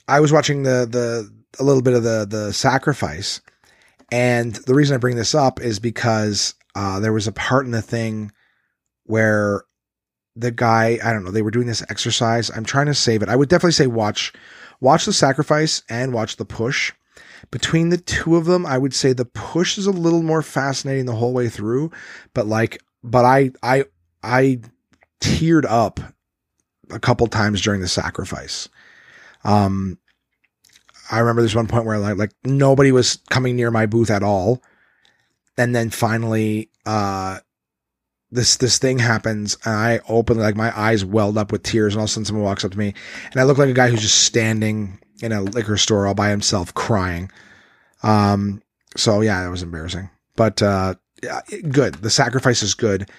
I 0.08 0.20
was 0.20 0.32
watching 0.32 0.64
the 0.64 0.88
the 0.90 1.30
a 1.60 1.64
little 1.64 1.82
bit 1.82 1.94
of 1.94 2.04
the 2.04 2.26
the 2.30 2.54
sacrifice, 2.54 3.42
and 4.12 4.56
the 4.56 4.76
reason 4.76 4.96
I 4.96 5.00
bring 5.00 5.16
this 5.16 5.36
up 5.36 5.62
is 5.62 5.80
because 5.80 6.56
uh, 6.76 7.00
there 7.00 7.14
was 7.14 7.28
a 7.28 7.32
part 7.32 7.66
in 7.66 7.72
the 7.72 7.82
thing 7.82 8.32
where 9.06 9.64
the 10.36 10.52
guy 10.52 11.00
I 11.04 11.12
don't 11.12 11.24
know 11.24 11.32
they 11.32 11.42
were 11.42 11.52
doing 11.52 11.68
this 11.68 11.84
exercise. 11.90 12.50
I'm 12.56 12.66
trying 12.66 12.88
to 12.88 12.94
save 12.94 13.22
it. 13.22 13.30
I 13.30 13.36
would 13.36 13.50
definitely 13.50 13.74
say 13.74 13.88
watch 13.88 14.34
watch 14.80 15.06
the 15.06 15.14
sacrifice 15.14 15.84
and 15.90 16.14
watch 16.14 16.38
the 16.38 16.46
push. 16.46 16.94
Between 17.52 17.90
the 17.90 17.98
two 17.98 18.36
of 18.36 18.46
them, 18.46 18.66
I 18.66 18.78
would 18.78 18.94
say 18.94 19.14
the 19.14 19.26
push 19.26 19.78
is 19.78 19.88
a 19.88 19.92
little 19.92 20.22
more 20.22 20.42
fascinating 20.42 21.06
the 21.06 21.16
whole 21.16 21.34
way 21.34 21.50
through, 21.50 21.92
but 22.34 22.48
like 22.48 22.82
but 23.04 23.26
I 23.26 23.52
I 23.64 23.86
I 24.24 24.60
teared 25.22 25.66
up 25.68 26.00
a 26.92 27.00
couple 27.00 27.28
times 27.28 27.62
during 27.62 27.82
the 27.82 27.88
sacrifice. 27.88 28.70
Um 29.44 29.98
I 31.12 31.20
remember 31.20 31.42
there's 31.42 31.56
one 31.56 31.68
point 31.68 31.86
where 31.86 32.00
like 32.00 32.18
like 32.18 32.32
nobody 32.44 32.92
was 32.92 33.18
coming 33.30 33.56
near 33.56 33.72
my 33.72 33.86
booth 33.86 34.10
at 34.10 34.24
all. 34.24 34.62
And 35.58 35.76
then 35.76 35.90
finally 35.90 36.70
uh 36.86 37.40
this 38.32 38.58
this 38.58 38.78
thing 38.78 39.00
happens 39.00 39.58
and 39.66 39.74
I 39.74 40.00
open 40.08 40.38
like 40.38 40.56
my 40.56 40.78
eyes 40.78 41.04
welled 41.04 41.38
up 41.38 41.52
with 41.52 41.64
tears 41.64 41.94
and 41.94 42.00
all 42.00 42.06
of 42.06 42.10
a 42.10 42.14
sudden 42.14 42.26
someone 42.26 42.46
walks 42.46 42.64
up 42.64 42.72
to 42.72 42.78
me 42.78 42.94
and 43.32 43.42
I 43.42 43.44
look 43.44 43.58
like 43.58 43.70
a 43.70 43.74
guy 43.74 43.90
who's 43.90 44.02
just 44.02 44.24
standing 44.24 45.00
in 45.22 45.32
a 45.32 45.42
liquor 45.42 45.78
store 45.78 46.06
all 46.06 46.14
by 46.14 46.30
himself 46.30 46.74
crying. 46.74 47.32
Um 48.04 48.62
so 48.96 49.22
yeah, 49.22 49.44
that 49.44 49.50
was 49.50 49.64
embarrassing. 49.64 50.10
But 50.36 50.62
uh 50.62 50.96
yeah, 51.24 51.42
good. 51.70 51.96
The 51.96 52.10
sacrifice 52.10 52.62
is 52.62 52.74
good. 52.74 53.10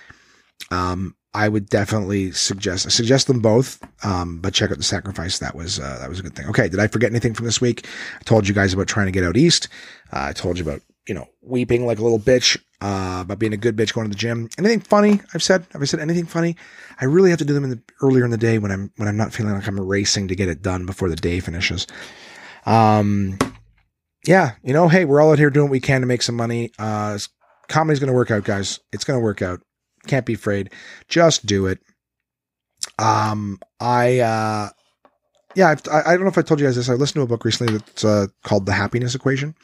Um 0.70 1.14
I 1.32 1.48
would 1.48 1.68
definitely 1.68 2.32
suggest 2.32 2.90
suggest 2.90 3.28
them 3.28 3.40
both. 3.40 3.80
Um, 4.04 4.40
but 4.40 4.52
check 4.52 4.70
out 4.70 4.78
the 4.78 4.82
sacrifice. 4.82 5.38
That 5.38 5.54
was 5.54 5.78
uh, 5.78 5.98
that 6.00 6.08
was 6.08 6.18
a 6.18 6.22
good 6.22 6.34
thing. 6.34 6.48
Okay, 6.48 6.68
did 6.68 6.80
I 6.80 6.88
forget 6.88 7.10
anything 7.10 7.34
from 7.34 7.46
this 7.46 7.60
week? 7.60 7.86
I 8.18 8.22
told 8.24 8.48
you 8.48 8.54
guys 8.54 8.74
about 8.74 8.88
trying 8.88 9.06
to 9.06 9.12
get 9.12 9.22
out 9.22 9.36
east. 9.36 9.68
Uh, 10.12 10.26
I 10.28 10.32
told 10.32 10.58
you 10.58 10.64
about 10.64 10.82
you 11.06 11.14
know 11.14 11.26
weeping 11.40 11.86
like 11.86 11.98
a 11.98 12.02
little 12.02 12.18
bitch. 12.18 12.58
Uh, 12.82 13.18
about 13.20 13.38
being 13.38 13.52
a 13.52 13.58
good 13.58 13.76
bitch 13.76 13.92
going 13.92 14.06
to 14.06 14.10
the 14.10 14.18
gym. 14.18 14.48
Anything 14.58 14.80
funny? 14.80 15.20
I've 15.34 15.42
said. 15.42 15.66
Have 15.72 15.82
I 15.82 15.84
said 15.84 16.00
anything 16.00 16.24
funny? 16.26 16.56
I 17.00 17.04
really 17.04 17.30
have 17.30 17.38
to 17.40 17.44
do 17.44 17.52
them 17.52 17.64
in 17.64 17.70
the 17.70 17.82
earlier 18.02 18.24
in 18.24 18.30
the 18.30 18.38
day 18.38 18.58
when 18.58 18.72
I'm 18.72 18.90
when 18.96 19.06
I'm 19.06 19.18
not 19.18 19.32
feeling 19.32 19.54
like 19.54 19.68
I'm 19.68 19.78
racing 19.78 20.28
to 20.28 20.34
get 20.34 20.48
it 20.48 20.62
done 20.62 20.86
before 20.86 21.08
the 21.08 21.16
day 21.16 21.38
finishes. 21.40 21.86
Um, 22.66 23.38
yeah, 24.26 24.52
you 24.62 24.72
know, 24.72 24.88
hey, 24.88 25.04
we're 25.04 25.20
all 25.20 25.30
out 25.30 25.38
here 25.38 25.50
doing 25.50 25.66
what 25.66 25.72
we 25.72 25.80
can 25.80 26.00
to 26.00 26.06
make 26.06 26.22
some 26.22 26.36
money. 26.36 26.72
Uh, 26.78 27.18
comedy's 27.68 28.00
going 28.00 28.08
to 28.08 28.14
work 28.14 28.30
out, 28.30 28.44
guys. 28.44 28.80
It's 28.92 29.04
going 29.04 29.18
to 29.18 29.22
work 29.22 29.42
out. 29.42 29.60
Can't 30.06 30.26
be 30.26 30.34
afraid. 30.34 30.72
Just 31.08 31.46
do 31.46 31.66
it. 31.66 31.78
Um, 32.98 33.58
I, 33.80 34.20
uh, 34.20 34.68
yeah, 35.54 35.68
I've, 35.68 35.82
I, 35.90 36.00
I 36.00 36.12
don't 36.12 36.22
know 36.22 36.28
if 36.28 36.38
I 36.38 36.42
told 36.42 36.60
you 36.60 36.66
guys 36.66 36.76
this. 36.76 36.88
I 36.88 36.94
listened 36.94 37.20
to 37.20 37.22
a 37.22 37.26
book 37.26 37.44
recently 37.44 37.76
that's 37.76 38.04
uh, 38.04 38.26
called 38.44 38.66
The 38.66 38.72
Happiness 38.72 39.14
Equation. 39.14 39.54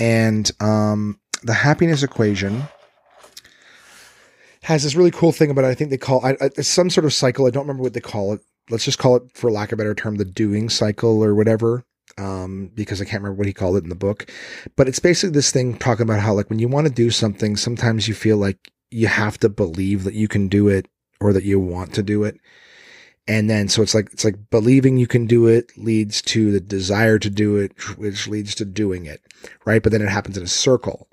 And 0.00 0.50
um, 0.60 1.20
the 1.42 1.54
happiness 1.54 2.02
equation 2.02 2.64
has 4.62 4.82
this 4.82 4.94
really 4.96 5.10
cool 5.10 5.30
thing 5.30 5.50
about 5.50 5.64
it. 5.64 5.68
I 5.68 5.74
think 5.74 5.90
they 5.90 5.98
call 5.98 6.24
it 6.24 6.36
it's 6.40 6.68
some 6.68 6.90
sort 6.90 7.04
of 7.04 7.12
cycle. 7.12 7.46
I 7.46 7.50
don't 7.50 7.64
remember 7.64 7.82
what 7.82 7.92
they 7.92 8.00
call 8.00 8.32
it. 8.32 8.40
Let's 8.70 8.84
just 8.84 8.98
call 8.98 9.16
it, 9.16 9.22
for 9.34 9.50
lack 9.50 9.72
of 9.72 9.76
a 9.76 9.82
better 9.82 9.94
term, 9.94 10.16
the 10.16 10.24
doing 10.24 10.70
cycle 10.70 11.22
or 11.22 11.34
whatever. 11.34 11.84
Um, 12.16 12.70
because 12.74 13.00
I 13.00 13.04
can't 13.04 13.22
remember 13.22 13.38
what 13.38 13.46
he 13.46 13.52
called 13.52 13.76
it 13.76 13.82
in 13.82 13.88
the 13.88 13.94
book. 13.94 14.30
But 14.76 14.88
it's 14.88 15.00
basically 15.00 15.34
this 15.34 15.50
thing 15.50 15.76
talking 15.76 16.04
about 16.04 16.20
how, 16.20 16.32
like, 16.32 16.48
when 16.48 16.60
you 16.60 16.68
want 16.68 16.86
to 16.86 16.92
do 16.92 17.10
something, 17.10 17.56
sometimes 17.56 18.06
you 18.06 18.14
feel 18.14 18.36
like 18.36 18.70
you 18.94 19.08
have 19.08 19.38
to 19.38 19.48
believe 19.48 20.04
that 20.04 20.14
you 20.14 20.28
can 20.28 20.46
do 20.46 20.68
it 20.68 20.86
or 21.20 21.32
that 21.32 21.42
you 21.42 21.58
want 21.58 21.92
to 21.94 22.02
do 22.02 22.22
it. 22.22 22.38
And 23.26 23.50
then, 23.50 23.68
so 23.68 23.82
it's 23.82 23.94
like, 23.94 24.12
it's 24.12 24.24
like 24.24 24.50
believing 24.50 24.98
you 24.98 25.06
can 25.08 25.26
do 25.26 25.48
it 25.48 25.72
leads 25.76 26.22
to 26.22 26.52
the 26.52 26.60
desire 26.60 27.18
to 27.18 27.30
do 27.30 27.56
it, 27.56 27.72
which 27.98 28.28
leads 28.28 28.54
to 28.56 28.64
doing 28.64 29.06
it. 29.06 29.20
Right. 29.64 29.82
But 29.82 29.90
then 29.90 30.02
it 30.02 30.10
happens 30.10 30.36
in 30.36 30.44
a 30.44 30.48
circle. 30.48 31.08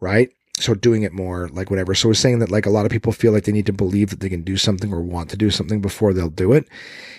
Right. 0.00 0.30
So 0.58 0.74
doing 0.74 1.02
it 1.02 1.12
more, 1.12 1.48
like 1.48 1.70
whatever. 1.70 1.94
So 1.94 2.08
we're 2.08 2.14
saying 2.14 2.40
that 2.40 2.50
like 2.50 2.66
a 2.66 2.70
lot 2.70 2.84
of 2.84 2.92
people 2.92 3.12
feel 3.12 3.32
like 3.32 3.44
they 3.44 3.52
need 3.52 3.66
to 3.66 3.72
believe 3.72 4.10
that 4.10 4.20
they 4.20 4.28
can 4.28 4.42
do 4.42 4.56
something 4.56 4.92
or 4.92 5.00
want 5.00 5.30
to 5.30 5.36
do 5.36 5.50
something 5.50 5.80
before 5.80 6.12
they'll 6.12 6.28
do 6.28 6.52
it. 6.52 6.68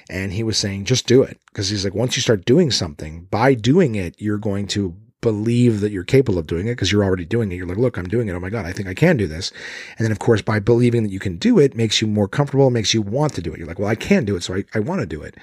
And 0.10 0.34
he 0.34 0.44
was 0.44 0.58
saying, 0.58 0.86
just 0.86 1.08
do 1.08 1.24
it. 1.24 1.40
Cause 1.54 1.70
he's 1.70 1.84
like, 1.84 1.96
once 1.96 2.16
you 2.16 2.22
start 2.22 2.46
doing 2.46 2.70
something, 2.70 3.28
by 3.32 3.56
doing 3.56 3.96
it, 3.96 4.22
you're 4.22 4.38
going 4.38 4.68
to 4.68 4.96
believe 5.26 5.82
that 5.82 5.92
you're 5.92 6.04
capable 6.04 6.38
of 6.38 6.46
doing 6.46 6.68
it 6.68 6.74
because 6.74 6.92
you're 6.92 7.04
already 7.04 7.26
doing 7.26 7.52
it. 7.52 7.56
You're 7.56 7.66
like, 7.66 7.80
look, 7.80 7.98
I'm 7.98 8.08
doing 8.08 8.30
it. 8.30 8.34
Oh 8.34 8.40
my 8.40 8.52
God, 8.52 8.64
I 8.64 8.72
think 8.72 8.88
I 8.88 8.94
can 8.94 9.18
do 9.18 9.26
this. 9.26 9.52
And 9.98 10.06
then, 10.06 10.12
of 10.12 10.20
course, 10.20 10.44
by 10.44 10.60
believing 10.60 11.02
that 11.02 11.12
you 11.12 11.20
can 11.20 11.38
do 11.38 11.58
it 11.58 11.76
makes 11.76 12.00
you 12.00 12.08
more 12.08 12.28
comfortable, 12.28 12.70
makes 12.70 12.94
you 12.94 13.02
want 13.02 13.34
to 13.34 13.42
do 13.42 13.52
it. 13.52 13.58
You're 13.58 13.68
like, 13.68 13.80
well, 13.80 13.90
I 13.90 13.96
can 13.96 14.24
do 14.24 14.36
it. 14.36 14.44
So 14.44 14.54
I, 14.54 14.64
I 14.76 14.80
want 14.82 15.02
to 15.02 15.08
do 15.08 15.24
it. 15.24 15.36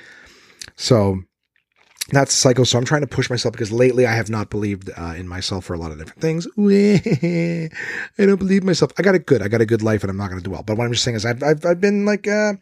So 0.76 1.24
that's 2.10 2.32
cycle. 2.32 2.64
So 2.64 2.78
I'm 2.78 2.84
trying 2.84 3.00
to 3.00 3.08
push 3.08 3.28
myself 3.28 3.52
because 3.52 3.72
lately 3.72 4.06
I 4.06 4.14
have 4.14 4.30
not 4.30 4.50
believed 4.50 4.88
uh, 4.96 5.14
in 5.16 5.26
myself 5.26 5.64
for 5.64 5.74
a 5.74 5.78
lot 5.78 5.90
of 5.90 5.98
different 5.98 6.20
things. 6.20 6.46
I 6.56 8.24
don't 8.24 8.38
believe 8.38 8.62
myself. 8.62 8.92
I 8.98 9.02
got 9.02 9.16
it 9.16 9.26
good. 9.26 9.42
I 9.42 9.48
got 9.48 9.60
a 9.60 9.66
good 9.66 9.82
life 9.82 10.04
and 10.04 10.10
I'm 10.10 10.16
not 10.16 10.30
going 10.30 10.40
to 10.40 10.44
do 10.44 10.52
well. 10.52 10.62
But 10.62 10.78
what 10.78 10.84
I'm 10.84 10.92
just 10.92 11.02
saying 11.02 11.16
is 11.16 11.26
I've, 11.26 11.42
I've, 11.42 11.66
I've 11.66 11.80
been 11.80 12.04
like, 12.06 12.28
uh, 12.28 12.52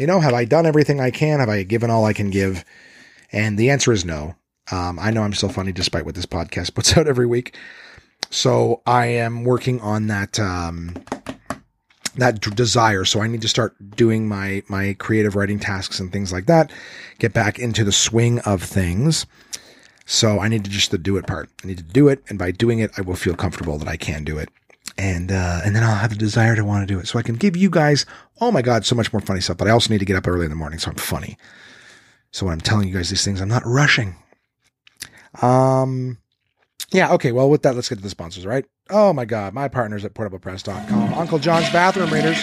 you 0.00 0.06
know, 0.06 0.20
have 0.20 0.32
I 0.32 0.46
done 0.46 0.64
everything 0.64 0.98
I 0.98 1.10
can? 1.10 1.40
Have 1.40 1.50
I 1.50 1.62
given 1.62 1.90
all 1.90 2.06
I 2.06 2.14
can 2.14 2.30
give? 2.30 2.64
And 3.32 3.58
the 3.58 3.70
answer 3.70 3.92
is 3.92 4.04
no. 4.04 4.34
Um, 4.70 4.98
I 4.98 5.10
know 5.10 5.22
I'm 5.22 5.32
still 5.32 5.48
funny 5.48 5.72
despite 5.72 6.04
what 6.04 6.14
this 6.14 6.26
podcast 6.26 6.74
puts 6.74 6.96
out 6.96 7.06
every 7.06 7.26
week. 7.26 7.56
So 8.30 8.82
I 8.86 9.06
am 9.06 9.44
working 9.44 9.80
on 9.80 10.08
that 10.08 10.38
um, 10.38 10.94
that 12.16 12.40
d- 12.40 12.50
desire. 12.50 13.04
So 13.04 13.20
I 13.20 13.26
need 13.26 13.42
to 13.42 13.48
start 13.48 13.74
doing 13.96 14.28
my 14.28 14.62
my 14.68 14.94
creative 14.98 15.34
writing 15.34 15.58
tasks 15.58 15.98
and 15.98 16.12
things 16.12 16.32
like 16.32 16.46
that. 16.46 16.70
Get 17.18 17.32
back 17.32 17.58
into 17.58 17.84
the 17.84 17.92
swing 17.92 18.40
of 18.40 18.62
things. 18.62 19.26
So 20.04 20.40
I 20.40 20.48
need 20.48 20.64
to 20.64 20.70
just 20.70 20.90
the 20.90 20.98
do 20.98 21.16
it 21.16 21.26
part. 21.26 21.50
I 21.62 21.66
need 21.66 21.78
to 21.78 21.84
do 21.84 22.08
it, 22.08 22.22
and 22.28 22.38
by 22.38 22.50
doing 22.50 22.78
it, 22.78 22.90
I 22.96 23.02
will 23.02 23.14
feel 23.14 23.34
comfortable 23.34 23.76
that 23.78 23.88
I 23.88 23.98
can 23.98 24.24
do 24.24 24.38
it, 24.38 24.48
and 24.96 25.30
uh, 25.30 25.60
and 25.64 25.76
then 25.76 25.82
I'll 25.82 25.96
have 25.96 26.10
the 26.10 26.16
desire 26.16 26.56
to 26.56 26.64
want 26.64 26.86
to 26.86 26.92
do 26.92 26.98
it. 26.98 27.06
So 27.08 27.18
I 27.18 27.22
can 27.22 27.34
give 27.36 27.56
you 27.56 27.68
guys, 27.68 28.06
oh 28.40 28.50
my 28.50 28.62
god, 28.62 28.86
so 28.86 28.94
much 28.94 29.12
more 29.12 29.20
funny 29.20 29.40
stuff. 29.40 29.58
But 29.58 29.68
I 29.68 29.70
also 29.70 29.92
need 29.92 29.98
to 29.98 30.06
get 30.06 30.16
up 30.16 30.26
early 30.26 30.44
in 30.44 30.50
the 30.50 30.56
morning, 30.56 30.78
so 30.78 30.90
I'm 30.90 30.96
funny. 30.96 31.36
So 32.30 32.46
when 32.46 32.54
I'm 32.54 32.60
telling 32.60 32.88
you 32.88 32.94
guys 32.94 33.10
these 33.10 33.24
things, 33.24 33.40
I'm 33.40 33.48
not 33.48 33.66
rushing. 33.66 34.16
Um, 35.40 36.18
yeah, 36.92 37.12
okay. 37.14 37.32
Well, 37.32 37.50
with 37.50 37.62
that, 37.62 37.74
let's 37.74 37.88
get 37.88 37.96
to 37.96 38.02
the 38.02 38.10
sponsors, 38.10 38.46
right? 38.46 38.64
Oh 38.90 39.12
my 39.12 39.24
God, 39.24 39.52
my 39.52 39.68
partners 39.68 40.04
at 40.04 40.14
portablepress.com, 40.14 41.14
Uncle 41.14 41.38
John's 41.38 41.70
Bathroom 41.70 42.10
Readers. 42.10 42.38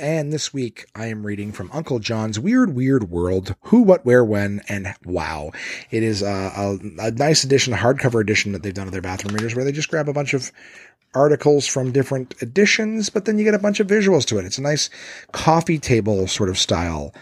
And 0.00 0.32
this 0.32 0.54
week 0.54 0.86
I 0.94 1.06
am 1.06 1.26
reading 1.26 1.52
from 1.52 1.70
Uncle 1.72 1.98
John's 1.98 2.40
Weird, 2.40 2.74
Weird 2.74 3.10
World 3.10 3.54
Who, 3.64 3.82
What, 3.82 4.06
Where, 4.06 4.24
When, 4.24 4.62
and 4.68 4.94
Wow. 5.04 5.50
It 5.90 6.02
is 6.02 6.22
a, 6.22 6.26
a, 6.26 6.78
a 6.98 7.10
nice 7.10 7.44
edition, 7.44 7.74
a 7.74 7.76
hardcover 7.76 8.22
edition 8.22 8.52
that 8.52 8.62
they've 8.62 8.72
done 8.72 8.86
of 8.86 8.92
their 8.92 9.02
bathroom 9.02 9.34
readers 9.34 9.54
where 9.54 9.64
they 9.64 9.72
just 9.72 9.90
grab 9.90 10.08
a 10.08 10.14
bunch 10.14 10.32
of 10.32 10.50
articles 11.14 11.66
from 11.66 11.92
different 11.92 12.34
editions, 12.40 13.10
but 13.10 13.24
then 13.24 13.38
you 13.38 13.44
get 13.44 13.54
a 13.54 13.58
bunch 13.58 13.80
of 13.80 13.86
visuals 13.86 14.24
to 14.26 14.38
it. 14.38 14.46
It's 14.46 14.58
a 14.58 14.62
nice 14.62 14.88
coffee 15.32 15.78
table 15.78 16.26
sort 16.26 16.48
of 16.48 16.58
style. 16.58 17.14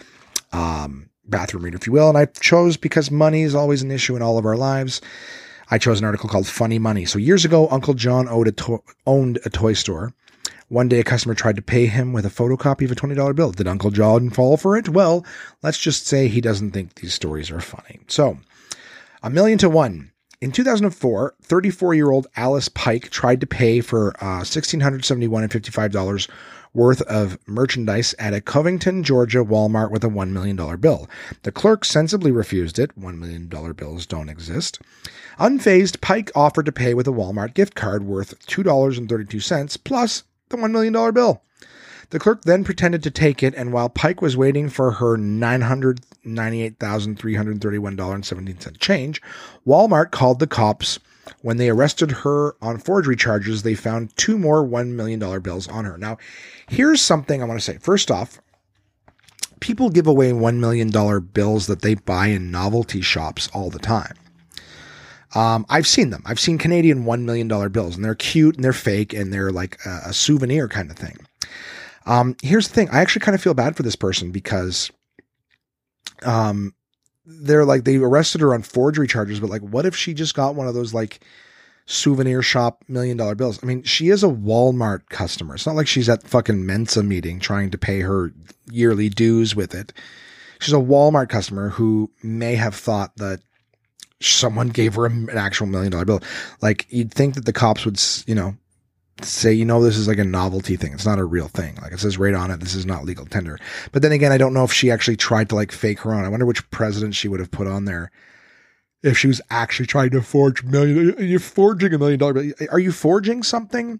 Um, 0.51 1.09
bathroom 1.25 1.63
reader, 1.63 1.77
if 1.77 1.87
you 1.87 1.93
will. 1.93 2.09
And 2.09 2.17
I 2.17 2.25
chose 2.25 2.77
because 2.77 3.11
money 3.11 3.43
is 3.43 3.55
always 3.55 3.81
an 3.81 3.91
issue 3.91 4.15
in 4.15 4.21
all 4.21 4.37
of 4.37 4.45
our 4.45 4.57
lives. 4.57 5.01
I 5.69 5.77
chose 5.77 5.99
an 5.99 6.05
article 6.05 6.29
called 6.29 6.47
Funny 6.47 6.79
Money. 6.79 7.05
So 7.05 7.17
years 7.19 7.45
ago, 7.45 7.67
Uncle 7.69 7.93
John 7.93 8.27
a 8.27 8.51
to- 8.51 8.83
owned 9.07 9.39
a 9.45 9.49
toy 9.49 9.73
store. 9.73 10.13
One 10.69 10.87
day, 10.87 10.99
a 10.99 11.03
customer 11.03 11.35
tried 11.35 11.55
to 11.57 11.61
pay 11.61 11.85
him 11.85 12.13
with 12.13 12.25
a 12.25 12.29
photocopy 12.29 12.85
of 12.85 12.91
a 12.91 12.95
$20 12.95 13.35
bill. 13.35 13.51
Did 13.51 13.67
Uncle 13.67 13.91
John 13.91 14.29
fall 14.29 14.57
for 14.57 14.75
it? 14.75 14.89
Well, 14.89 15.25
let's 15.61 15.77
just 15.77 16.07
say 16.07 16.27
he 16.27 16.41
doesn't 16.41 16.71
think 16.71 16.95
these 16.95 17.13
stories 17.13 17.51
are 17.51 17.59
funny. 17.59 17.99
So, 18.07 18.39
a 19.21 19.29
million 19.29 19.57
to 19.59 19.69
one. 19.69 20.11
In 20.41 20.51
2004, 20.51 21.35
34 21.41 21.93
year 21.93 22.11
old 22.11 22.27
Alice 22.35 22.69
Pike 22.69 23.09
tried 23.11 23.39
to 23.41 23.47
pay 23.47 23.79
for 23.81 24.13
uh, 24.19 24.41
$1,671.55 24.41 26.27
worth 26.73 27.01
of 27.03 27.37
merchandise 27.47 28.15
at 28.17 28.33
a 28.33 28.41
Covington, 28.41 29.03
Georgia 29.03 29.43
Walmart 29.43 29.91
with 29.91 30.03
a 30.03 30.09
$1 30.09 30.29
million 30.29 30.55
bill. 30.77 31.09
The 31.43 31.51
clerk 31.51 31.85
sensibly 31.85 32.31
refused 32.31 32.79
it. 32.79 32.99
$1 32.99 33.17
million 33.17 33.47
bills 33.47 34.05
don't 34.05 34.29
exist. 34.29 34.79
Unfazed, 35.39 36.01
Pike 36.01 36.31
offered 36.35 36.65
to 36.65 36.71
pay 36.71 36.93
with 36.93 37.07
a 37.07 37.11
Walmart 37.11 37.53
gift 37.53 37.75
card 37.75 38.03
worth 38.03 38.45
$2.32 38.47 39.83
plus 39.83 40.23
the 40.49 40.57
$1 40.57 40.71
million 40.71 41.13
bill. 41.13 41.41
The 42.09 42.19
clerk 42.19 42.43
then 42.43 42.63
pretended 42.63 43.01
to 43.03 43.11
take 43.11 43.41
it, 43.41 43.55
and 43.55 43.73
while 43.73 43.89
Pike 43.89 44.21
was 44.21 44.37
waiting 44.37 44.69
for 44.69 44.91
her 44.91 45.17
900 45.17 46.01
$98,331.17 46.25 48.79
change, 48.79 49.21
Walmart 49.67 50.11
called 50.11 50.39
the 50.39 50.47
cops. 50.47 50.99
When 51.41 51.57
they 51.57 51.69
arrested 51.69 52.11
her 52.11 52.55
on 52.61 52.79
forgery 52.79 53.15
charges, 53.15 53.63
they 53.63 53.75
found 53.75 54.15
two 54.17 54.37
more 54.37 54.65
$1 54.65 54.89
million 54.89 55.19
bills 55.41 55.67
on 55.67 55.85
her. 55.85 55.97
Now, 55.97 56.17
here's 56.67 57.01
something 57.01 57.41
I 57.41 57.45
want 57.45 57.59
to 57.59 57.65
say. 57.65 57.77
First 57.77 58.11
off, 58.11 58.39
people 59.59 59.89
give 59.89 60.07
away 60.07 60.31
$1 60.31 60.57
million 60.57 60.89
bills 61.33 61.67
that 61.67 61.81
they 61.81 61.95
buy 61.95 62.27
in 62.27 62.51
novelty 62.51 63.01
shops 63.01 63.49
all 63.53 63.69
the 63.69 63.79
time. 63.79 64.15
Um, 65.35 65.65
I've 65.69 65.87
seen 65.87 66.09
them. 66.09 66.21
I've 66.25 66.39
seen 66.39 66.57
Canadian 66.57 67.05
$1 67.05 67.21
million 67.23 67.47
bills, 67.71 67.95
and 67.95 68.05
they're 68.05 68.15
cute 68.15 68.55
and 68.55 68.63
they're 68.63 68.73
fake 68.73 69.13
and 69.13 69.33
they're 69.33 69.51
like 69.51 69.79
a, 69.85 70.01
a 70.07 70.13
souvenir 70.13 70.67
kind 70.67 70.91
of 70.91 70.97
thing. 70.97 71.17
Um, 72.05 72.35
here's 72.43 72.67
the 72.67 72.73
thing 72.73 72.89
I 72.89 72.99
actually 72.99 73.21
kind 73.21 73.33
of 73.33 73.41
feel 73.41 73.53
bad 73.53 73.75
for 73.75 73.83
this 73.83 73.95
person 73.95 74.31
because 74.31 74.91
um, 76.23 76.73
they're 77.25 77.65
like, 77.65 77.83
they 77.83 77.97
arrested 77.97 78.41
her 78.41 78.53
on 78.53 78.63
forgery 78.63 79.07
charges, 79.07 79.39
but 79.39 79.49
like, 79.49 79.61
what 79.61 79.85
if 79.85 79.95
she 79.95 80.13
just 80.13 80.35
got 80.35 80.55
one 80.55 80.67
of 80.67 80.73
those 80.73 80.93
like 80.93 81.23
souvenir 81.85 82.41
shop 82.41 82.83
million 82.87 83.17
dollar 83.17 83.35
bills? 83.35 83.59
I 83.61 83.65
mean, 83.65 83.83
she 83.83 84.09
is 84.09 84.23
a 84.23 84.27
Walmart 84.27 85.09
customer. 85.09 85.55
It's 85.55 85.65
not 85.65 85.75
like 85.75 85.87
she's 85.87 86.09
at 86.09 86.23
fucking 86.23 86.65
Mensa 86.65 87.03
meeting 87.03 87.39
trying 87.39 87.71
to 87.71 87.77
pay 87.77 88.01
her 88.01 88.33
yearly 88.71 89.09
dues 89.09 89.55
with 89.55 89.73
it. 89.73 89.93
She's 90.59 90.73
a 90.73 90.77
Walmart 90.77 91.29
customer 91.29 91.69
who 91.69 92.11
may 92.21 92.55
have 92.55 92.75
thought 92.75 93.15
that 93.17 93.41
someone 94.21 94.69
gave 94.69 94.95
her 94.95 95.05
an 95.05 95.29
actual 95.31 95.67
million 95.67 95.91
dollar 95.91 96.05
bill. 96.05 96.21
Like 96.61 96.87
you'd 96.89 97.13
think 97.13 97.35
that 97.35 97.45
the 97.45 97.53
cops 97.53 97.85
would, 97.85 98.01
you 98.27 98.35
know, 98.35 98.55
say, 99.21 99.53
you 99.53 99.65
know, 99.65 99.81
this 99.81 99.97
is 99.97 100.07
like 100.07 100.17
a 100.17 100.23
novelty 100.23 100.75
thing. 100.75 100.93
It's 100.93 101.05
not 101.05 101.19
a 101.19 101.25
real 101.25 101.47
thing. 101.47 101.75
Like 101.81 101.93
it 101.93 101.99
says 101.99 102.17
right 102.17 102.33
on 102.33 102.51
it, 102.51 102.59
this 102.59 102.75
is 102.75 102.85
not 102.85 103.05
legal 103.05 103.25
tender. 103.25 103.59
But 103.91 104.01
then 104.01 104.11
again, 104.11 104.31
I 104.31 104.37
don't 104.37 104.53
know 104.53 104.63
if 104.63 104.73
she 104.73 104.91
actually 104.91 105.17
tried 105.17 105.49
to 105.49 105.55
like 105.55 105.71
fake 105.71 105.99
her 105.99 106.13
own. 106.13 106.25
I 106.25 106.29
wonder 106.29 106.45
which 106.45 106.69
president 106.71 107.15
she 107.15 107.27
would 107.27 107.39
have 107.39 107.51
put 107.51 107.67
on 107.67 107.85
there 107.85 108.11
if 109.03 109.17
she 109.17 109.27
was 109.27 109.41
actually 109.49 109.85
trying 109.85 110.09
to 110.11 110.21
forge 110.21 110.63
million. 110.63 111.15
You're 111.19 111.39
forging 111.39 111.93
a 111.93 111.97
million 111.97 112.19
dollar. 112.19 112.43
Are 112.71 112.79
you 112.79 112.91
forging 112.91 113.43
something 113.43 113.99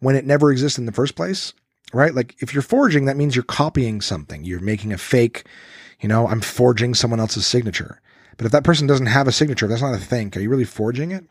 when 0.00 0.16
it 0.16 0.24
never 0.24 0.50
existed 0.50 0.80
in 0.80 0.86
the 0.86 0.92
first 0.92 1.14
place? 1.14 1.52
Right? 1.92 2.14
Like 2.14 2.34
if 2.40 2.54
you're 2.54 2.62
forging, 2.62 3.04
that 3.04 3.16
means 3.16 3.36
you're 3.36 3.44
copying 3.44 4.00
something. 4.00 4.44
You're 4.44 4.60
making 4.60 4.92
a 4.92 4.98
fake, 4.98 5.46
you 6.00 6.08
know, 6.08 6.26
I'm 6.26 6.40
forging 6.40 6.94
someone 6.94 7.20
else's 7.20 7.46
signature. 7.46 8.00
But 8.36 8.46
if 8.46 8.52
that 8.52 8.64
person 8.64 8.86
doesn't 8.88 9.06
have 9.06 9.28
a 9.28 9.32
signature, 9.32 9.68
that's 9.68 9.82
not 9.82 9.94
a 9.94 9.98
thing. 9.98 10.32
Are 10.34 10.40
you 10.40 10.50
really 10.50 10.64
forging 10.64 11.12
it? 11.12 11.24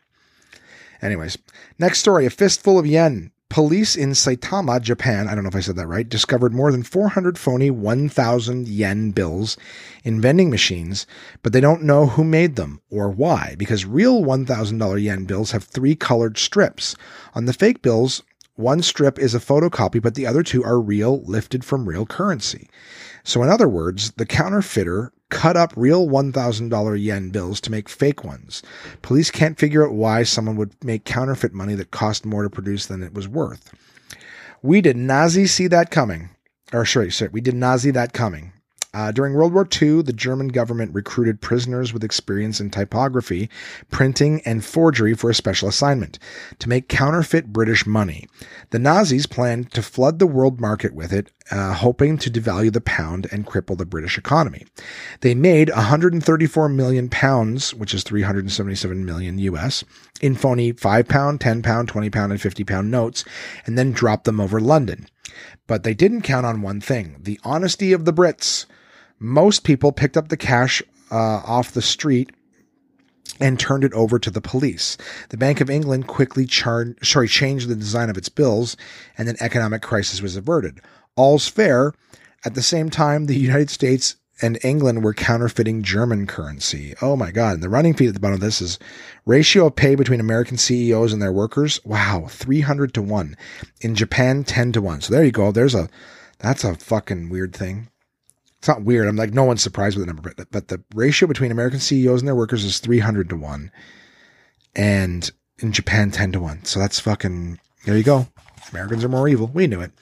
Anyways, 1.04 1.36
next 1.78 1.98
story 1.98 2.24
a 2.24 2.30
fistful 2.30 2.78
of 2.78 2.86
yen. 2.86 3.30
Police 3.50 3.94
in 3.94 4.12
Saitama, 4.12 4.80
Japan, 4.80 5.28
I 5.28 5.34
don't 5.34 5.44
know 5.44 5.48
if 5.48 5.54
I 5.54 5.60
said 5.60 5.76
that 5.76 5.86
right, 5.86 6.08
discovered 6.08 6.54
more 6.54 6.72
than 6.72 6.82
400 6.82 7.38
phony 7.38 7.70
1,000 7.70 8.66
yen 8.66 9.10
bills 9.10 9.58
in 10.02 10.20
vending 10.20 10.48
machines, 10.48 11.06
but 11.42 11.52
they 11.52 11.60
don't 11.60 11.82
know 11.82 12.06
who 12.06 12.24
made 12.24 12.56
them 12.56 12.80
or 12.90 13.10
why, 13.10 13.54
because 13.58 13.84
real 13.84 14.22
$1,000 14.22 15.02
yen 15.02 15.26
bills 15.26 15.50
have 15.50 15.62
three 15.62 15.94
colored 15.94 16.38
strips. 16.38 16.96
On 17.34 17.44
the 17.44 17.52
fake 17.52 17.82
bills, 17.82 18.22
one 18.56 18.80
strip 18.80 19.18
is 19.18 19.34
a 19.34 19.40
photocopy, 19.40 20.00
but 20.00 20.14
the 20.14 20.26
other 20.26 20.42
two 20.42 20.64
are 20.64 20.80
real, 20.80 21.22
lifted 21.24 21.64
from 21.64 21.86
real 21.86 22.06
currency. 22.06 22.68
So, 23.24 23.42
in 23.42 23.50
other 23.50 23.68
words, 23.68 24.12
the 24.12 24.26
counterfeiter 24.26 25.12
cut 25.34 25.56
up 25.56 25.72
real 25.76 26.06
$1,000 26.06 27.04
yen 27.04 27.30
bills 27.30 27.60
to 27.60 27.70
make 27.70 27.88
fake 27.88 28.22
ones. 28.22 28.62
Police 29.02 29.32
can't 29.32 29.58
figure 29.58 29.84
out 29.84 29.92
why 29.92 30.22
someone 30.22 30.56
would 30.56 30.72
make 30.82 31.04
counterfeit 31.04 31.52
money 31.52 31.74
that 31.74 31.90
cost 31.90 32.24
more 32.24 32.44
to 32.44 32.48
produce 32.48 32.86
than 32.86 33.02
it 33.02 33.12
was 33.12 33.26
worth. 33.26 33.74
We 34.62 34.80
did 34.80 34.96
Nazi 34.96 35.46
see 35.46 35.66
that 35.66 35.90
coming. 35.90 36.30
Or 36.72 36.86
sorry, 36.86 37.10
sorry, 37.10 37.32
we 37.32 37.40
did 37.40 37.54
Nazi 37.54 37.90
that 37.90 38.12
coming. 38.12 38.53
Uh, 38.94 39.10
during 39.10 39.34
World 39.34 39.52
War 39.52 39.66
II, 39.70 40.02
the 40.02 40.12
German 40.12 40.48
government 40.48 40.94
recruited 40.94 41.40
prisoners 41.40 41.92
with 41.92 42.04
experience 42.04 42.60
in 42.60 42.70
typography, 42.70 43.50
printing, 43.90 44.40
and 44.46 44.64
forgery 44.64 45.14
for 45.14 45.28
a 45.28 45.34
special 45.34 45.68
assignment 45.68 46.20
to 46.60 46.68
make 46.68 46.88
counterfeit 46.88 47.52
British 47.52 47.86
money. 47.86 48.28
The 48.70 48.78
Nazis 48.78 49.26
planned 49.26 49.72
to 49.72 49.82
flood 49.82 50.20
the 50.20 50.28
world 50.28 50.60
market 50.60 50.94
with 50.94 51.12
it, 51.12 51.32
uh, 51.50 51.74
hoping 51.74 52.18
to 52.18 52.30
devalue 52.30 52.72
the 52.72 52.80
pound 52.80 53.26
and 53.32 53.46
cripple 53.46 53.76
the 53.76 53.84
British 53.84 54.16
economy. 54.16 54.64
They 55.20 55.34
made 55.34 55.70
134 55.70 56.68
million 56.68 57.08
pounds, 57.08 57.74
which 57.74 57.94
is 57.94 58.04
377 58.04 59.04
million 59.04 59.38
US, 59.38 59.82
in 60.20 60.36
phony 60.36 60.70
5 60.70 61.08
pound, 61.08 61.40
10 61.40 61.62
pound, 61.62 61.88
20 61.88 62.10
pound, 62.10 62.30
and 62.30 62.40
50 62.40 62.62
pound 62.62 62.92
notes, 62.92 63.24
and 63.66 63.76
then 63.76 63.90
dropped 63.90 64.24
them 64.24 64.38
over 64.38 64.60
London. 64.60 65.08
But 65.66 65.82
they 65.82 65.94
didn't 65.94 66.22
count 66.22 66.46
on 66.46 66.62
one 66.62 66.80
thing 66.80 67.16
the 67.20 67.40
honesty 67.42 67.92
of 67.92 68.04
the 68.04 68.12
Brits. 68.12 68.66
Most 69.24 69.64
people 69.64 69.90
picked 69.90 70.18
up 70.18 70.28
the 70.28 70.36
cash 70.36 70.82
uh, 71.10 71.40
off 71.46 71.72
the 71.72 71.80
street 71.80 72.30
and 73.40 73.58
turned 73.58 73.82
it 73.82 73.94
over 73.94 74.18
to 74.18 74.30
the 74.30 74.42
police. 74.42 74.98
The 75.30 75.38
Bank 75.38 75.62
of 75.62 75.70
England 75.70 76.08
quickly 76.08 76.44
char- 76.44 76.94
sorry, 77.02 77.26
changed 77.26 77.66
the 77.66 77.74
design 77.74 78.10
of 78.10 78.18
its 78.18 78.28
bills, 78.28 78.76
and 79.16 79.26
an 79.26 79.38
economic 79.40 79.80
crisis 79.80 80.20
was 80.20 80.36
averted. 80.36 80.82
All's 81.16 81.48
fair. 81.48 81.94
At 82.44 82.54
the 82.54 82.62
same 82.62 82.90
time, 82.90 83.24
the 83.24 83.38
United 83.38 83.70
States 83.70 84.16
and 84.42 84.58
England 84.62 85.02
were 85.02 85.14
counterfeiting 85.14 85.82
German 85.82 86.26
currency. 86.26 86.92
Oh 87.00 87.16
my 87.16 87.30
God. 87.30 87.54
And 87.54 87.62
the 87.62 87.70
running 87.70 87.94
feed 87.94 88.08
at 88.08 88.14
the 88.14 88.20
bottom 88.20 88.34
of 88.34 88.40
this 88.40 88.60
is 88.60 88.78
ratio 89.24 89.68
of 89.68 89.76
pay 89.76 89.94
between 89.94 90.20
American 90.20 90.58
CEOs 90.58 91.14
and 91.14 91.22
their 91.22 91.32
workers. 91.32 91.80
Wow. 91.86 92.26
300 92.28 92.92
to 92.92 93.00
1. 93.00 93.36
In 93.80 93.94
Japan, 93.94 94.44
10 94.44 94.72
to 94.72 94.82
1. 94.82 95.00
So 95.00 95.14
there 95.14 95.24
you 95.24 95.32
go. 95.32 95.50
There's 95.50 95.74
a, 95.74 95.88
that's 96.40 96.62
a 96.62 96.74
fucking 96.74 97.30
weird 97.30 97.54
thing 97.54 97.88
it's 98.64 98.68
not 98.70 98.82
weird. 98.82 99.06
I'm 99.06 99.16
like, 99.16 99.34
no 99.34 99.44
one's 99.44 99.62
surprised 99.62 99.94
with 99.94 100.06
the 100.06 100.10
number, 100.10 100.32
but, 100.34 100.50
but 100.50 100.68
the 100.68 100.82
ratio 100.94 101.28
between 101.28 101.50
American 101.50 101.80
CEOs 101.80 102.22
and 102.22 102.26
their 102.26 102.34
workers 102.34 102.64
is 102.64 102.78
300 102.78 103.28
to 103.28 103.36
1. 103.36 103.70
And 104.74 105.30
in 105.58 105.70
Japan, 105.70 106.10
10 106.10 106.32
to 106.32 106.40
1. 106.40 106.64
So 106.64 106.80
that's 106.80 106.98
fucking, 106.98 107.60
there 107.84 107.94
you 107.94 108.02
go. 108.02 108.26
Americans 108.70 109.04
are 109.04 109.10
more 109.10 109.28
evil. 109.28 109.50
We 109.52 109.66
knew 109.66 109.82
it. 109.82 109.92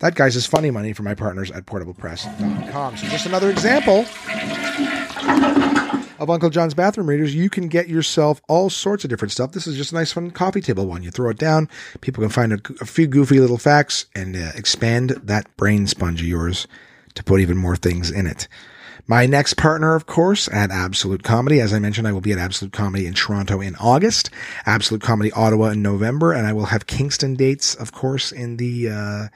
That 0.00 0.14
guy's 0.14 0.36
is 0.36 0.44
funny 0.44 0.70
money 0.70 0.92
for 0.92 1.02
my 1.04 1.14
partners 1.14 1.50
at 1.52 1.64
portablepress.com. 1.64 2.98
So 2.98 3.06
just 3.06 3.24
another 3.24 3.48
example 3.48 4.04
of 6.20 6.28
Uncle 6.28 6.50
John's 6.50 6.74
bathroom 6.74 7.08
readers. 7.08 7.34
You 7.34 7.48
can 7.48 7.66
get 7.68 7.88
yourself 7.88 8.42
all 8.46 8.68
sorts 8.68 9.04
of 9.04 9.08
different 9.08 9.32
stuff. 9.32 9.52
This 9.52 9.66
is 9.66 9.74
just 9.74 9.92
a 9.92 9.94
nice, 9.94 10.12
fun 10.12 10.32
coffee 10.32 10.60
table 10.60 10.86
one. 10.86 11.02
You 11.02 11.10
throw 11.10 11.30
it 11.30 11.38
down, 11.38 11.66
people 12.02 12.20
can 12.20 12.28
find 12.28 12.52
a, 12.52 12.58
a 12.82 12.84
few 12.84 13.06
goofy 13.06 13.40
little 13.40 13.56
facts 13.56 14.04
and 14.14 14.36
uh, 14.36 14.50
expand 14.54 15.18
that 15.22 15.56
brain 15.56 15.86
sponge 15.86 16.20
of 16.20 16.26
yours 16.26 16.66
to 17.14 17.24
put 17.24 17.40
even 17.40 17.56
more 17.56 17.76
things 17.76 18.10
in 18.10 18.26
it. 18.26 18.48
My 19.06 19.26
next 19.26 19.54
partner, 19.54 19.94
of 19.94 20.06
course, 20.06 20.48
at 20.48 20.70
Absolute 20.70 21.24
Comedy. 21.24 21.60
As 21.60 21.72
I 21.72 21.80
mentioned, 21.80 22.06
I 22.06 22.12
will 22.12 22.20
be 22.20 22.32
at 22.32 22.38
Absolute 22.38 22.72
Comedy 22.72 23.06
in 23.06 23.14
Toronto 23.14 23.60
in 23.60 23.74
August, 23.76 24.30
Absolute 24.64 25.02
Comedy 25.02 25.32
Ottawa 25.32 25.70
in 25.70 25.82
November, 25.82 26.32
and 26.32 26.46
I 26.46 26.52
will 26.52 26.66
have 26.66 26.86
Kingston 26.86 27.34
dates, 27.34 27.74
of 27.74 27.92
course, 27.92 28.30
in 28.30 28.58
the 28.58 28.90
uh, 28.90 29.28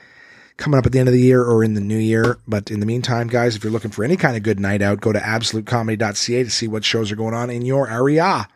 coming 0.57 0.79
up 0.79 0.87
at 0.87 0.93
the 0.93 1.01
end 1.01 1.09
of 1.09 1.15
the 1.15 1.21
year 1.21 1.43
or 1.43 1.65
in 1.65 1.75
the 1.75 1.81
new 1.81 1.99
year. 1.99 2.39
But 2.47 2.71
in 2.71 2.79
the 2.79 2.87
meantime, 2.87 3.27
guys, 3.27 3.57
if 3.57 3.65
you're 3.65 3.73
looking 3.73 3.91
for 3.91 4.05
any 4.05 4.17
kind 4.17 4.37
of 4.37 4.45
good 4.45 4.61
night 4.61 4.83
out, 4.83 5.01
go 5.01 5.13
to 5.13 5.19
absolutecomedy.ca 5.19 6.45
to 6.45 6.51
see 6.51 6.69
what 6.69 6.85
shows 6.85 7.11
are 7.11 7.17
going 7.17 7.35
on 7.35 7.51
in 7.51 7.63
your 7.63 7.91
area. 7.91 8.49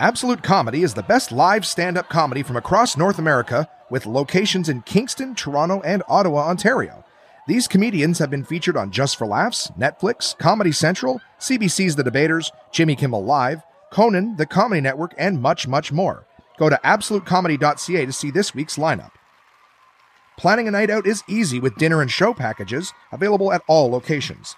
Absolute 0.00 0.42
Comedy 0.42 0.82
is 0.82 0.94
the 0.94 1.02
best 1.02 1.32
live 1.32 1.66
stand 1.66 1.96
up 1.96 2.08
comedy 2.08 2.42
from 2.42 2.56
across 2.56 2.96
North 2.96 3.18
America 3.18 3.68
with 3.94 4.06
locations 4.06 4.68
in 4.68 4.82
Kingston, 4.82 5.36
Toronto, 5.36 5.80
and 5.82 6.02
Ottawa, 6.08 6.48
Ontario. 6.48 7.04
These 7.46 7.68
comedians 7.68 8.18
have 8.18 8.28
been 8.28 8.42
featured 8.42 8.76
on 8.76 8.90
Just 8.90 9.14
for 9.14 9.24
Laughs, 9.24 9.70
Netflix, 9.78 10.36
Comedy 10.36 10.72
Central, 10.72 11.20
CBC's 11.38 11.94
The 11.94 12.02
Debaters, 12.02 12.50
Jimmy 12.72 12.96
Kimmel 12.96 13.24
Live, 13.24 13.62
Conan, 13.92 14.34
The 14.34 14.46
Comedy 14.46 14.80
Network, 14.80 15.14
and 15.16 15.40
much, 15.40 15.68
much 15.68 15.92
more. 15.92 16.26
Go 16.58 16.68
to 16.68 16.80
absolutecomedy.ca 16.82 18.04
to 18.04 18.12
see 18.12 18.32
this 18.32 18.52
week's 18.52 18.78
lineup. 18.78 19.12
Planning 20.36 20.66
a 20.66 20.72
night 20.72 20.90
out 20.90 21.06
is 21.06 21.22
easy 21.28 21.60
with 21.60 21.76
dinner 21.76 22.02
and 22.02 22.10
show 22.10 22.34
packages 22.34 22.92
available 23.12 23.52
at 23.52 23.62
all 23.68 23.88
locations. 23.88 24.56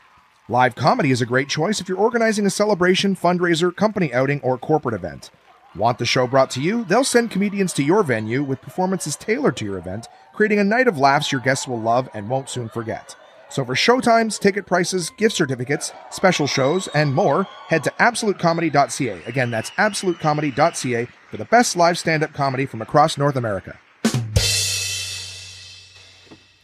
Live 0.49 0.75
comedy 0.77 1.11
is 1.11 1.21
a 1.21 1.27
great 1.27 1.51
choice 1.51 1.79
if 1.79 1.91
you're 1.91 1.99
organizing 1.99 2.47
a 2.47 2.51
celebration, 2.51 3.15
fundraiser, 3.15 3.77
company 3.77 4.15
outing, 4.15 4.41
or 4.41 4.57
corporate 4.57 4.95
event. 4.95 5.31
Want 5.77 5.99
the 5.99 6.07
show 6.07 6.27
brought 6.27 6.51
to 6.53 6.61
you? 6.63 6.85
They'll 6.85 7.05
send 7.05 7.31
comedians 7.31 7.75
to 7.75 7.83
your 7.83 8.03
venue 8.03 8.43
with 8.43 8.63
performances 8.63 9.15
tailored 9.15 9.57
to 9.59 9.65
your 9.67 9.77
event, 9.77 10.09
creating 10.33 10.59
a 10.59 10.65
night 10.65 10.89
of 10.89 10.99
laughs 10.99 11.31
your 11.31 11.43
guests 11.43 11.69
will 11.69 11.81
love 11.81 12.09
and 12.15 12.31
won't 12.31 12.49
soon 12.49 12.71
forget. 12.71 13.15
So 13.51 13.65
for 13.65 13.75
showtimes, 13.75 14.41
ticket 14.41 14.67
prices, 14.67 15.11
gift 15.11 15.37
certificates, 15.37 15.93
special 16.11 16.47
shows, 16.47 16.89
and 16.89 17.15
more, 17.15 17.45
head 17.69 17.85
to 17.85 17.93
absolutecomedy.ca. 18.01 19.23
Again, 19.25 19.51
that's 19.51 19.71
absolutecomedy.ca 19.73 21.09
for 21.31 21.37
the 21.37 21.45
best 21.45 21.77
live 21.77 21.99
stand-up 21.99 22.33
comedy 22.33 22.65
from 22.65 22.81
across 22.81 23.19
North 23.19 23.37
America. 23.37 23.79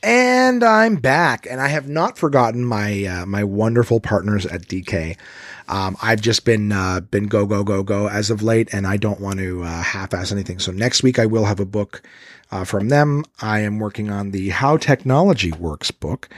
And 0.03 0.65
I'm 0.65 0.97
back, 0.97 1.47
and 1.49 1.61
I 1.61 1.69
have 1.69 1.89
not 1.89 2.19
forgotten 2.19 2.65
my 2.65 3.05
uh, 3.05 3.27
my 3.27 3.45
wonderful 3.45 4.01
partners 4.01 4.45
at 4.45 4.63
DK. 4.63 5.17
Um, 5.69 5.97
I've 6.03 6.21
just 6.21 6.45
been 6.45 6.73
uh, 6.73 7.01
been 7.01 7.29
go 7.29 7.47
go 7.47 7.65
go 7.65 7.83
go 7.83 8.09
as 8.09 8.31
of 8.31 8.43
late, 8.43 8.73
and 8.73 8.87
I 8.87 8.97
don't 8.97 9.21
want 9.21 9.39
to 9.39 9.63
uh, 9.63 9.83
half-ass 9.83 10.33
anything. 10.33 10.59
So 10.59 10.73
next 10.73 11.03
week 11.03 11.19
I 11.19 11.27
will 11.27 11.45
have 11.45 11.61
a 11.61 11.67
book 11.67 12.03
uh, 12.51 12.65
from 12.65 12.89
them. 12.89 13.25
I 13.41 13.61
am 13.61 13.79
working 13.79 14.11
on 14.11 14.31
the 14.31 14.51
How 14.51 14.77
Technology 14.77 15.53
Works 15.53 15.91
book, 15.91 16.29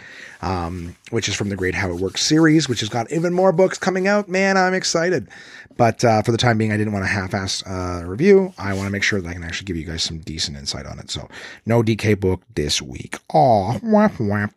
um, 0.43 0.97
which 1.11 1.29
is 1.29 1.35
from 1.35 1.49
the 1.49 1.57
Great 1.57 1.75
How 1.75 1.91
It 1.91 1.97
Works 1.97 2.23
series, 2.23 2.69
which 2.69 2.81
has 2.81 2.89
got 2.89 3.11
even 3.11 3.35
more 3.35 3.53
books 3.53 3.79
coming 3.79 4.07
out. 4.07 4.29
Man, 4.29 4.57
I'm 4.57 4.75
excited. 4.75 5.29
But 5.77 6.05
uh, 6.05 6.23
for 6.23 6.31
the 6.31 6.39
time 6.39 6.57
being, 6.57 6.71
I 6.71 6.77
didn't 6.77 6.93
want 6.93 7.05
to 7.05 7.11
half-ass 7.11 7.65
uh, 7.67 8.05
review. 8.07 8.55
I 8.59 8.75
want 8.75 8.87
to 8.87 8.93
make 8.93 9.03
sure 9.03 9.21
that 9.21 9.29
I 9.29 9.33
can 9.33 9.43
actually 9.43 9.65
give 9.65 9.77
you 9.77 9.85
guys 9.85 10.05
some 10.05 10.19
decent 10.19 10.57
insight 10.57 10.87
on 10.87 11.01
it. 11.01 11.11
So 11.11 11.29
no 11.67 11.83
DK 11.83 12.19
book 12.19 12.43
this 12.55 12.81
week. 12.81 13.19
Aw, 13.33 13.79
whap, 13.79 14.21
whap. 14.21 14.55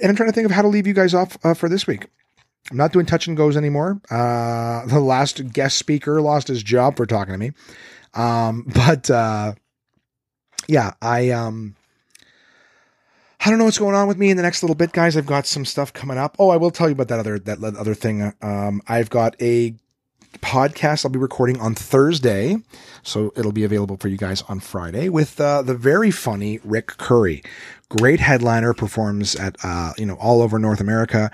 And 0.00 0.08
I'm 0.08 0.16
trying 0.16 0.30
to 0.30 0.32
think 0.32 0.46
of 0.46 0.52
how 0.52 0.62
to 0.62 0.68
leave 0.68 0.86
you 0.86 0.94
guys 0.94 1.12
off 1.12 1.36
uh, 1.44 1.52
for 1.52 1.68
this 1.68 1.86
week. 1.86 2.06
I'm 2.70 2.76
not 2.76 2.92
doing 2.92 3.06
touch 3.06 3.26
and 3.26 3.36
goes 3.36 3.56
anymore. 3.56 4.00
Uh, 4.10 4.86
the 4.86 5.00
last 5.00 5.52
guest 5.52 5.76
speaker 5.76 6.20
lost 6.20 6.48
his 6.48 6.62
job 6.62 6.96
for 6.96 7.06
talking 7.06 7.34
to 7.34 7.38
me. 7.38 7.52
Um, 8.14 8.66
but 8.74 9.10
uh, 9.10 9.54
yeah, 10.68 10.92
I 11.02 11.30
um, 11.30 11.76
I 13.44 13.50
don't 13.50 13.58
know 13.58 13.64
what's 13.64 13.78
going 13.78 13.94
on 13.94 14.06
with 14.06 14.18
me 14.18 14.30
in 14.30 14.36
the 14.36 14.42
next 14.42 14.62
little 14.62 14.76
bit, 14.76 14.92
guys. 14.92 15.16
I've 15.16 15.26
got 15.26 15.46
some 15.46 15.64
stuff 15.64 15.92
coming 15.92 16.18
up. 16.18 16.36
Oh, 16.38 16.50
I 16.50 16.56
will 16.56 16.70
tell 16.70 16.88
you 16.88 16.92
about 16.92 17.08
that 17.08 17.18
other 17.18 17.38
that 17.40 17.62
other 17.62 17.94
thing. 17.94 18.32
Um, 18.40 18.82
I've 18.86 19.10
got 19.10 19.34
a 19.40 19.74
podcast 20.38 21.04
I'll 21.04 21.10
be 21.10 21.18
recording 21.18 21.60
on 21.60 21.74
Thursday, 21.74 22.56
so 23.02 23.32
it'll 23.36 23.52
be 23.52 23.64
available 23.64 23.96
for 23.96 24.08
you 24.08 24.16
guys 24.16 24.42
on 24.42 24.60
Friday 24.60 25.08
with 25.08 25.40
uh, 25.40 25.62
the 25.62 25.74
very 25.74 26.10
funny 26.10 26.60
Rick 26.64 26.96
Curry. 26.98 27.42
Great 27.88 28.20
headliner, 28.20 28.72
performs 28.72 29.34
at 29.34 29.56
uh, 29.64 29.92
you 29.98 30.06
know 30.06 30.14
all 30.14 30.40
over 30.40 30.58
North 30.58 30.80
America. 30.80 31.30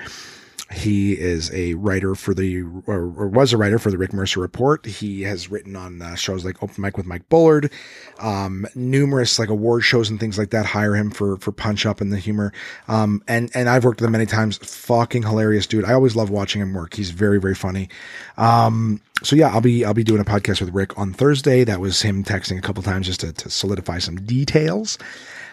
He 0.71 1.19
is 1.19 1.51
a 1.53 1.75
writer 1.75 2.15
for 2.15 2.35
the, 2.35 2.63
or, 2.87 3.13
or, 3.17 3.29
was 3.29 3.55
a 3.55 3.57
writer 3.57 3.79
for 3.79 3.91
the 3.91 3.97
Rick 3.97 4.13
Mercer 4.13 4.41
Report. 4.41 4.85
He 4.85 5.23
has 5.23 5.51
written 5.51 5.77
on 5.77 6.03
uh, 6.03 6.15
shows 6.15 6.45
like 6.45 6.63
Open 6.63 6.83
Mic 6.83 6.99
with 6.99 7.07
Mike 7.07 7.27
Bullard, 7.31 7.73
um, 8.19 8.67
numerous 8.75 9.39
like 9.39 9.49
award 9.49 9.83
shows 9.83 10.11
and 10.11 10.21
things 10.21 10.37
like 10.37 10.51
that. 10.51 10.67
Hire 10.67 10.95
him 10.95 11.11
for 11.11 11.39
for 11.39 11.53
Punch 11.53 11.87
Up 11.87 12.03
and 12.03 12.13
the 12.13 12.19
humor. 12.19 12.53
Um, 12.87 13.23
and 13.27 13.51
and 13.55 13.69
I've 13.69 13.85
worked 13.85 14.01
with 14.01 14.07
him 14.07 14.13
many 14.13 14.27
times. 14.27 14.59
Fucking 14.59 15.23
hilarious 15.23 15.67
dude. 15.67 15.87
I 15.87 15.95
always 15.95 16.15
love 16.15 16.29
watching 16.29 16.61
him 16.61 16.75
work. 16.75 16.93
He's 16.93 17.11
very 17.13 17.41
very 17.41 17.55
funny. 17.55 17.89
Um, 18.37 19.01
so 19.23 19.37
yeah, 19.37 19.49
I'll 19.49 19.63
be 19.63 19.85
I'll 19.87 19.95
be 19.95 20.05
doing 20.05 20.21
a 20.21 20.25
podcast 20.25 20.61
with 20.61 20.75
Rick 20.75 20.99
on 20.99 21.15
Thursday. 21.15 21.65
That 21.65 21.81
was 21.81 22.03
him 22.03 22.25
texting 22.25 22.59
a 22.59 22.63
couple 22.63 22.83
times 22.83 23.07
just 23.07 23.21
to, 23.21 23.33
to 23.33 23.51
solidify 23.51 23.99
some 24.01 24.17
details. 24.17 24.99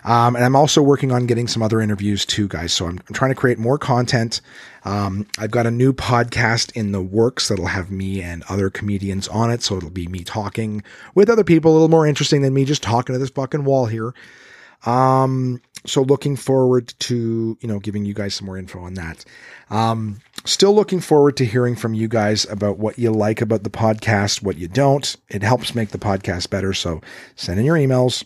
Um, 0.05 0.35
and 0.35 0.45
I'm 0.45 0.55
also 0.55 0.83
working 0.83 1.11
on 1.11 1.25
getting 1.25 1.47
some 1.47 1.63
other 1.63 1.81
interviews 1.81 2.25
too, 2.25 2.47
guys. 2.47 2.71
So 2.71 2.85
I'm, 2.85 2.99
I'm 3.07 3.13
trying 3.13 3.31
to 3.31 3.35
create 3.35 3.57
more 3.57 3.79
content. 3.79 4.39
Um, 4.83 5.25
I've 5.39 5.49
got 5.49 5.65
a 5.65 5.71
new 5.71 5.93
podcast 5.93 6.71
in 6.73 6.91
the 6.91 7.01
works 7.01 7.47
that'll 7.47 7.65
have 7.65 7.89
me 7.89 8.21
and 8.21 8.43
other 8.47 8.69
comedians 8.69 9.27
on 9.27 9.49
it. 9.49 9.63
So 9.63 9.77
it'll 9.77 9.89
be 9.89 10.07
me 10.07 10.23
talking 10.23 10.83
with 11.15 11.29
other 11.29 11.43
people, 11.43 11.71
a 11.71 11.73
little 11.73 11.89
more 11.89 12.05
interesting 12.05 12.43
than 12.43 12.53
me 12.53 12.65
just 12.65 12.83
talking 12.83 13.13
to 13.13 13.19
this 13.19 13.31
fucking 13.31 13.65
wall 13.65 13.87
here. 13.87 14.13
Um, 14.85 15.59
so 15.87 16.03
looking 16.03 16.35
forward 16.35 16.93
to, 16.99 17.57
you 17.59 17.67
know, 17.67 17.79
giving 17.79 18.05
you 18.05 18.13
guys 18.13 18.35
some 18.35 18.45
more 18.45 18.57
info 18.57 18.79
on 18.81 18.93
that. 18.95 19.25
Um, 19.71 20.19
still 20.45 20.75
looking 20.75 20.99
forward 20.99 21.37
to 21.37 21.45
hearing 21.45 21.75
from 21.75 21.95
you 21.95 22.07
guys 22.07 22.45
about 22.45 22.77
what 22.77 22.99
you 22.99 23.11
like 23.11 23.41
about 23.41 23.63
the 23.63 23.71
podcast, 23.71 24.43
what 24.43 24.57
you 24.57 24.67
don't. 24.67 25.15
It 25.29 25.41
helps 25.41 25.73
make 25.73 25.89
the 25.89 25.97
podcast 25.97 26.51
better. 26.51 26.73
So 26.73 27.01
send 27.35 27.59
in 27.59 27.65
your 27.65 27.77
emails. 27.77 28.23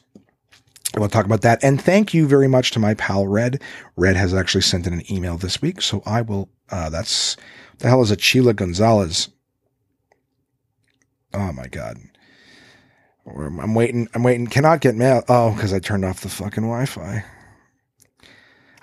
We'll 0.98 1.10
talk 1.10 1.26
about 1.26 1.42
that. 1.42 1.64
And 1.64 1.82
thank 1.82 2.14
you 2.14 2.28
very 2.28 2.48
much 2.48 2.72
to 2.72 2.80
my 2.80 2.94
pal 2.96 3.28
Red. 3.28 3.62
Red 3.96 4.16
has 4.16 4.34
actually 4.34 4.62
sent 4.62 4.88
in 4.88 4.94
an 4.94 5.12
email 5.12 5.38
this 5.38 5.62
week. 5.62 5.82
So 5.82 6.02
I 6.06 6.22
will, 6.22 6.50
uh, 6.72 6.90
that's, 6.90 7.38
the 7.78 7.88
hell 7.88 8.02
is 8.02 8.12
a 8.12 8.18
Chila 8.18 8.56
Gonzalez? 8.56 9.30
Oh 11.34 11.52
my 11.52 11.68
God. 11.68 11.98
I'm 13.28 13.76
waiting. 13.76 14.08
I'm 14.14 14.24
waiting. 14.24 14.48
Cannot 14.48 14.82
get 14.82 14.96
mail. 14.96 15.24
Oh, 15.30 15.54
because 15.54 15.74
I 15.74 15.80
turned 15.80 16.06
off 16.06 16.22
the 16.22 16.30
fucking 16.30 16.64
Wi 16.64 16.86
Fi. 16.86 17.24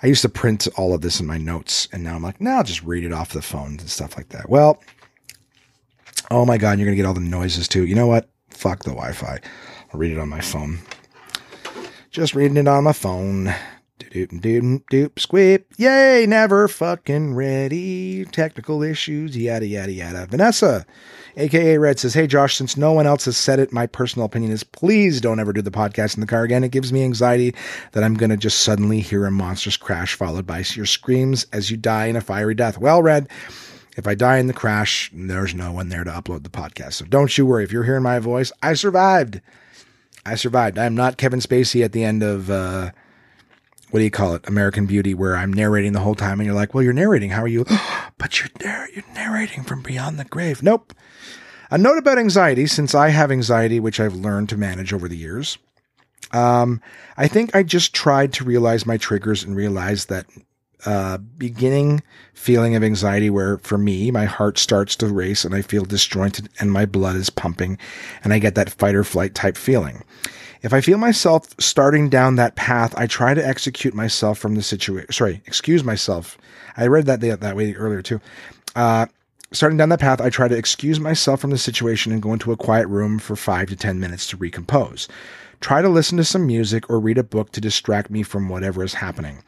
I 0.01 0.07
used 0.07 0.21
to 0.21 0.29
print 0.29 0.67
all 0.77 0.93
of 0.93 1.01
this 1.01 1.19
in 1.19 1.25
my 1.25 1.37
notes, 1.37 1.87
and 1.91 2.03
now 2.03 2.15
I'm 2.15 2.23
like, 2.23 2.39
now 2.39 2.57
I'll 2.57 2.63
just 2.63 2.83
read 2.83 3.03
it 3.03 3.11
off 3.11 3.33
the 3.33 3.41
phone 3.41 3.79
and 3.79 3.89
stuff 3.89 4.15
like 4.15 4.29
that. 4.29 4.47
Well, 4.47 4.81
oh 6.29 6.45
my 6.45 6.57
God, 6.57 6.77
you're 6.79 6.89
to 6.89 6.95
get 6.95 7.05
all 7.05 7.13
the 7.13 7.19
noises 7.19 7.67
too. 7.67 7.85
You 7.85 7.95
know 7.95 8.07
what? 8.07 8.29
Fuck 8.49 8.83
the 8.83 8.91
Wi 8.91 9.11
Fi. 9.11 9.39
I'll 9.91 9.99
read 9.99 10.11
it 10.11 10.19
on 10.19 10.29
my 10.29 10.41
phone. 10.41 10.79
Just 12.17 12.33
reading 12.33 12.57
it 12.57 12.67
on 12.67 12.85
my 12.85 12.93
phone. 12.93 13.53
Doop 13.99 14.41
doop 14.41 14.83
doop 14.89 15.19
squip. 15.19 15.71
Yay, 15.77 16.25
never 16.27 16.67
fucking 16.67 17.35
ready. 17.35 18.25
Technical 18.25 18.81
issues, 18.81 19.37
yada 19.37 19.67
yada 19.67 19.91
yada. 19.91 20.25
Vanessa, 20.25 20.83
aka 21.35 21.77
Red, 21.77 21.99
says, 21.99 22.15
Hey 22.15 22.25
Josh, 22.25 22.55
since 22.55 22.75
no 22.75 22.91
one 22.91 23.05
else 23.05 23.25
has 23.25 23.37
said 23.37 23.59
it, 23.59 23.71
my 23.71 23.85
personal 23.85 24.25
opinion 24.25 24.51
is 24.51 24.63
please 24.63 25.21
don't 25.21 25.39
ever 25.39 25.53
do 25.53 25.61
the 25.61 25.69
podcast 25.69 26.15
in 26.15 26.21
the 26.21 26.25
car 26.25 26.41
again. 26.41 26.63
It 26.63 26.71
gives 26.71 26.91
me 26.91 27.03
anxiety 27.03 27.53
that 27.91 28.03
I'm 28.03 28.15
gonna 28.15 28.35
just 28.35 28.61
suddenly 28.61 28.99
hear 28.99 29.27
a 29.27 29.31
monstrous 29.31 29.77
crash 29.77 30.15
followed 30.15 30.47
by 30.47 30.63
your 30.73 30.87
screams 30.87 31.45
as 31.53 31.69
you 31.69 31.77
die 31.77 32.07
in 32.07 32.15
a 32.15 32.21
fiery 32.21 32.55
death. 32.55 32.79
Well, 32.79 33.03
Red, 33.03 33.29
if 33.95 34.07
I 34.07 34.15
die 34.15 34.39
in 34.39 34.47
the 34.47 34.53
crash, 34.53 35.11
there's 35.13 35.53
no 35.53 35.71
one 35.71 35.89
there 35.89 36.03
to 36.03 36.09
upload 36.09 36.41
the 36.41 36.49
podcast. 36.49 36.93
So 36.93 37.05
don't 37.05 37.37
you 37.37 37.45
worry. 37.45 37.63
If 37.63 37.71
you're 37.71 37.83
hearing 37.83 38.01
my 38.01 38.17
voice, 38.17 38.51
I 38.63 38.73
survived. 38.73 39.39
I 40.27 40.35
survived. 40.35 40.77
I'm 40.77 40.95
not 40.95 41.17
Kevin 41.17 41.39
Spacey 41.39 41.85
at 41.85 41.93
the 41.93 42.03
end 42.03 42.21
of 42.21 42.49
uh, 42.49 42.91
what 43.91 43.99
do 43.99 44.03
you 44.03 44.11
call 44.11 44.35
it? 44.35 44.47
American 44.47 44.85
Beauty, 44.85 45.13
where 45.13 45.37
I'm 45.37 45.53
narrating 45.53 45.93
the 45.93 46.01
whole 46.01 46.15
time, 46.15 46.39
and 46.39 46.45
you're 46.45 46.55
like, 46.55 46.73
"Well, 46.73 46.83
you're 46.83 46.91
narrating. 46.91 47.29
How 47.29 47.43
are 47.43 47.47
you?" 47.47 47.65
but 48.17 48.39
you're 48.39 48.49
narr- 48.61 48.89
you're 48.93 49.13
narrating 49.13 49.63
from 49.63 49.81
beyond 49.81 50.19
the 50.19 50.25
grave. 50.25 50.61
Nope. 50.61 50.93
A 51.71 51.77
note 51.77 51.97
about 51.97 52.17
anxiety, 52.17 52.67
since 52.67 52.93
I 52.93 53.09
have 53.09 53.31
anxiety, 53.31 53.79
which 53.79 53.99
I've 53.99 54.15
learned 54.15 54.49
to 54.49 54.57
manage 54.57 54.93
over 54.93 55.07
the 55.07 55.17
years. 55.17 55.57
Um, 56.33 56.81
I 57.15 57.27
think 57.29 57.55
I 57.55 57.63
just 57.63 57.93
tried 57.93 58.33
to 58.33 58.43
realize 58.43 58.85
my 58.85 58.97
triggers 58.97 59.43
and 59.43 59.55
realize 59.55 60.05
that 60.05 60.25
uh, 60.85 61.17
beginning 61.17 62.01
feeling 62.33 62.75
of 62.75 62.83
anxiety 62.83 63.29
where 63.29 63.57
for 63.59 63.77
me, 63.77 64.11
my 64.11 64.25
heart 64.25 64.57
starts 64.57 64.95
to 64.97 65.07
race 65.07 65.43
and 65.43 65.55
I 65.55 65.61
feel 65.61 65.85
disjointed 65.85 66.49
and 66.59 66.71
my 66.71 66.85
blood 66.85 67.15
is 67.15 67.29
pumping 67.29 67.77
and 68.23 68.33
I 68.33 68.39
get 68.39 68.55
that 68.55 68.69
fight 68.69 68.95
or 68.95 69.03
flight 69.03 69.33
type 69.33 69.57
feeling. 69.57 70.03
If 70.61 70.73
I 70.73 70.81
feel 70.81 70.97
myself 70.97 71.47
starting 71.59 72.09
down 72.09 72.35
that 72.35 72.55
path, 72.55 72.93
I 72.97 73.07
try 73.07 73.33
to 73.33 73.45
execute 73.45 73.93
myself 73.93 74.37
from 74.37 74.55
the 74.55 74.63
situation. 74.63 75.11
Sorry, 75.11 75.41
excuse 75.45 75.83
myself. 75.83 76.37
I 76.75 76.87
read 76.87 77.05
that 77.05 77.21
that 77.21 77.55
way 77.55 77.73
earlier 77.73 78.01
too. 78.01 78.21
Uh, 78.75 79.07
starting 79.51 79.77
down 79.77 79.89
that 79.89 79.99
path, 79.99 80.21
I 80.21 80.29
try 80.29 80.47
to 80.47 80.57
excuse 80.57 80.99
myself 80.99 81.41
from 81.41 81.51
the 81.51 81.57
situation 81.57 82.11
and 82.11 82.21
go 82.21 82.33
into 82.33 82.51
a 82.51 82.57
quiet 82.57 82.87
room 82.87 83.19
for 83.19 83.35
five 83.35 83.69
to 83.69 83.75
10 83.75 83.99
minutes 83.99 84.27
to 84.27 84.37
recompose. 84.37 85.07
Try 85.59 85.81
to 85.81 85.89
listen 85.89 86.17
to 86.17 86.23
some 86.23 86.45
music 86.45 86.89
or 86.89 86.99
read 86.99 87.17
a 87.17 87.23
book 87.23 87.51
to 87.53 87.61
distract 87.61 88.11
me 88.11 88.23
from 88.23 88.49
whatever 88.49 88.83
is 88.83 88.95
happening. 88.95 89.39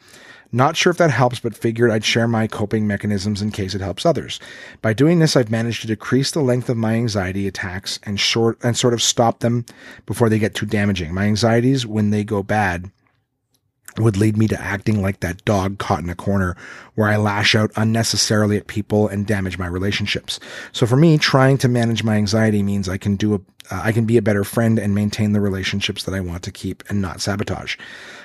Not 0.52 0.76
sure 0.76 0.90
if 0.90 0.96
that 0.98 1.10
helps, 1.10 1.38
but 1.38 1.56
figured 1.56 1.90
I'd 1.90 2.04
share 2.04 2.26
my 2.26 2.46
coping 2.46 2.86
mechanisms 2.86 3.40
in 3.40 3.52
case 3.52 3.74
it 3.74 3.80
helps 3.80 4.04
others. 4.04 4.40
By 4.82 4.92
doing 4.92 5.20
this, 5.20 5.36
I've 5.36 5.50
managed 5.50 5.82
to 5.82 5.86
decrease 5.86 6.32
the 6.32 6.40
length 6.40 6.68
of 6.68 6.76
my 6.76 6.94
anxiety 6.94 7.46
attacks 7.46 8.00
and 8.02 8.18
short 8.18 8.58
and 8.62 8.76
sort 8.76 8.94
of 8.94 9.02
stop 9.02 9.40
them 9.40 9.64
before 10.06 10.28
they 10.28 10.40
get 10.40 10.54
too 10.54 10.66
damaging. 10.66 11.14
My 11.14 11.24
anxieties, 11.24 11.86
when 11.86 12.10
they 12.10 12.24
go 12.24 12.42
bad, 12.42 12.90
would 13.98 14.16
lead 14.16 14.36
me 14.36 14.48
to 14.48 14.60
acting 14.60 15.02
like 15.02 15.20
that 15.20 15.44
dog 15.44 15.78
caught 15.78 16.02
in 16.02 16.10
a 16.10 16.14
corner 16.14 16.56
where 16.94 17.08
I 17.08 17.16
lash 17.16 17.54
out 17.54 17.70
unnecessarily 17.76 18.56
at 18.56 18.66
people 18.66 19.08
and 19.08 19.26
damage 19.26 19.58
my 19.58 19.66
relationships. 19.66 20.40
So 20.72 20.86
for 20.86 20.96
me, 20.96 21.18
trying 21.18 21.58
to 21.58 21.68
manage 21.68 22.04
my 22.04 22.16
anxiety 22.16 22.62
means 22.62 22.88
I 22.88 22.98
can 22.98 23.16
do 23.16 23.34
a, 23.34 23.40
uh, 23.70 23.80
I 23.82 23.92
can 23.92 24.04
be 24.04 24.16
a 24.16 24.22
better 24.22 24.44
friend 24.44 24.78
and 24.78 24.94
maintain 24.94 25.32
the 25.32 25.40
relationships 25.40 26.04
that 26.04 26.14
I 26.14 26.20
want 26.20 26.42
to 26.44 26.50
keep 26.50 26.82
and 26.88 27.00
not 27.00 27.20
sabotage. 27.20 27.76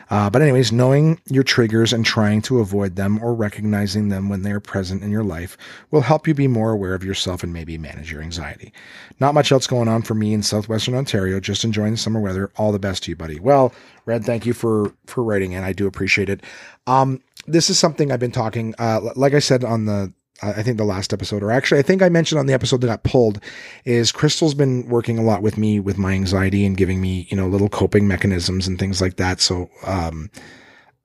Uh, 0.09 0.29
but 0.29 0.41
anyways, 0.41 0.71
knowing 0.71 1.19
your 1.25 1.43
triggers 1.43 1.91
and 1.91 2.05
trying 2.05 2.41
to 2.43 2.59
avoid 2.59 2.95
them 2.95 3.21
or 3.23 3.33
recognizing 3.33 4.09
them 4.09 4.29
when 4.29 4.43
they 4.43 4.51
are 4.51 4.59
present 4.59 5.03
in 5.03 5.11
your 5.11 5.23
life 5.23 5.57
will 5.91 6.01
help 6.01 6.27
you 6.27 6.33
be 6.33 6.47
more 6.47 6.71
aware 6.71 6.93
of 6.93 7.03
yourself 7.03 7.43
and 7.43 7.53
maybe 7.53 7.77
manage 7.77 8.11
your 8.11 8.21
anxiety. 8.21 8.71
Not 9.19 9.33
much 9.33 9.51
else 9.51 9.65
going 9.65 9.87
on 9.87 10.03
for 10.03 10.13
me 10.13 10.33
in 10.33 10.43
southwestern 10.43 10.93
Ontario. 10.93 11.39
Just 11.39 11.63
enjoying 11.63 11.91
the 11.91 11.97
summer 11.97 12.19
weather. 12.19 12.51
All 12.57 12.71
the 12.71 12.79
best 12.79 13.03
to 13.03 13.11
you, 13.11 13.15
buddy. 13.15 13.39
Well, 13.39 13.73
Red, 14.05 14.25
thank 14.25 14.45
you 14.45 14.53
for 14.53 14.93
for 15.07 15.23
writing 15.23 15.53
in. 15.53 15.63
I 15.63 15.73
do 15.73 15.87
appreciate 15.87 16.29
it. 16.29 16.41
Um, 16.85 17.21
this 17.47 17.69
is 17.69 17.79
something 17.79 18.11
I've 18.11 18.19
been 18.19 18.31
talking. 18.31 18.75
Uh, 18.77 19.01
like 19.15 19.33
I 19.33 19.39
said 19.39 19.63
on 19.63 19.85
the 19.85 20.13
I 20.41 20.63
think 20.63 20.77
the 20.77 20.83
last 20.83 21.13
episode, 21.13 21.43
or 21.43 21.51
actually, 21.51 21.79
I 21.79 21.83
think 21.83 22.01
I 22.01 22.09
mentioned 22.09 22.39
on 22.39 22.45
the 22.45 22.53
episode 22.53 22.81
that 22.81 22.88
got 22.88 23.03
pulled, 23.03 23.39
is 23.86 24.11
Crystal's 24.11 24.53
been 24.53 24.88
working 24.88 25.17
a 25.17 25.23
lot 25.23 25.41
with 25.41 25.57
me 25.57 25.79
with 25.79 25.97
my 25.97 26.13
anxiety 26.13 26.65
and 26.65 26.75
giving 26.75 26.99
me, 26.99 27.27
you 27.29 27.38
know, 27.38 27.47
little 27.47 27.69
coping 27.69 28.07
mechanisms 28.07 28.67
and 28.67 28.77
things 28.77 28.99
like 28.99 29.15
that. 29.15 29.39
So, 29.39 29.69
um, 29.86 30.29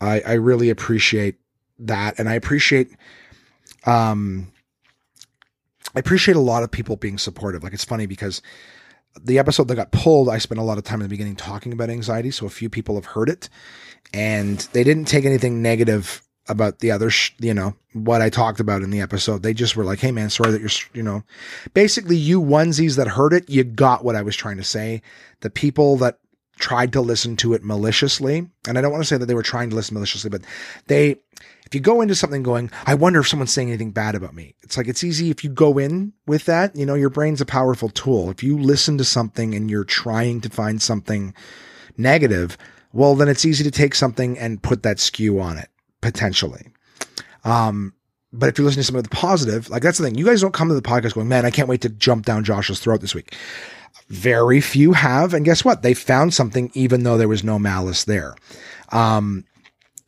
I, 0.01 0.21
I 0.27 0.33
really 0.33 0.69
appreciate 0.69 1.37
that. 1.79 2.19
And 2.19 2.29
I 2.29 2.35
appreciate, 2.35 2.91
um, 3.87 4.51
I 5.95 6.01
appreciate 6.01 6.37
a 6.37 6.41
lot 6.41 6.63
of 6.63 6.71
people 6.71 6.97
being 6.97 7.19
supportive. 7.19 7.63
Like, 7.63 7.73
it's 7.73 7.85
funny 7.85 8.07
because, 8.07 8.43
the 9.21 9.39
episode 9.39 9.69
that 9.69 9.75
got 9.75 9.93
pulled, 9.93 10.29
I 10.29 10.39
spent 10.39 10.61
a 10.61 10.65
lot 10.65 10.79
of 10.79 10.85
time 10.85 11.01
in 11.01 11.03
the 11.03 11.09
beginning 11.09 11.37
talking 11.37 11.73
about 11.73 11.91
anxiety. 11.91 12.31
So 12.31 12.47
a 12.47 12.51
few 12.51 12.71
people 12.71 12.95
have 12.95 13.07
heard 13.07 13.29
it 13.29 13.49
and 14.13 14.59
they 14.73 14.85
didn't 14.85 15.07
take 15.07 15.25
anything 15.25 15.63
negative 15.63 16.23
about 16.49 16.81
the 16.81 16.91
other, 16.91 17.11
sh- 17.11 17.33
you 17.39 17.55
know, 17.55 17.75
what 17.93 18.23
I 18.23 18.31
talked 18.31 18.61
about 18.61 18.83
in 18.83 18.91
the 18.91 19.01
episode. 19.01 19.43
They 19.43 19.55
just 19.55 19.77
were 19.77 19.85
like, 19.85 20.01
Hey 20.01 20.13
man, 20.13 20.31
sorry 20.31 20.53
that 20.53 20.61
you're, 20.61 20.71
you 20.93 21.03
know, 21.03 21.23
basically 21.75 22.17
you 22.17 22.41
onesies 22.41 22.97
that 22.97 23.09
heard 23.09 23.33
it, 23.33 23.49
you 23.49 23.65
got 23.65 24.05
what 24.05 24.17
I 24.17 24.23
was 24.23 24.37
trying 24.37 24.57
to 24.57 24.65
say. 24.65 25.03
The 25.41 25.51
people 25.51 25.97
that 25.99 26.19
tried 26.59 26.93
to 26.93 27.01
listen 27.01 27.37
to 27.37 27.55
it 27.55 27.65
maliciously, 27.65 28.49
and 28.69 28.79
I 28.79 28.81
don't 28.81 28.93
want 28.93 29.03
to 29.03 29.09
say 29.09 29.17
that 29.17 29.27
they 29.27 29.35
were 29.35 29.43
trying 29.43 29.71
to 29.71 29.77
listen 29.77 29.95
maliciously, 29.95 30.31
but 30.31 30.43
they, 30.87 31.17
if 31.67 31.75
you 31.75 31.81
go 31.81 32.01
into 32.01 32.15
something 32.15 32.43
going, 32.43 32.71
I 32.85 32.95
wonder 32.95 33.21
if 33.21 33.29
someone's 33.29 33.53
saying 33.53 33.69
anything 33.69 33.93
bad 33.93 34.15
about 34.15 34.35
me. 34.35 34.55
It's 34.63 34.77
like, 34.77 34.87
it's 34.87 35.03
easy 35.03 35.31
if 35.31 35.43
you 35.43 35.51
go 35.51 35.79
in 35.79 36.13
with 36.27 36.45
that, 36.45 36.77
you 36.77 36.85
know, 36.85 36.95
your 36.95 37.11
brain's 37.11 37.41
a 37.41 37.47
powerful 37.47 37.89
tool. 37.89 38.31
If 38.31 38.43
you 38.43 38.59
listen 38.59 38.99
to 38.99 39.05
something 39.05 39.55
and 39.55 39.71
you're 39.71 39.85
trying 39.85 40.41
to 40.43 40.51
find 40.51 40.83
something 40.83 41.33
negative, 41.97 42.59
well, 42.93 43.15
then 43.15 43.29
it's 43.29 43.45
easy 43.45 43.65
to 43.65 43.71
take 43.71 43.95
something 43.95 44.39
and 44.39 44.63
put 44.63 44.83
that 44.83 45.01
skew 45.01 45.41
on 45.41 45.57
it 45.59 45.71
potentially. 46.01 46.67
Um, 47.45 47.95
but 48.33 48.49
if 48.49 48.59
you're 48.59 48.65
listening 48.65 48.83
to 48.83 48.87
something 48.87 49.03
with 49.03 49.11
positive, 49.11 49.69
like 49.71 49.83
that's 49.83 49.99
the 49.99 50.05
thing. 50.05 50.15
You 50.15 50.25
guys 50.25 50.41
don't 50.41 50.55
come 50.55 50.69
to 50.69 50.75
the 50.75 50.83
podcast 50.83 51.15
going, 51.15 51.29
man, 51.29 51.45
I 51.45 51.51
can't 51.51 51.69
wait 51.69 51.81
to 51.83 51.89
jump 51.89 52.25
down 52.25 52.45
Josh's 52.45 52.79
throat 52.79 53.01
this 53.01 53.15
week. 53.15 53.35
Very 54.09 54.61
few 54.61 54.93
have. 54.93 55.35
And 55.35 55.45
guess 55.45 55.65
what? 55.65 55.83
They 55.83 55.95
found 55.95 56.35
something 56.35 56.71
even 56.75 57.03
though 57.03 57.19
there 57.19 57.29
was 57.29 57.45
no 57.45 57.59
malice 57.59 58.05
there. 58.05 58.35
Um, 58.91 59.45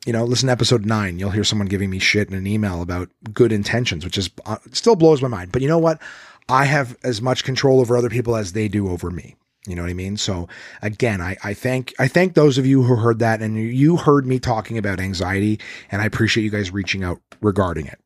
you 0.05 0.13
know, 0.13 0.25
listen 0.25 0.47
to 0.47 0.53
episode 0.53 0.85
nine. 0.85 1.19
You'll 1.19 1.31
hear 1.31 1.43
someone 1.43 1.67
giving 1.67 1.89
me 1.89 1.99
shit 1.99 2.27
in 2.27 2.33
an 2.33 2.47
email 2.47 2.81
about 2.81 3.09
good 3.33 3.51
intentions, 3.51 4.03
which 4.03 4.17
is 4.17 4.29
uh, 4.45 4.57
still 4.71 4.95
blows 4.95 5.21
my 5.21 5.27
mind. 5.27 5.51
But 5.51 5.61
you 5.61 5.67
know 5.67 5.79
what? 5.79 6.01
I 6.49 6.65
have 6.65 6.97
as 7.03 7.21
much 7.21 7.45
control 7.45 7.79
over 7.79 7.95
other 7.95 8.09
people 8.09 8.35
as 8.35 8.51
they 8.51 8.67
do 8.67 8.89
over 8.89 9.09
me. 9.09 9.35
You 9.67 9.75
know 9.75 9.81
what 9.83 9.91
I 9.91 9.93
mean? 9.93 10.17
So 10.17 10.47
again, 10.81 11.21
I, 11.21 11.37
I 11.43 11.53
thank 11.53 11.93
I 11.97 12.07
thank 12.07 12.33
those 12.33 12.57
of 12.57 12.65
you 12.65 12.83
who 12.83 12.95
heard 12.95 13.19
that 13.19 13.41
and 13.41 13.57
you 13.57 13.95
heard 13.95 14.25
me 14.25 14.39
talking 14.39 14.77
about 14.77 14.99
anxiety, 14.99 15.59
and 15.91 16.01
I 16.01 16.05
appreciate 16.05 16.43
you 16.43 16.49
guys 16.49 16.71
reaching 16.71 17.03
out 17.03 17.21
regarding 17.41 17.85
it. 17.85 17.99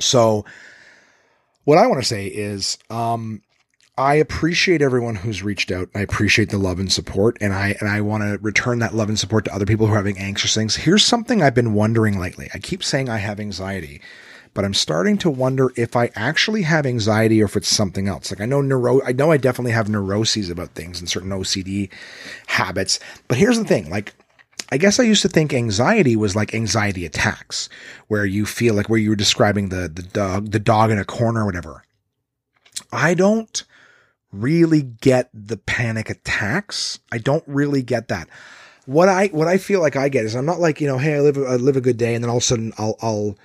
So 0.00 0.44
what 1.64 1.78
I 1.78 1.86
want 1.86 2.00
to 2.00 2.08
say 2.08 2.26
is 2.26 2.78
um 2.88 3.42
I 3.98 4.14
appreciate 4.14 4.82
everyone 4.82 5.14
who's 5.14 5.42
reached 5.42 5.70
out. 5.70 5.88
I 5.94 6.00
appreciate 6.00 6.50
the 6.50 6.58
love 6.58 6.78
and 6.78 6.92
support, 6.92 7.38
and 7.40 7.54
I 7.54 7.76
and 7.80 7.88
I 7.88 8.02
want 8.02 8.24
to 8.24 8.38
return 8.42 8.78
that 8.80 8.94
love 8.94 9.08
and 9.08 9.18
support 9.18 9.46
to 9.46 9.54
other 9.54 9.64
people 9.64 9.86
who 9.86 9.94
are 9.94 9.96
having 9.96 10.18
anxious 10.18 10.54
things. 10.54 10.76
Here's 10.76 11.04
something 11.04 11.42
I've 11.42 11.54
been 11.54 11.72
wondering 11.72 12.18
lately. 12.18 12.50
I 12.52 12.58
keep 12.58 12.84
saying 12.84 13.08
I 13.08 13.18
have 13.18 13.40
anxiety, 13.40 14.02
but 14.56 14.64
I'm 14.64 14.74
starting 14.74 15.18
to 15.18 15.28
wonder 15.28 15.70
if 15.76 15.94
I 15.94 16.10
actually 16.14 16.62
have 16.62 16.86
anxiety 16.86 17.42
or 17.42 17.44
if 17.44 17.56
it's 17.56 17.68
something 17.68 18.08
else. 18.08 18.30
Like 18.30 18.40
I 18.40 18.46
know 18.46 18.62
neuro, 18.62 19.02
I 19.04 19.12
know 19.12 19.30
I 19.30 19.36
definitely 19.36 19.72
have 19.72 19.90
neuroses 19.90 20.48
about 20.48 20.70
things 20.70 20.98
and 20.98 21.10
certain 21.10 21.28
OCD 21.28 21.92
habits. 22.46 22.98
But 23.28 23.36
here's 23.36 23.58
the 23.58 23.66
thing, 23.66 23.90
like 23.90 24.14
I 24.72 24.78
guess 24.78 24.98
I 24.98 25.02
used 25.02 25.20
to 25.22 25.28
think 25.28 25.52
anxiety 25.52 26.16
was 26.16 26.34
like 26.34 26.54
anxiety 26.54 27.04
attacks, 27.04 27.68
where 28.08 28.24
you 28.24 28.46
feel 28.46 28.72
like 28.72 28.88
where 28.88 28.98
you 28.98 29.10
were 29.10 29.16
describing 29.16 29.68
the 29.68 29.88
the 29.88 30.02
dog 30.02 30.50
the 30.52 30.58
dog 30.58 30.90
in 30.90 30.98
a 30.98 31.04
corner 31.04 31.42
or 31.42 31.46
whatever. 31.46 31.84
I 32.90 33.12
don't 33.12 33.62
really 34.32 34.80
get 34.80 35.28
the 35.34 35.58
panic 35.58 36.08
attacks. 36.08 36.98
I 37.12 37.18
don't 37.18 37.44
really 37.46 37.82
get 37.82 38.08
that. 38.08 38.30
What 38.86 39.10
I 39.10 39.26
what 39.26 39.48
I 39.48 39.58
feel 39.58 39.82
like 39.82 39.96
I 39.96 40.08
get 40.08 40.24
is 40.24 40.34
I'm 40.34 40.46
not 40.46 40.60
like 40.60 40.80
you 40.80 40.86
know, 40.86 40.96
hey, 40.96 41.16
I 41.16 41.20
live 41.20 41.36
I 41.36 41.56
live 41.56 41.76
a 41.76 41.82
good 41.82 41.98
day, 41.98 42.14
and 42.14 42.24
then 42.24 42.30
all 42.30 42.38
of 42.38 42.42
a 42.42 42.46
sudden 42.46 42.72
I'll 42.78 42.96
I'll 43.02 43.36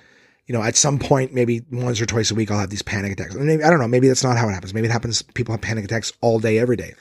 you 0.46 0.52
know, 0.52 0.62
at 0.62 0.76
some 0.76 0.98
point, 0.98 1.32
maybe 1.32 1.62
once 1.70 2.00
or 2.00 2.06
twice 2.06 2.30
a 2.30 2.34
week, 2.34 2.50
I'll 2.50 2.58
have 2.58 2.70
these 2.70 2.82
panic 2.82 3.12
attacks. 3.12 3.34
Maybe, 3.34 3.62
I 3.62 3.70
don't 3.70 3.78
know. 3.78 3.88
Maybe 3.88 4.08
that's 4.08 4.24
not 4.24 4.36
how 4.36 4.48
it 4.48 4.52
happens. 4.52 4.74
Maybe 4.74 4.88
it 4.88 4.92
happens. 4.92 5.22
People 5.22 5.52
have 5.52 5.60
panic 5.60 5.84
attacks 5.84 6.12
all 6.20 6.40
day, 6.40 6.58
every 6.58 6.76
day. 6.76 6.94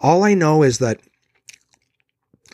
All 0.00 0.24
I 0.24 0.34
know 0.34 0.62
is 0.62 0.78
that 0.78 1.00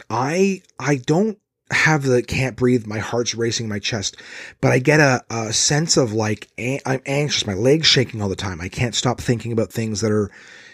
I, 0.09 0.63
I 0.79 0.97
don't 0.97 1.39
have 1.71 2.03
the 2.03 2.23
can't 2.23 2.57
breathe. 2.57 2.87
My 2.87 2.99
heart's 2.99 3.35
racing 3.35 3.69
my 3.69 3.79
chest, 3.79 4.17
but 4.61 4.73
I 4.73 4.79
get 4.79 5.01
a, 5.01 5.25
a 5.31 5.53
sense 5.53 5.97
of 5.97 6.13
like, 6.13 6.49
I'm 6.59 7.01
anxious. 7.07 7.47
My 7.47 7.55
legs 7.55 7.87
shaking 7.87 8.21
all 8.21 8.29
the 8.29 8.37
time. 8.37 8.61
I 8.61 8.69
can't 8.69 8.95
stop 8.95 9.21
thinking 9.21 9.53
about 9.53 9.73
things 9.73 10.01
that 10.01 10.13
are, 10.13 10.31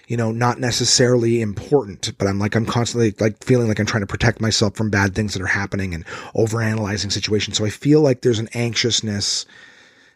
you 0.06 0.16
know, 0.16 0.30
not 0.30 0.60
necessarily 0.60 1.40
important, 1.40 2.16
but 2.18 2.28
I'm 2.28 2.38
like, 2.38 2.54
I'm 2.54 2.66
constantly 2.66 3.14
like 3.18 3.42
feeling 3.42 3.68
like 3.68 3.80
I'm 3.80 3.86
trying 3.86 4.02
to 4.02 4.06
protect 4.06 4.40
myself 4.40 4.76
from 4.76 4.90
bad 4.90 5.14
things 5.14 5.34
that 5.34 5.42
are 5.42 5.46
happening 5.46 5.94
and 5.94 6.06
overanalyzing 6.36 7.10
situations. 7.10 7.56
So 7.56 7.64
I 7.64 7.70
feel 7.70 8.00
like 8.00 8.22
there's 8.22 8.38
an 8.38 8.48
anxiousness, 8.54 9.46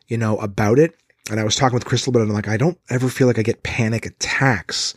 you 0.06 0.16
know, 0.16 0.38
about 0.38 0.78
it. 0.78 0.94
And 1.30 1.40
I 1.40 1.44
was 1.44 1.56
talking 1.56 1.74
with 1.74 1.84
Crystal 1.84 2.10
about 2.10 2.20
it. 2.20 2.28
I'm 2.28 2.34
like, 2.34 2.48
I 2.48 2.56
don't 2.56 2.78
ever 2.88 3.08
feel 3.08 3.26
like 3.26 3.38
I 3.38 3.42
get 3.42 3.62
panic 3.62 4.06
attacks, 4.06 4.94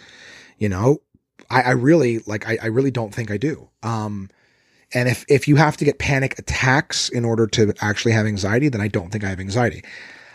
you 0.58 0.70
know, 0.70 1.02
I, 1.50 1.62
I 1.62 1.72
really 1.72 2.20
like, 2.20 2.48
I, 2.48 2.58
I 2.62 2.68
really 2.68 2.92
don't 2.92 3.14
think 3.14 3.32
I 3.32 3.38
do. 3.38 3.70
Um, 3.82 4.30
and 4.94 5.10
if, 5.10 5.26
if 5.28 5.48
you 5.48 5.56
have 5.56 5.76
to 5.78 5.86
get 5.86 5.98
panic 5.98 6.38
attacks 6.38 7.10
in 7.10 7.26
order 7.26 7.48
to 7.48 7.74
actually 7.82 8.12
have 8.12 8.28
anxiety, 8.28 8.70
then 8.70 8.82
I 8.82 8.88
don't 8.88 9.12
think 9.12 9.24
I 9.24 9.30
have 9.30 9.40
anxiety. 9.40 9.84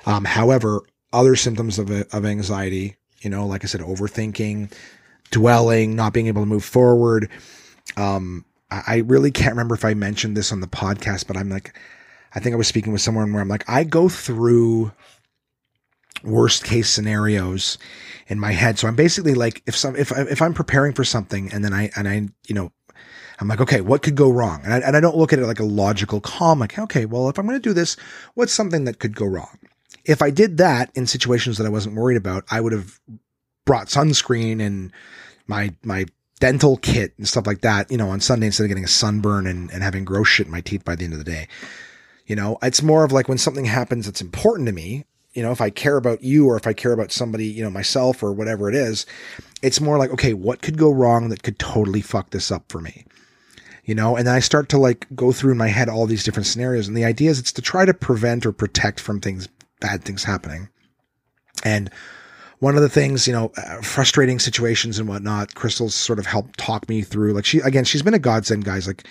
Um, 0.04 0.24
however, 0.24 0.82
other 1.12 1.36
symptoms 1.36 1.78
of, 1.78 1.90
of 1.90 2.24
anxiety 2.24 2.96
you 3.20 3.30
know, 3.30 3.46
like 3.46 3.64
I 3.64 3.66
said, 3.66 3.80
overthinking, 3.80 4.72
dwelling, 5.30 5.96
not 5.96 6.12
being 6.12 6.26
able 6.26 6.42
to 6.42 6.46
move 6.46 6.64
forward. 6.64 7.30
Um, 7.96 8.44
I 8.70 8.98
really 9.06 9.30
can't 9.30 9.52
remember 9.52 9.74
if 9.74 9.84
I 9.84 9.94
mentioned 9.94 10.36
this 10.36 10.52
on 10.52 10.60
the 10.60 10.66
podcast, 10.66 11.26
but 11.26 11.38
I'm 11.38 11.48
like, 11.48 11.74
I 12.34 12.40
think 12.40 12.52
I 12.52 12.56
was 12.56 12.68
speaking 12.68 12.92
with 12.92 13.00
someone 13.00 13.32
where 13.32 13.40
I'm 13.40 13.48
like, 13.48 13.64
I 13.68 13.84
go 13.84 14.10
through 14.10 14.92
worst 16.22 16.64
case 16.64 16.90
scenarios 16.90 17.78
in 18.26 18.38
my 18.38 18.52
head. 18.52 18.78
So 18.78 18.86
I'm 18.86 18.96
basically 18.96 19.34
like, 19.34 19.62
if 19.66 19.74
some, 19.74 19.96
if, 19.96 20.12
if 20.12 20.42
I'm 20.42 20.52
preparing 20.52 20.92
for 20.92 21.04
something 21.04 21.50
and 21.50 21.64
then 21.64 21.72
I, 21.72 21.90
and 21.96 22.06
I, 22.06 22.28
you 22.46 22.54
know, 22.54 22.70
I'm 23.40 23.48
like, 23.48 23.60
okay, 23.62 23.80
what 23.80 24.02
could 24.02 24.16
go 24.16 24.30
wrong? 24.30 24.60
And 24.64 24.74
I, 24.74 24.78
and 24.80 24.96
I 24.96 25.00
don't 25.00 25.16
look 25.16 25.32
at 25.32 25.38
it 25.38 25.46
like 25.46 25.60
a 25.60 25.64
logical 25.64 26.20
calm, 26.20 26.58
like, 26.58 26.78
okay, 26.78 27.06
well, 27.06 27.30
if 27.30 27.38
I'm 27.38 27.46
going 27.46 27.58
to 27.58 27.68
do 27.68 27.72
this, 27.72 27.96
what's 28.34 28.52
something 28.52 28.84
that 28.84 28.98
could 28.98 29.16
go 29.16 29.26
wrong? 29.26 29.58
If 30.08 30.22
I 30.22 30.30
did 30.30 30.56
that 30.56 30.90
in 30.94 31.06
situations 31.06 31.58
that 31.58 31.66
I 31.66 31.70
wasn't 31.70 31.94
worried 31.94 32.16
about, 32.16 32.44
I 32.50 32.62
would 32.62 32.72
have 32.72 32.98
brought 33.66 33.88
sunscreen 33.88 34.60
and 34.60 34.90
my, 35.46 35.74
my 35.84 36.06
dental 36.40 36.78
kit 36.78 37.12
and 37.18 37.28
stuff 37.28 37.46
like 37.46 37.60
that, 37.60 37.90
you 37.90 37.98
know, 37.98 38.08
on 38.08 38.20
Sunday 38.20 38.46
instead 38.46 38.64
of 38.64 38.68
getting 38.68 38.84
a 38.84 38.88
sunburn 38.88 39.46
and, 39.46 39.70
and 39.70 39.82
having 39.82 40.06
gross 40.06 40.26
shit 40.26 40.46
in 40.46 40.52
my 40.52 40.62
teeth 40.62 40.82
by 40.82 40.96
the 40.96 41.04
end 41.04 41.12
of 41.12 41.18
the 41.18 41.30
day. 41.30 41.46
You 42.26 42.36
know, 42.36 42.56
it's 42.62 42.82
more 42.82 43.04
of 43.04 43.12
like 43.12 43.28
when 43.28 43.36
something 43.36 43.66
happens 43.66 44.06
that's 44.06 44.22
important 44.22 44.66
to 44.66 44.72
me, 44.72 45.04
you 45.34 45.42
know, 45.42 45.52
if 45.52 45.60
I 45.60 45.68
care 45.68 45.98
about 45.98 46.22
you 46.22 46.46
or 46.46 46.56
if 46.56 46.66
I 46.66 46.72
care 46.72 46.92
about 46.92 47.12
somebody, 47.12 47.44
you 47.44 47.62
know, 47.62 47.70
myself 47.70 48.22
or 48.22 48.32
whatever 48.32 48.70
it 48.70 48.74
is, 48.74 49.04
it's 49.60 49.80
more 49.80 49.98
like, 49.98 50.10
okay, 50.10 50.32
what 50.32 50.62
could 50.62 50.78
go 50.78 50.90
wrong 50.90 51.28
that 51.28 51.42
could 51.42 51.58
totally 51.58 52.00
fuck 52.00 52.30
this 52.30 52.50
up 52.50 52.64
for 52.70 52.80
me? 52.80 53.04
You 53.84 53.94
know, 53.94 54.16
and 54.16 54.26
then 54.26 54.34
I 54.34 54.40
start 54.40 54.70
to 54.70 54.78
like 54.78 55.06
go 55.14 55.32
through 55.32 55.52
in 55.52 55.58
my 55.58 55.68
head 55.68 55.90
all 55.90 56.06
these 56.06 56.24
different 56.24 56.46
scenarios. 56.46 56.88
And 56.88 56.96
the 56.96 57.04
idea 57.04 57.30
is 57.30 57.38
it's 57.38 57.52
to 57.52 57.62
try 57.62 57.84
to 57.84 57.94
prevent 57.94 58.46
or 58.46 58.52
protect 58.52 59.00
from 59.00 59.20
things 59.20 59.48
bad 59.80 60.04
things 60.04 60.24
happening. 60.24 60.68
And 61.64 61.90
one 62.60 62.76
of 62.76 62.82
the 62.82 62.88
things, 62.88 63.26
you 63.26 63.32
know, 63.32 63.52
uh, 63.56 63.82
frustrating 63.82 64.38
situations 64.38 64.98
and 64.98 65.08
whatnot, 65.08 65.54
Crystal's 65.54 65.94
sort 65.94 66.18
of 66.18 66.26
helped 66.26 66.58
talk 66.58 66.88
me 66.88 67.02
through. 67.02 67.32
Like 67.32 67.44
she, 67.44 67.58
again, 67.60 67.84
she's 67.84 68.02
been 68.02 68.14
a 68.14 68.18
godsend, 68.18 68.64
guys. 68.64 68.86
Like 68.86 69.06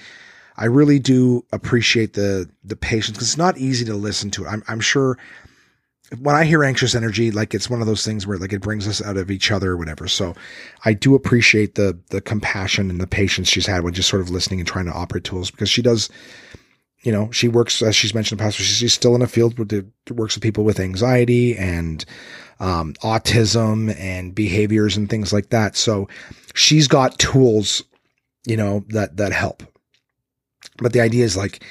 I 0.57 0.65
really 0.65 0.99
do 0.99 1.45
appreciate 1.51 2.13
the 2.13 2.49
the 2.63 2.75
patience 2.75 3.17
because 3.17 3.29
it's 3.29 3.37
not 3.37 3.57
easy 3.57 3.85
to 3.85 3.93
listen 3.93 4.31
to 4.31 4.45
it. 4.45 4.49
I'm 4.49 4.63
I'm 4.67 4.79
sure 4.79 5.17
when 6.19 6.35
I 6.35 6.45
hear 6.45 6.63
anxious 6.63 6.95
energy, 6.95 7.31
like 7.31 7.53
it's 7.53 7.69
one 7.69 7.81
of 7.81 7.87
those 7.87 8.05
things 8.05 8.25
where 8.25 8.37
like 8.37 8.53
it 8.53 8.61
brings 8.61 8.87
us 8.87 9.01
out 9.01 9.17
of 9.17 9.29
each 9.29 9.51
other 9.51 9.71
or 9.71 9.77
whatever. 9.77 10.07
So 10.07 10.35
I 10.85 10.93
do 10.93 11.15
appreciate 11.15 11.75
the 11.75 11.97
the 12.09 12.21
compassion 12.21 12.89
and 12.89 12.99
the 12.99 13.07
patience 13.07 13.49
she's 13.49 13.65
had 13.65 13.83
when 13.83 13.93
just 13.93 14.09
sort 14.09 14.21
of 14.21 14.29
listening 14.29 14.59
and 14.59 14.67
trying 14.67 14.85
to 14.85 14.93
operate 14.93 15.23
tools 15.23 15.51
because 15.51 15.69
she 15.69 15.81
does 15.81 16.09
you 17.07 17.13
know, 17.13 17.31
she 17.31 17.47
works, 17.47 17.81
as 17.81 17.95
she's 17.95 18.13
mentioned 18.13 18.37
in 18.37 18.43
the 18.43 18.49
past, 18.49 18.57
she's 18.57 18.93
still 18.93 19.15
in 19.15 19.21
a 19.21 19.27
field 19.27 19.57
where 19.57 19.85
works 20.11 20.35
with 20.35 20.43
people 20.43 20.65
with 20.65 20.77
anxiety 20.77 21.57
and 21.57 22.03
um, 22.59 22.95
autism 22.95 23.97
and 23.97 24.35
behaviors 24.35 24.97
and 24.97 25.09
things 25.09 25.31
like 25.31 25.51
that. 25.51 25.77
So 25.77 26.09
she's 26.53 26.89
got 26.89 27.17
tools, 27.17 27.81
you 28.45 28.57
know, 28.57 28.83
that, 28.89 29.15
that 29.15 29.31
help. 29.31 29.63
But 30.79 30.91
the 30.91 30.99
idea 30.99 31.23
is 31.23 31.37
like, 31.37 31.63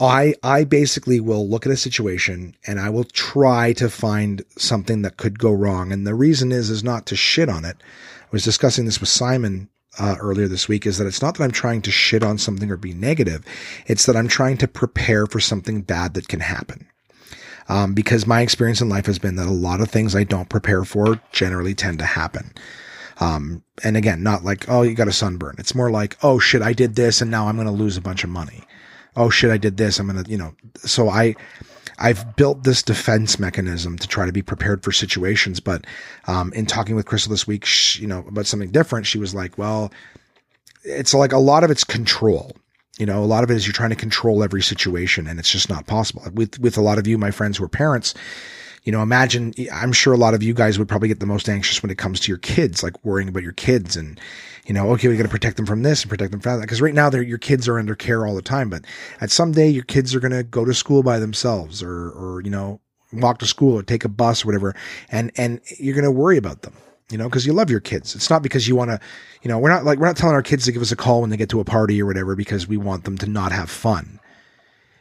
I, 0.00 0.32
I 0.42 0.64
basically 0.64 1.20
will 1.20 1.46
look 1.46 1.66
at 1.66 1.72
a 1.72 1.76
situation 1.76 2.56
and 2.66 2.80
I 2.80 2.88
will 2.88 3.04
try 3.04 3.74
to 3.74 3.90
find 3.90 4.42
something 4.56 5.02
that 5.02 5.18
could 5.18 5.38
go 5.38 5.52
wrong. 5.52 5.92
And 5.92 6.06
the 6.06 6.14
reason 6.14 6.50
is, 6.50 6.70
is 6.70 6.82
not 6.82 7.04
to 7.08 7.14
shit 7.14 7.50
on 7.50 7.66
it. 7.66 7.76
I 8.22 8.28
was 8.32 8.44
discussing 8.44 8.86
this 8.86 9.00
with 9.00 9.10
Simon 9.10 9.68
uh, 9.98 10.16
earlier 10.20 10.48
this 10.48 10.68
week 10.68 10.86
is 10.86 10.98
that 10.98 11.06
it's 11.06 11.22
not 11.22 11.36
that 11.36 11.44
I'm 11.44 11.50
trying 11.50 11.82
to 11.82 11.90
shit 11.90 12.22
on 12.22 12.38
something 12.38 12.70
or 12.70 12.76
be 12.76 12.94
negative. 12.94 13.44
It's 13.86 14.06
that 14.06 14.16
I'm 14.16 14.28
trying 14.28 14.56
to 14.58 14.68
prepare 14.68 15.26
for 15.26 15.40
something 15.40 15.82
bad 15.82 16.14
that 16.14 16.28
can 16.28 16.40
happen. 16.40 16.86
Um, 17.68 17.94
because 17.94 18.26
my 18.26 18.40
experience 18.40 18.80
in 18.80 18.88
life 18.88 19.06
has 19.06 19.18
been 19.18 19.36
that 19.36 19.46
a 19.46 19.52
lot 19.52 19.80
of 19.80 19.90
things 19.90 20.16
I 20.16 20.24
don't 20.24 20.48
prepare 20.48 20.84
for 20.84 21.20
generally 21.30 21.74
tend 21.74 22.00
to 22.00 22.04
happen. 22.04 22.52
Um, 23.20 23.62
and 23.84 23.96
again, 23.96 24.22
not 24.22 24.44
like, 24.44 24.68
oh, 24.68 24.82
you 24.82 24.94
got 24.94 25.08
a 25.08 25.12
sunburn. 25.12 25.56
It's 25.58 25.74
more 25.74 25.90
like, 25.90 26.16
oh 26.22 26.38
shit, 26.38 26.62
I 26.62 26.72
did 26.72 26.96
this 26.96 27.20
and 27.20 27.30
now 27.30 27.46
I'm 27.46 27.56
going 27.56 27.66
to 27.66 27.72
lose 27.72 27.96
a 27.96 28.00
bunch 28.00 28.24
of 28.24 28.30
money. 28.30 28.64
Oh 29.14 29.30
shit, 29.30 29.50
I 29.50 29.58
did 29.58 29.76
this. 29.76 29.98
I'm 29.98 30.08
going 30.10 30.24
to, 30.24 30.30
you 30.30 30.38
know, 30.38 30.54
so 30.76 31.10
I, 31.10 31.36
I've 32.00 32.34
built 32.36 32.64
this 32.64 32.82
defense 32.82 33.38
mechanism 33.38 33.98
to 33.98 34.08
try 34.08 34.26
to 34.26 34.32
be 34.32 34.42
prepared 34.42 34.82
for 34.82 34.90
situations. 34.90 35.60
But 35.60 35.86
um, 36.26 36.52
in 36.54 36.66
talking 36.66 36.96
with 36.96 37.06
Crystal 37.06 37.30
this 37.30 37.46
week, 37.46 37.64
she, 37.64 38.02
you 38.02 38.08
know, 38.08 38.24
about 38.26 38.46
something 38.46 38.70
different, 38.70 39.06
she 39.06 39.18
was 39.18 39.34
like, 39.34 39.58
"Well, 39.58 39.92
it's 40.82 41.14
like 41.14 41.32
a 41.32 41.38
lot 41.38 41.62
of 41.62 41.70
it's 41.70 41.84
control." 41.84 42.56
You 42.98 43.06
know, 43.06 43.22
a 43.22 43.26
lot 43.26 43.44
of 43.44 43.50
it 43.50 43.56
is 43.56 43.66
you're 43.66 43.72
trying 43.72 43.90
to 43.90 43.96
control 43.96 44.42
every 44.42 44.62
situation 44.62 45.26
and 45.26 45.38
it's 45.38 45.50
just 45.50 45.70
not 45.70 45.86
possible. 45.86 46.22
With 46.34 46.58
with 46.58 46.76
a 46.76 46.82
lot 46.82 46.98
of 46.98 47.06
you, 47.06 47.16
my 47.16 47.30
friends 47.30 47.56
who 47.56 47.64
are 47.64 47.68
parents, 47.68 48.14
you 48.84 48.92
know, 48.92 49.02
imagine, 49.02 49.52
I'm 49.72 49.92
sure 49.92 50.12
a 50.12 50.18
lot 50.18 50.34
of 50.34 50.42
you 50.42 50.54
guys 50.54 50.78
would 50.78 50.88
probably 50.88 51.08
get 51.08 51.20
the 51.20 51.26
most 51.26 51.48
anxious 51.48 51.82
when 51.82 51.90
it 51.90 51.98
comes 51.98 52.20
to 52.20 52.28
your 52.28 52.38
kids, 52.38 52.82
like 52.82 53.04
worrying 53.04 53.28
about 53.28 53.42
your 53.42 53.52
kids 53.52 53.96
and, 53.96 54.18
you 54.66 54.72
know, 54.72 54.90
okay, 54.92 55.08
we 55.08 55.16
got 55.16 55.24
to 55.24 55.28
protect 55.28 55.56
them 55.56 55.66
from 55.66 55.82
this 55.82 56.02
and 56.02 56.10
protect 56.10 56.30
them 56.30 56.40
from 56.40 56.60
that. 56.60 56.66
Cause 56.66 56.80
right 56.80 56.94
now 56.94 57.10
your 57.10 57.38
kids 57.38 57.68
are 57.68 57.78
under 57.78 57.94
care 57.94 58.26
all 58.26 58.34
the 58.34 58.42
time, 58.42 58.70
but 58.70 58.84
at 59.20 59.30
some 59.30 59.52
day 59.52 59.68
your 59.68 59.84
kids 59.84 60.14
are 60.14 60.20
going 60.20 60.32
to 60.32 60.42
go 60.42 60.64
to 60.64 60.72
school 60.72 61.02
by 61.02 61.18
themselves 61.18 61.82
or, 61.82 62.10
or, 62.10 62.40
you 62.42 62.50
know, 62.50 62.80
walk 63.12 63.38
to 63.38 63.46
school 63.46 63.78
or 63.78 63.82
take 63.82 64.04
a 64.04 64.08
bus 64.08 64.44
or 64.44 64.48
whatever. 64.48 64.74
And, 65.10 65.30
and 65.36 65.60
you're 65.78 65.94
going 65.94 66.04
to 66.04 66.10
worry 66.10 66.38
about 66.38 66.62
them, 66.62 66.74
you 67.10 67.18
know, 67.18 67.28
cause 67.28 67.44
you 67.44 67.52
love 67.52 67.70
your 67.70 67.80
kids. 67.80 68.14
It's 68.14 68.30
not 68.30 68.42
because 68.42 68.66
you 68.66 68.76
want 68.76 68.90
to, 68.90 69.00
you 69.42 69.48
know, 69.48 69.58
we're 69.58 69.70
not 69.70 69.84
like, 69.84 69.98
we're 69.98 70.06
not 70.06 70.16
telling 70.16 70.34
our 70.34 70.42
kids 70.42 70.64
to 70.64 70.72
give 70.72 70.82
us 70.82 70.92
a 70.92 70.96
call 70.96 71.20
when 71.20 71.28
they 71.28 71.36
get 71.36 71.50
to 71.50 71.60
a 71.60 71.64
party 71.64 72.00
or 72.00 72.06
whatever 72.06 72.34
because 72.34 72.66
we 72.66 72.78
want 72.78 73.04
them 73.04 73.18
to 73.18 73.26
not 73.26 73.52
have 73.52 73.68
fun 73.68 74.20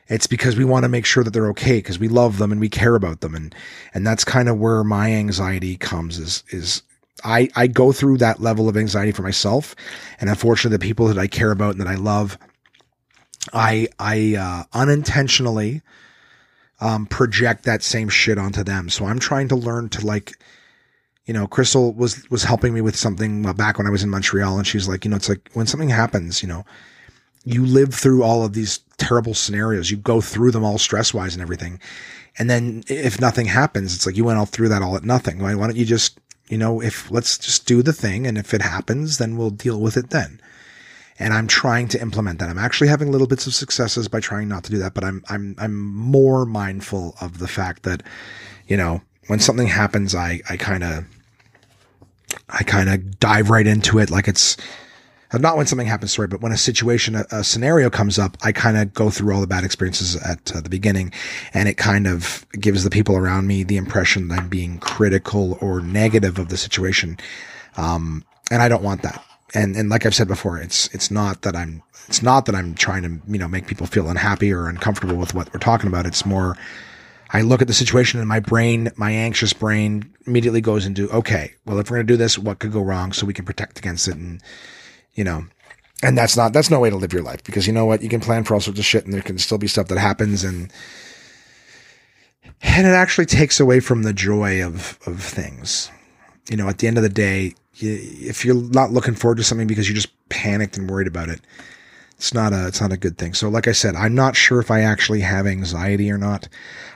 it's 0.09 0.27
because 0.27 0.57
we 0.57 0.65
want 0.65 0.83
to 0.83 0.89
make 0.89 1.05
sure 1.05 1.23
that 1.23 1.31
they're 1.31 1.49
okay 1.49 1.77
because 1.77 1.99
we 1.99 2.07
love 2.07 2.39
them 2.39 2.51
and 2.51 2.59
we 2.59 2.67
care 2.67 2.95
about 2.95 3.21
them. 3.21 3.35
And, 3.35 3.53
and 3.93 4.05
that's 4.05 4.23
kind 4.23 4.49
of 4.49 4.57
where 4.57 4.83
my 4.83 5.11
anxiety 5.13 5.77
comes 5.77 6.17
is, 6.17 6.43
is 6.49 6.81
I, 7.23 7.49
I 7.55 7.67
go 7.67 7.91
through 7.91 8.17
that 8.17 8.41
level 8.41 8.67
of 8.67 8.75
anxiety 8.75 9.11
for 9.11 9.21
myself. 9.21 9.75
And 10.19 10.29
unfortunately, 10.29 10.75
the 10.77 10.81
people 10.81 11.07
that 11.07 11.19
I 11.19 11.27
care 11.27 11.51
about 11.51 11.71
and 11.71 11.81
that 11.81 11.87
I 11.87 11.95
love, 11.95 12.39
I, 13.53 13.87
I, 13.99 14.35
uh, 14.35 14.63
unintentionally, 14.73 15.83
um, 16.81 17.05
project 17.05 17.65
that 17.65 17.83
same 17.83 18.09
shit 18.09 18.39
onto 18.39 18.63
them. 18.63 18.89
So 18.89 19.05
I'm 19.05 19.19
trying 19.19 19.49
to 19.49 19.55
learn 19.55 19.89
to 19.89 20.05
like, 20.05 20.33
you 21.25 21.33
know, 21.33 21.45
Crystal 21.45 21.93
was, 21.93 22.27
was 22.31 22.43
helping 22.43 22.73
me 22.73 22.81
with 22.81 22.95
something 22.95 23.43
back 23.53 23.77
when 23.77 23.85
I 23.85 23.91
was 23.91 24.01
in 24.01 24.09
Montreal 24.09 24.57
and 24.57 24.65
she's 24.65 24.87
like, 24.87 25.05
you 25.05 25.11
know, 25.11 25.17
it's 25.17 25.29
like 25.29 25.51
when 25.53 25.67
something 25.67 25.89
happens, 25.89 26.41
you 26.41 26.47
know, 26.47 26.65
you 27.45 27.65
live 27.65 27.93
through 27.93 28.23
all 28.23 28.43
of 28.43 28.53
these 28.53 28.79
terrible 28.97 29.33
scenarios. 29.33 29.89
You 29.89 29.97
go 29.97 30.21
through 30.21 30.51
them 30.51 30.63
all 30.63 30.77
stress 30.77 31.13
wise 31.13 31.33
and 31.33 31.41
everything. 31.41 31.79
And 32.37 32.49
then 32.49 32.83
if 32.87 33.19
nothing 33.19 33.47
happens, 33.47 33.95
it's 33.95 34.05
like 34.05 34.17
you 34.17 34.23
went 34.23 34.39
all 34.39 34.45
through 34.45 34.69
that 34.69 34.81
all 34.81 34.95
at 34.95 35.03
nothing. 35.03 35.39
Why, 35.39 35.55
why 35.55 35.67
don't 35.67 35.75
you 35.75 35.85
just, 35.85 36.19
you 36.47 36.57
know, 36.57 36.81
if 36.81 37.09
let's 37.11 37.37
just 37.37 37.65
do 37.65 37.81
the 37.81 37.93
thing. 37.93 38.27
And 38.27 38.37
if 38.37 38.53
it 38.53 38.61
happens, 38.61 39.17
then 39.17 39.37
we'll 39.37 39.49
deal 39.49 39.79
with 39.79 39.97
it 39.97 40.09
then. 40.09 40.39
And 41.17 41.33
I'm 41.33 41.47
trying 41.47 41.89
to 41.89 42.01
implement 42.01 42.39
that. 42.39 42.49
I'm 42.49 42.57
actually 42.57 42.87
having 42.87 43.11
little 43.11 43.27
bits 43.27 43.45
of 43.45 43.53
successes 43.53 44.07
by 44.07 44.21
trying 44.21 44.47
not 44.47 44.63
to 44.65 44.71
do 44.71 44.77
that, 44.77 44.93
but 44.93 45.03
I'm, 45.03 45.21
I'm, 45.27 45.55
I'm 45.57 45.75
more 45.77 46.45
mindful 46.45 47.15
of 47.19 47.39
the 47.39 47.47
fact 47.47 47.83
that, 47.83 48.03
you 48.67 48.77
know, 48.77 49.01
when 49.27 49.39
something 49.39 49.67
happens, 49.67 50.15
I, 50.15 50.39
I 50.49 50.55
kind 50.55 50.83
of, 50.83 51.05
I 52.47 52.63
kind 52.63 52.89
of 52.89 53.19
dive 53.19 53.49
right 53.49 53.67
into 53.67 53.99
it 53.99 54.09
like 54.09 54.29
it's, 54.29 54.55
not 55.37 55.57
when 55.57 55.67
something 55.67 55.87
happens, 55.87 56.13
sorry, 56.13 56.27
but 56.27 56.41
when 56.41 56.51
a 56.51 56.57
situation, 56.57 57.15
a, 57.15 57.25
a 57.31 57.43
scenario 57.43 57.89
comes 57.89 58.17
up, 58.17 58.35
I 58.41 58.51
kind 58.51 58.77
of 58.77 58.93
go 58.93 59.11
through 59.11 59.33
all 59.33 59.41
the 59.41 59.47
bad 59.47 59.63
experiences 59.63 60.15
at 60.15 60.55
uh, 60.55 60.61
the 60.61 60.69
beginning 60.69 61.13
and 61.53 61.69
it 61.69 61.77
kind 61.77 62.07
of 62.07 62.47
gives 62.53 62.83
the 62.83 62.89
people 62.89 63.15
around 63.15 63.45
me 63.45 63.63
the 63.63 63.77
impression 63.77 64.27
that 64.29 64.39
I'm 64.39 64.49
being 64.49 64.79
critical 64.79 65.57
or 65.61 65.81
negative 65.81 66.39
of 66.39 66.49
the 66.49 66.57
situation. 66.57 67.17
Um, 67.77 68.25
and 68.49 68.61
I 68.61 68.69
don't 68.69 68.81
want 68.81 69.03
that. 69.03 69.23
And, 69.53 69.75
and 69.75 69.89
like 69.89 70.05
I've 70.05 70.15
said 70.15 70.27
before, 70.27 70.57
it's, 70.57 70.87
it's 70.95 71.11
not 71.11 71.43
that 71.43 71.55
I'm, 71.55 71.83
it's 72.07 72.23
not 72.23 72.47
that 72.47 72.55
I'm 72.55 72.73
trying 72.73 73.03
to, 73.03 73.31
you 73.31 73.37
know, 73.37 73.47
make 73.47 73.67
people 73.67 73.85
feel 73.85 74.09
unhappy 74.09 74.51
or 74.51 74.67
uncomfortable 74.67 75.15
with 75.15 75.35
what 75.35 75.53
we're 75.53 75.59
talking 75.59 75.87
about. 75.87 76.07
It's 76.07 76.25
more, 76.25 76.57
I 77.31 77.41
look 77.41 77.61
at 77.61 77.67
the 77.67 77.73
situation 77.73 78.19
and 78.19 78.27
my 78.27 78.39
brain, 78.39 78.89
my 78.95 79.11
anxious 79.11 79.53
brain 79.53 80.11
immediately 80.25 80.61
goes 80.61 80.87
into, 80.87 81.07
okay, 81.11 81.53
well, 81.65 81.77
if 81.77 81.91
we're 81.91 81.97
going 81.97 82.07
to 82.07 82.13
do 82.13 82.17
this, 82.17 82.39
what 82.39 82.57
could 82.57 82.71
go 82.71 82.81
wrong 82.81 83.11
so 83.11 83.27
we 83.27 83.33
can 83.33 83.45
protect 83.45 83.77
against 83.77 84.07
it? 84.07 84.15
And, 84.15 84.41
you 85.13 85.23
know, 85.23 85.45
and 86.01 86.17
that's 86.17 86.37
not, 86.37 86.53
that's 86.53 86.69
no 86.69 86.79
way 86.79 86.89
to 86.89 86.95
live 86.95 87.13
your 87.13 87.23
life 87.23 87.43
because 87.43 87.67
you 87.67 87.73
know 87.73 87.85
what? 87.85 88.01
You 88.01 88.09
can 88.09 88.21
plan 88.21 88.43
for 88.43 88.53
all 88.53 88.61
sorts 88.61 88.79
of 88.79 88.85
shit 88.85 89.05
and 89.05 89.13
there 89.13 89.21
can 89.21 89.37
still 89.37 89.57
be 89.57 89.67
stuff 89.67 89.87
that 89.87 89.97
happens 89.97 90.43
and, 90.43 90.71
and 92.61 92.87
it 92.87 92.91
actually 92.91 93.25
takes 93.25 93.59
away 93.59 93.79
from 93.79 94.03
the 94.03 94.13
joy 94.13 94.63
of, 94.63 94.97
of 95.05 95.21
things. 95.21 95.91
You 96.49 96.57
know, 96.57 96.67
at 96.69 96.79
the 96.79 96.87
end 96.87 96.97
of 96.97 97.03
the 97.03 97.09
day, 97.09 97.53
you, 97.75 97.97
if 98.01 98.43
you're 98.45 98.55
not 98.55 98.91
looking 98.91 99.15
forward 99.15 99.37
to 99.37 99.43
something 99.43 99.67
because 99.67 99.87
you 99.87 99.95
just 99.95 100.29
panicked 100.29 100.77
and 100.77 100.89
worried 100.89 101.07
about 101.07 101.29
it, 101.29 101.41
it's 102.15 102.33
not 102.33 102.51
a, 102.51 102.67
it's 102.67 102.81
not 102.81 102.91
a 102.91 102.97
good 102.97 103.17
thing. 103.17 103.33
So 103.33 103.47
like 103.47 103.67
I 103.67 103.71
said, 103.71 103.95
I'm 103.95 104.13
not 104.13 104.35
sure 104.35 104.59
if 104.59 104.71
I 104.71 104.81
actually 104.81 105.21
have 105.21 105.47
anxiety 105.47 106.11
or 106.11 106.17
not. 106.17 106.49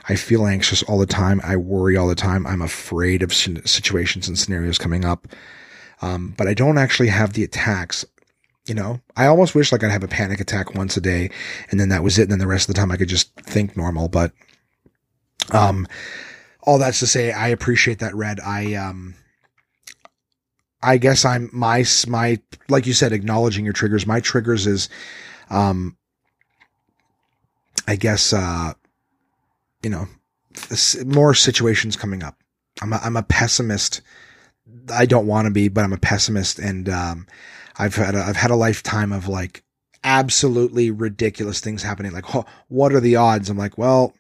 I 0.10 0.16
feel 0.16 0.46
anxious 0.46 0.84
all 0.84 1.00
the 1.00 1.06
time. 1.06 1.40
I 1.44 1.56
worry 1.56 1.96
all 1.96 2.10
the 2.10 2.16
time. 2.16 2.46
I'm 2.46 2.62
afraid 2.62 3.24
of 3.24 3.34
situations 3.34 4.28
and 4.28 4.38
scenarios 4.38 4.78
coming 4.78 5.06
up. 5.06 5.28
Um, 6.02 6.34
but 6.38 6.48
I 6.48 6.54
don't 6.54 6.78
actually 6.78 7.10
have 7.10 7.34
the 7.34 7.44
attacks. 7.44 8.06
You 8.66 8.74
know, 8.74 9.02
I 9.16 9.26
almost 9.26 9.56
wish 9.56 9.72
like 9.72 9.84
I'd 9.84 9.92
have 9.92 10.04
a 10.04 10.08
panic 10.08 10.40
attack 10.40 10.74
once 10.74 10.96
a 10.96 11.02
day 11.02 11.30
and 11.70 11.80
then 11.80 11.90
that 11.90 12.04
was 12.04 12.18
it. 12.18 12.24
And 12.24 12.32
then 12.32 12.40
the 12.40 12.48
rest 12.48 12.70
of 12.70 12.76
the 12.76 12.80
time 12.80 12.92
I 12.92 12.98
could 12.98 13.10
just 13.10 13.34
think 13.42 13.76
normal. 13.76 14.08
But, 14.08 14.32
um, 15.52 15.86
all 16.62 16.78
that's 16.78 17.00
to 17.00 17.08
say, 17.08 17.34
I 17.34 17.50
appreciate 17.50 18.00
that 18.00 18.16
red. 18.16 18.40
I, 18.40 18.76
um, 18.76 19.16
I 20.82 20.98
guess 20.98 21.26
I'm 21.26 21.50
my, 21.52 21.86
my, 22.08 22.40
like 22.70 22.88
you 22.88 22.94
said, 22.94 23.12
acknowledging 23.12 23.66
your 23.66 23.74
triggers. 23.74 24.08
My 24.08 24.22
triggers 24.22 24.66
is, 24.66 24.90
um, 25.50 25.98
I 27.88 27.98
guess, 27.98 28.32
uh, 28.32 28.74
you 29.82 29.90
know, 29.90 30.08
more 31.06 31.34
situations 31.34 31.96
coming 31.96 32.24
up. 32.24 32.38
I'm 32.82 32.94
a, 32.94 32.98
I'm 33.04 33.18
a 33.18 33.24
pessimist. 33.24 34.02
I 34.92 35.06
don't 35.06 35.28
want 35.28 35.46
to 35.46 35.52
be, 35.52 35.68
but 35.68 35.84
I'm 35.84 35.94
a 35.94 35.98
pessimist 35.98 36.60
and, 36.60 36.90
um, 36.90 37.28
I've 37.78 37.96
had 37.96 38.16
a, 38.16 38.20
I've 38.20 38.36
had 38.36 38.52
a 38.52 38.56
lifetime 38.56 39.12
of 39.12 39.28
like 39.28 39.64
absolutely 40.04 40.92
ridiculous 40.92 41.60
things 41.60 41.82
happening. 41.82 42.12
Like, 42.12 42.36
oh, 42.36 42.46
what 42.68 42.94
are 42.94 43.00
the 43.00 43.16
odds? 43.16 43.50
I'm 43.50 43.58
like, 43.58 43.78
well, 43.78 44.14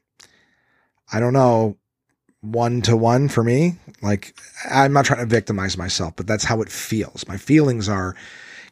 I 1.11 1.19
don't 1.19 1.33
know. 1.33 1.77
One 2.41 2.81
to 2.83 2.97
one 2.97 3.29
for 3.29 3.43
me. 3.43 3.77
Like, 4.01 4.35
I'm 4.69 4.91
not 4.91 5.05
trying 5.05 5.19
to 5.19 5.25
victimize 5.25 5.77
myself, 5.77 6.13
but 6.15 6.27
that's 6.27 6.43
how 6.43 6.61
it 6.61 6.69
feels. 6.69 7.27
My 7.27 7.37
feelings 7.37 7.87
are, 7.87 8.15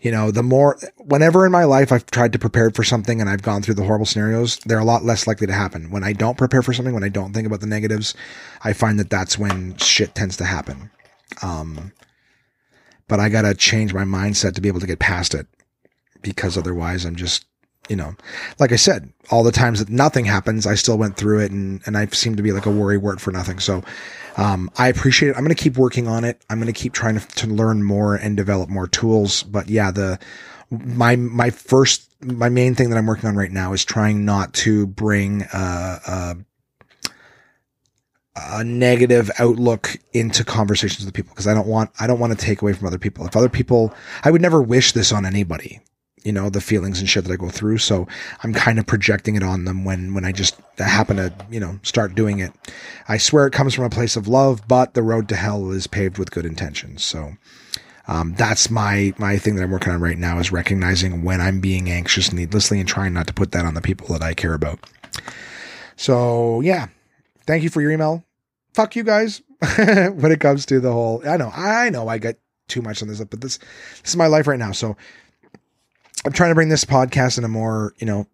you 0.02 0.12
know, 0.12 0.32
the 0.32 0.44
more, 0.44 0.78
whenever 0.98 1.46
in 1.46 1.52
my 1.52 1.64
life 1.64 1.92
I've 1.92 2.06
tried 2.08 2.34
to 2.34 2.39
prepare 2.39 2.72
for 2.72 2.84
something 2.84 3.22
and 3.22 3.30
I've 3.30 3.44
gone 3.44 3.62
through 3.62 3.76
the 3.76 3.84
horrible 3.84 4.06
scenarios, 4.06 4.58
they're 4.66 4.80
a 4.80 4.84
lot 4.84 5.06
less 5.06 5.28
likely 5.28 5.48
to 5.48 5.54
happen. 5.54 5.92
When 5.92 6.04
I 6.04 6.12
don't 6.12 6.38
prepare 6.38 6.62
for 6.62 6.74
something, 6.74 6.94
when 6.94 7.04
I 7.04 7.10
don't 7.10 7.34
think 7.34 7.48
about 7.48 7.62
the 7.62 7.68
negatives, 7.68 8.14
I 8.64 8.74
find 8.74 9.00
that 9.00 9.10
that's 9.10 9.38
when 9.38 9.78
shit 9.78 10.16
tends 10.16 10.36
to 10.38 10.46
happen. 10.46 10.89
Um, 11.41 11.91
but 13.07 13.19
I 13.19 13.29
got 13.29 13.41
to 13.41 13.53
change 13.53 13.93
my 13.93 14.03
mindset 14.03 14.55
to 14.55 14.61
be 14.61 14.69
able 14.69 14.79
to 14.79 14.88
get 14.88 14.99
past 14.99 15.34
it 15.34 15.47
because 16.21 16.57
otherwise 16.57 17.03
I'm 17.03 17.15
just, 17.15 17.45
you 17.89 17.95
know, 17.95 18.15
like 18.59 18.71
I 18.71 18.77
said, 18.77 19.11
all 19.32 19.43
the 19.43 19.51
times 19.51 19.79
that 19.79 19.89
nothing 19.89 20.25
happens, 20.25 20.65
I 20.65 20.75
still 20.75 20.97
went 20.97 21.17
through 21.17 21.39
it 21.39 21.51
and, 21.51 21.82
and 21.86 21.97
I 21.97 22.05
seem 22.07 22.36
to 22.38 22.43
be 22.43 22.51
like 22.51 22.65
a 22.65 22.71
worry 22.71 22.97
word 22.97 23.19
for 23.19 23.32
nothing. 23.32 23.59
So, 23.59 23.84
um, 24.38 24.71
I 24.77 24.88
appreciate 24.88 25.29
it. 25.29 25.36
I'm 25.36 25.43
going 25.43 25.53
to 25.53 25.61
keep 25.61 25.77
working 25.77 26.07
on 26.07 26.23
it. 26.23 26.41
I'm 26.49 26.59
going 26.59 26.73
to 26.73 26.79
keep 26.79 26.93
trying 26.93 27.19
to, 27.19 27.27
to 27.27 27.47
learn 27.47 27.84
more 27.84 28.15
and 28.15 28.38
develop 28.38 28.69
more 28.69 28.88
tools. 28.88 29.43
But 29.43 29.69
yeah, 29.69 29.91
the, 29.91 30.19
my, 30.69 31.17
my 31.17 31.49
first, 31.49 32.09
my 32.23 32.47
main 32.47 32.75
thing 32.75 32.91
that 32.91 32.97
I'm 32.97 33.07
working 33.07 33.27
on 33.27 33.36
right 33.36 33.51
now 33.51 33.73
is 33.73 33.84
trying 33.84 34.23
not 34.23 34.53
to 34.53 34.88
bring, 34.88 35.43
uh, 35.53 35.99
uh, 36.05 36.34
a 38.36 38.63
negative 38.63 39.29
outlook 39.39 39.97
into 40.13 40.45
conversations 40.45 41.03
with 41.05 41.13
people 41.13 41.32
because 41.32 41.47
I 41.47 41.53
don't 41.53 41.67
want 41.67 41.91
I 41.99 42.07
don't 42.07 42.19
want 42.19 42.38
to 42.38 42.45
take 42.45 42.61
away 42.61 42.73
from 42.73 42.88
other 42.88 42.97
people. 42.97 43.25
If 43.25 43.36
other 43.36 43.49
people 43.49 43.93
I 44.23 44.32
would 44.32 44.41
never 44.41 44.61
wish 44.61 44.93
this 44.93 45.11
on 45.11 45.25
anybody, 45.25 45.82
you 46.23 46.32
know, 46.32 46.49
the 46.49 46.61
feelings 46.61 46.99
and 46.99 47.09
shit 47.09 47.25
that 47.25 47.34
I 47.34 47.36
go 47.36 47.49
through. 47.49 47.79
So 47.79 48.07
I'm 48.43 48.53
kind 48.53 48.79
of 48.79 48.86
projecting 48.86 49.36
it 49.36 49.43
on 49.43 49.65
them 49.65 49.84
when 49.84 50.13
when 50.13 50.25
I 50.25 50.32
just 50.32 50.55
happen 50.77 51.17
to, 51.17 51.34
you 51.49 51.59
know, 51.59 51.79
start 51.84 52.15
doing 52.15 52.39
it. 52.39 52.53
I 53.07 53.17
swear 53.17 53.47
it 53.47 53.53
comes 53.53 53.73
from 53.73 53.86
a 53.86 53.89
place 53.89 54.15
of 54.15 54.27
love, 54.27 54.67
but 54.67 54.93
the 54.93 55.03
road 55.03 55.27
to 55.29 55.36
hell 55.36 55.71
is 55.71 55.88
paved 55.88 56.17
with 56.17 56.32
good 56.32 56.45
intentions. 56.45 57.03
So 57.03 57.34
um, 58.07 58.34
that's 58.36 58.69
my 58.69 59.13
my 59.17 59.38
thing 59.38 59.55
that 59.55 59.63
I'm 59.63 59.71
working 59.71 59.93
on 59.93 60.01
right 60.01 60.17
now 60.17 60.39
is 60.39 60.51
recognizing 60.51 61.23
when 61.23 61.41
I'm 61.41 61.59
being 61.59 61.89
anxious 61.89 62.32
needlessly 62.32 62.79
and 62.79 62.88
trying 62.88 63.13
not 63.13 63.27
to 63.27 63.34
put 63.34 63.51
that 63.51 63.65
on 63.65 63.73
the 63.73 63.82
people 63.82 64.07
that 64.09 64.23
I 64.23 64.34
care 64.34 64.53
about. 64.53 64.79
So 65.97 66.61
yeah, 66.61 66.88
thank 67.46 67.64
you 67.64 67.70
for 67.70 67.82
your 67.82 67.92
email. 67.92 68.24
Fuck 68.74 68.96
you 68.96 69.04
guys 69.04 69.42
when 69.76 70.32
it 70.32 70.39
comes 70.39 70.66
to 70.68 70.80
the 70.80 70.92
whole. 70.92 71.22
I 71.28 71.38
know, 71.38 71.52
I 71.54 71.89
know, 71.89 72.08
I 72.08 72.18
get 72.18 72.39
too 72.68 72.82
much 72.82 73.02
on 73.02 73.08
this, 73.08 73.22
up, 73.22 73.30
but 73.30 73.42
this 73.42 73.58
this 73.58 74.12
is 74.12 74.16
my 74.16 74.28
life 74.28 74.48
right 74.48 74.60
now. 74.60 74.72
So 74.72 74.96
I'm 76.26 76.32
trying 76.32 76.52
to 76.52 76.56
bring 76.56 76.70
this 76.70 76.86
podcast 76.86 77.38
in 77.38 77.44
a 77.44 77.50
more 77.50 77.94
you 77.98 78.08
know 78.08 78.28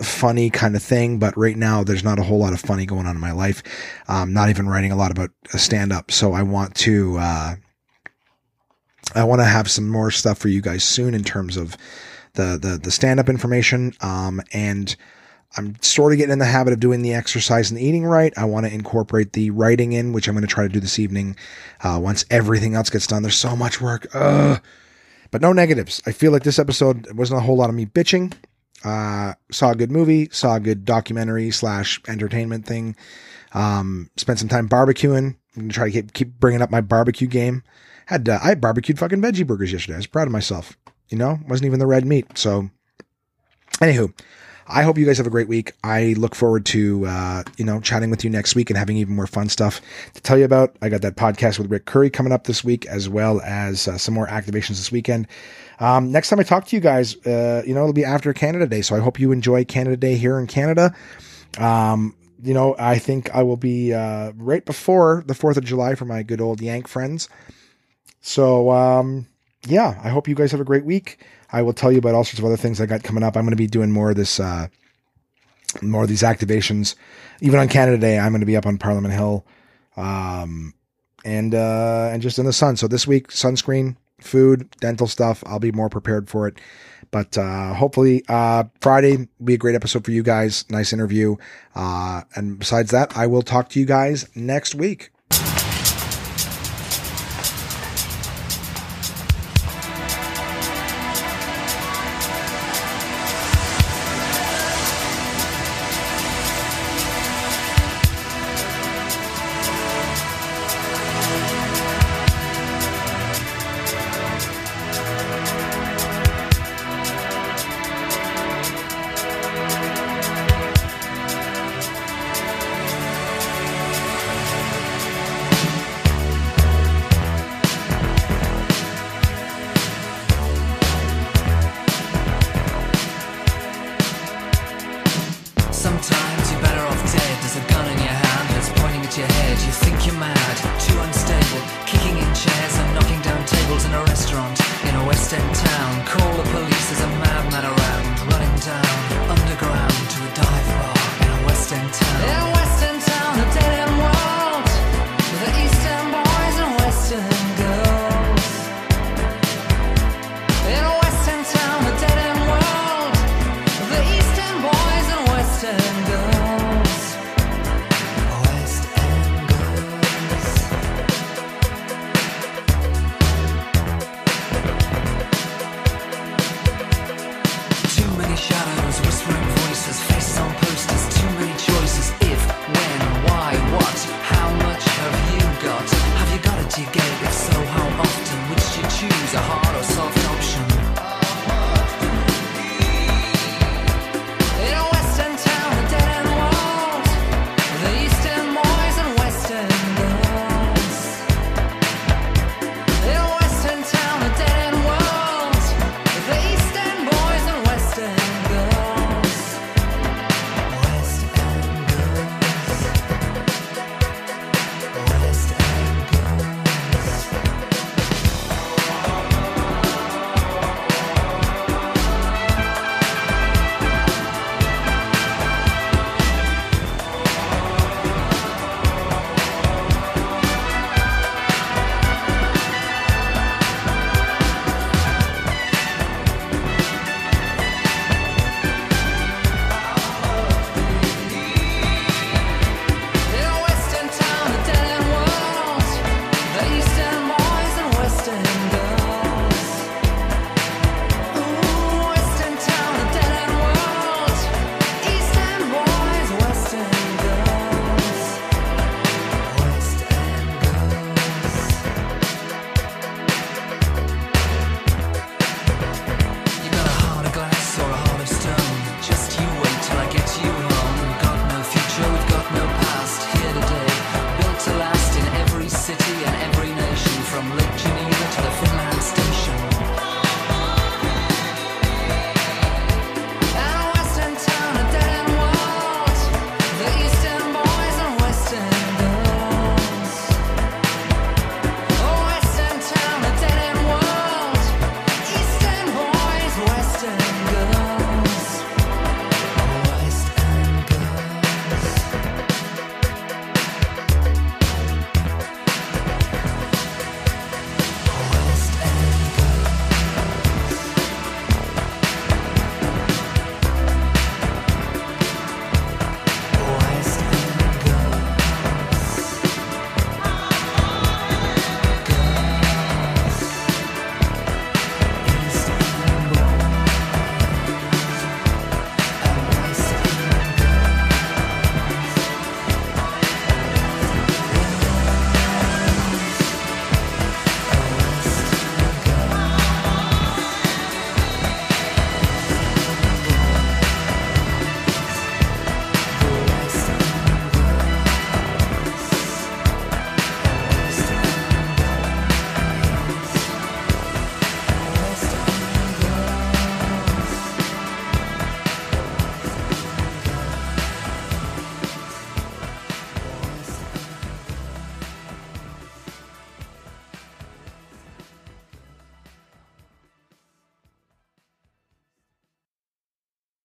funny 0.00 0.50
kind 0.50 0.74
of 0.74 0.82
thing, 0.82 1.18
but 1.18 1.36
right 1.36 1.56
now 1.56 1.84
there's 1.84 2.04
not 2.04 2.18
a 2.18 2.22
whole 2.22 2.38
lot 2.38 2.52
of 2.52 2.60
funny 2.60 2.86
going 2.86 3.06
on 3.06 3.14
in 3.14 3.20
my 3.20 3.32
life. 3.32 3.62
I'm 4.08 4.32
not 4.32 4.48
even 4.48 4.68
writing 4.68 4.92
a 4.92 4.96
lot 4.96 5.10
about 5.10 5.30
a 5.52 5.58
stand 5.58 5.92
up, 5.92 6.10
so 6.10 6.32
I 6.32 6.42
want 6.42 6.74
to. 6.76 7.18
Uh, 7.18 7.54
I 9.14 9.24
want 9.24 9.40
to 9.40 9.46
have 9.46 9.70
some 9.70 9.88
more 9.88 10.10
stuff 10.10 10.38
for 10.38 10.48
you 10.48 10.62
guys 10.62 10.84
soon 10.84 11.14
in 11.14 11.24
terms 11.24 11.56
of 11.56 11.76
the 12.34 12.58
the 12.60 12.80
the 12.82 12.90
stand 12.90 13.20
up 13.20 13.28
information. 13.28 13.92
Um, 14.00 14.40
and 14.52 14.94
I'm 15.56 15.76
sort 15.82 16.12
of 16.12 16.18
getting 16.18 16.32
in 16.32 16.38
the 16.38 16.44
habit 16.46 16.72
of 16.72 16.80
doing 16.80 17.02
the 17.02 17.14
exercise 17.14 17.70
and 17.70 17.78
eating 17.78 18.04
right. 18.04 18.32
I 18.36 18.44
want 18.46 18.66
to 18.66 18.72
incorporate 18.72 19.32
the 19.32 19.50
writing 19.50 19.92
in, 19.92 20.12
which 20.12 20.26
I'm 20.28 20.34
going 20.34 20.46
to 20.46 20.52
try 20.52 20.64
to 20.64 20.72
do 20.72 20.80
this 20.80 20.98
evening 20.98 21.36
uh, 21.82 21.98
once 22.02 22.24
everything 22.30 22.74
else 22.74 22.90
gets 22.90 23.06
done. 23.06 23.22
There's 23.22 23.36
so 23.36 23.54
much 23.54 23.80
work. 23.80 24.06
Ugh. 24.14 24.62
But 25.30 25.42
no 25.42 25.52
negatives. 25.52 26.02
I 26.06 26.12
feel 26.12 26.32
like 26.32 26.42
this 26.42 26.58
episode 26.58 27.10
wasn't 27.12 27.40
a 27.40 27.42
whole 27.42 27.56
lot 27.56 27.70
of 27.70 27.76
me 27.76 27.86
bitching. 27.86 28.34
Uh, 28.84 29.34
saw 29.50 29.70
a 29.70 29.76
good 29.76 29.90
movie, 29.90 30.28
saw 30.30 30.56
a 30.56 30.60
good 30.60 30.84
documentary 30.84 31.50
slash 31.50 32.00
entertainment 32.08 32.66
thing. 32.66 32.96
Um, 33.54 34.10
spent 34.16 34.38
some 34.38 34.48
time 34.48 34.68
barbecuing. 34.68 35.36
I'm 35.56 35.62
gonna 35.62 35.72
try 35.72 35.86
to 35.86 35.92
keep, 35.92 36.12
keep 36.12 36.40
bringing 36.40 36.62
up 36.62 36.70
my 36.70 36.80
barbecue 36.80 37.28
game. 37.28 37.62
Had 38.06 38.28
uh, 38.28 38.40
I 38.42 38.54
barbecued 38.54 38.98
fucking 38.98 39.20
veggie 39.20 39.46
burgers 39.46 39.72
yesterday. 39.72 39.94
I 39.94 39.98
was 39.98 40.06
proud 40.06 40.26
of 40.26 40.32
myself. 40.32 40.76
You 41.08 41.18
know, 41.18 41.38
wasn't 41.46 41.66
even 41.66 41.78
the 41.78 41.86
red 41.86 42.06
meat. 42.06 42.38
So, 42.38 42.70
anywho, 43.80 44.12
I 44.66 44.82
hope 44.82 44.98
you 44.98 45.06
guys 45.06 45.18
have 45.18 45.26
a 45.26 45.30
great 45.30 45.48
week. 45.48 45.72
I 45.82 46.14
look 46.16 46.34
forward 46.34 46.64
to 46.66 47.06
uh, 47.06 47.42
you 47.56 47.64
know 47.64 47.80
chatting 47.80 48.10
with 48.10 48.24
you 48.24 48.30
next 48.30 48.54
week 48.54 48.70
and 48.70 48.76
having 48.76 48.96
even 48.96 49.14
more 49.14 49.26
fun 49.26 49.48
stuff 49.48 49.80
to 50.14 50.22
tell 50.22 50.38
you 50.38 50.44
about. 50.44 50.76
I 50.82 50.88
got 50.88 51.02
that 51.02 51.16
podcast 51.16 51.58
with 51.58 51.70
Rick 51.70 51.84
Curry 51.84 52.10
coming 52.10 52.32
up 52.32 52.44
this 52.44 52.62
week, 52.62 52.86
as 52.86 53.08
well 53.08 53.40
as 53.42 53.88
uh, 53.88 53.98
some 53.98 54.14
more 54.14 54.26
activations 54.26 54.76
this 54.76 54.92
weekend. 54.92 55.26
Um, 55.80 56.12
next 56.12 56.28
time 56.28 56.38
I 56.38 56.44
talk 56.44 56.66
to 56.66 56.76
you 56.76 56.80
guys, 56.80 57.16
uh, 57.26 57.62
you 57.66 57.74
know, 57.74 57.80
it'll 57.82 57.92
be 57.92 58.04
after 58.04 58.32
Canada 58.32 58.66
Day. 58.66 58.82
So 58.82 58.94
I 58.94 59.00
hope 59.00 59.18
you 59.18 59.32
enjoy 59.32 59.64
Canada 59.64 59.96
Day 59.96 60.16
here 60.16 60.38
in 60.38 60.46
Canada. 60.46 60.94
Um, 61.58 62.14
you 62.42 62.54
know, 62.54 62.74
I 62.78 62.98
think 62.98 63.34
I 63.34 63.42
will 63.42 63.56
be 63.56 63.92
uh, 63.92 64.32
right 64.36 64.64
before 64.64 65.22
the 65.26 65.34
4th 65.34 65.56
of 65.56 65.64
July 65.64 65.94
for 65.94 66.04
my 66.04 66.22
good 66.22 66.40
old 66.40 66.60
Yank 66.60 66.88
friends. 66.88 67.28
So, 68.20 68.70
um, 68.70 69.26
yeah, 69.66 70.00
I 70.02 70.08
hope 70.08 70.28
you 70.28 70.34
guys 70.34 70.50
have 70.52 70.60
a 70.60 70.64
great 70.64 70.84
week. 70.84 71.24
I 71.52 71.62
will 71.62 71.72
tell 71.72 71.92
you 71.92 71.98
about 71.98 72.14
all 72.14 72.24
sorts 72.24 72.38
of 72.38 72.44
other 72.44 72.56
things 72.56 72.80
I 72.80 72.86
got 72.86 73.02
coming 73.02 73.22
up. 73.22 73.36
I'm 73.36 73.44
going 73.44 73.50
to 73.50 73.56
be 73.56 73.66
doing 73.66 73.90
more 73.90 74.10
of 74.10 74.16
this, 74.16 74.40
uh, 74.40 74.68
more 75.80 76.02
of 76.02 76.08
these 76.08 76.22
activations. 76.22 76.94
Even 77.40 77.60
on 77.60 77.68
Canada 77.68 77.98
Day, 77.98 78.18
I'm 78.18 78.32
going 78.32 78.40
to 78.40 78.46
be 78.46 78.56
up 78.56 78.66
on 78.66 78.78
Parliament 78.78 79.14
Hill, 79.14 79.44
um, 79.96 80.74
and 81.24 81.54
uh, 81.54 82.10
and 82.12 82.22
just 82.22 82.38
in 82.38 82.46
the 82.46 82.52
sun. 82.52 82.76
So 82.76 82.88
this 82.88 83.06
week, 83.06 83.28
sunscreen, 83.28 83.96
food, 84.20 84.68
dental 84.80 85.06
stuff. 85.06 85.44
I'll 85.46 85.60
be 85.60 85.72
more 85.72 85.88
prepared 85.88 86.28
for 86.28 86.48
it. 86.48 86.58
But 87.12 87.36
uh, 87.36 87.74
hopefully, 87.74 88.24
uh, 88.28 88.64
Friday 88.80 89.28
will 89.38 89.44
be 89.44 89.54
a 89.54 89.58
great 89.58 89.74
episode 89.74 90.04
for 90.04 90.12
you 90.12 90.22
guys. 90.22 90.64
Nice 90.70 90.92
interview. 90.92 91.36
Uh, 91.74 92.22
and 92.34 92.58
besides 92.58 92.90
that, 92.90 93.16
I 93.16 93.26
will 93.26 93.42
talk 93.42 93.68
to 93.70 93.80
you 93.80 93.86
guys 93.86 94.28
next 94.34 94.74
week. 94.74 95.11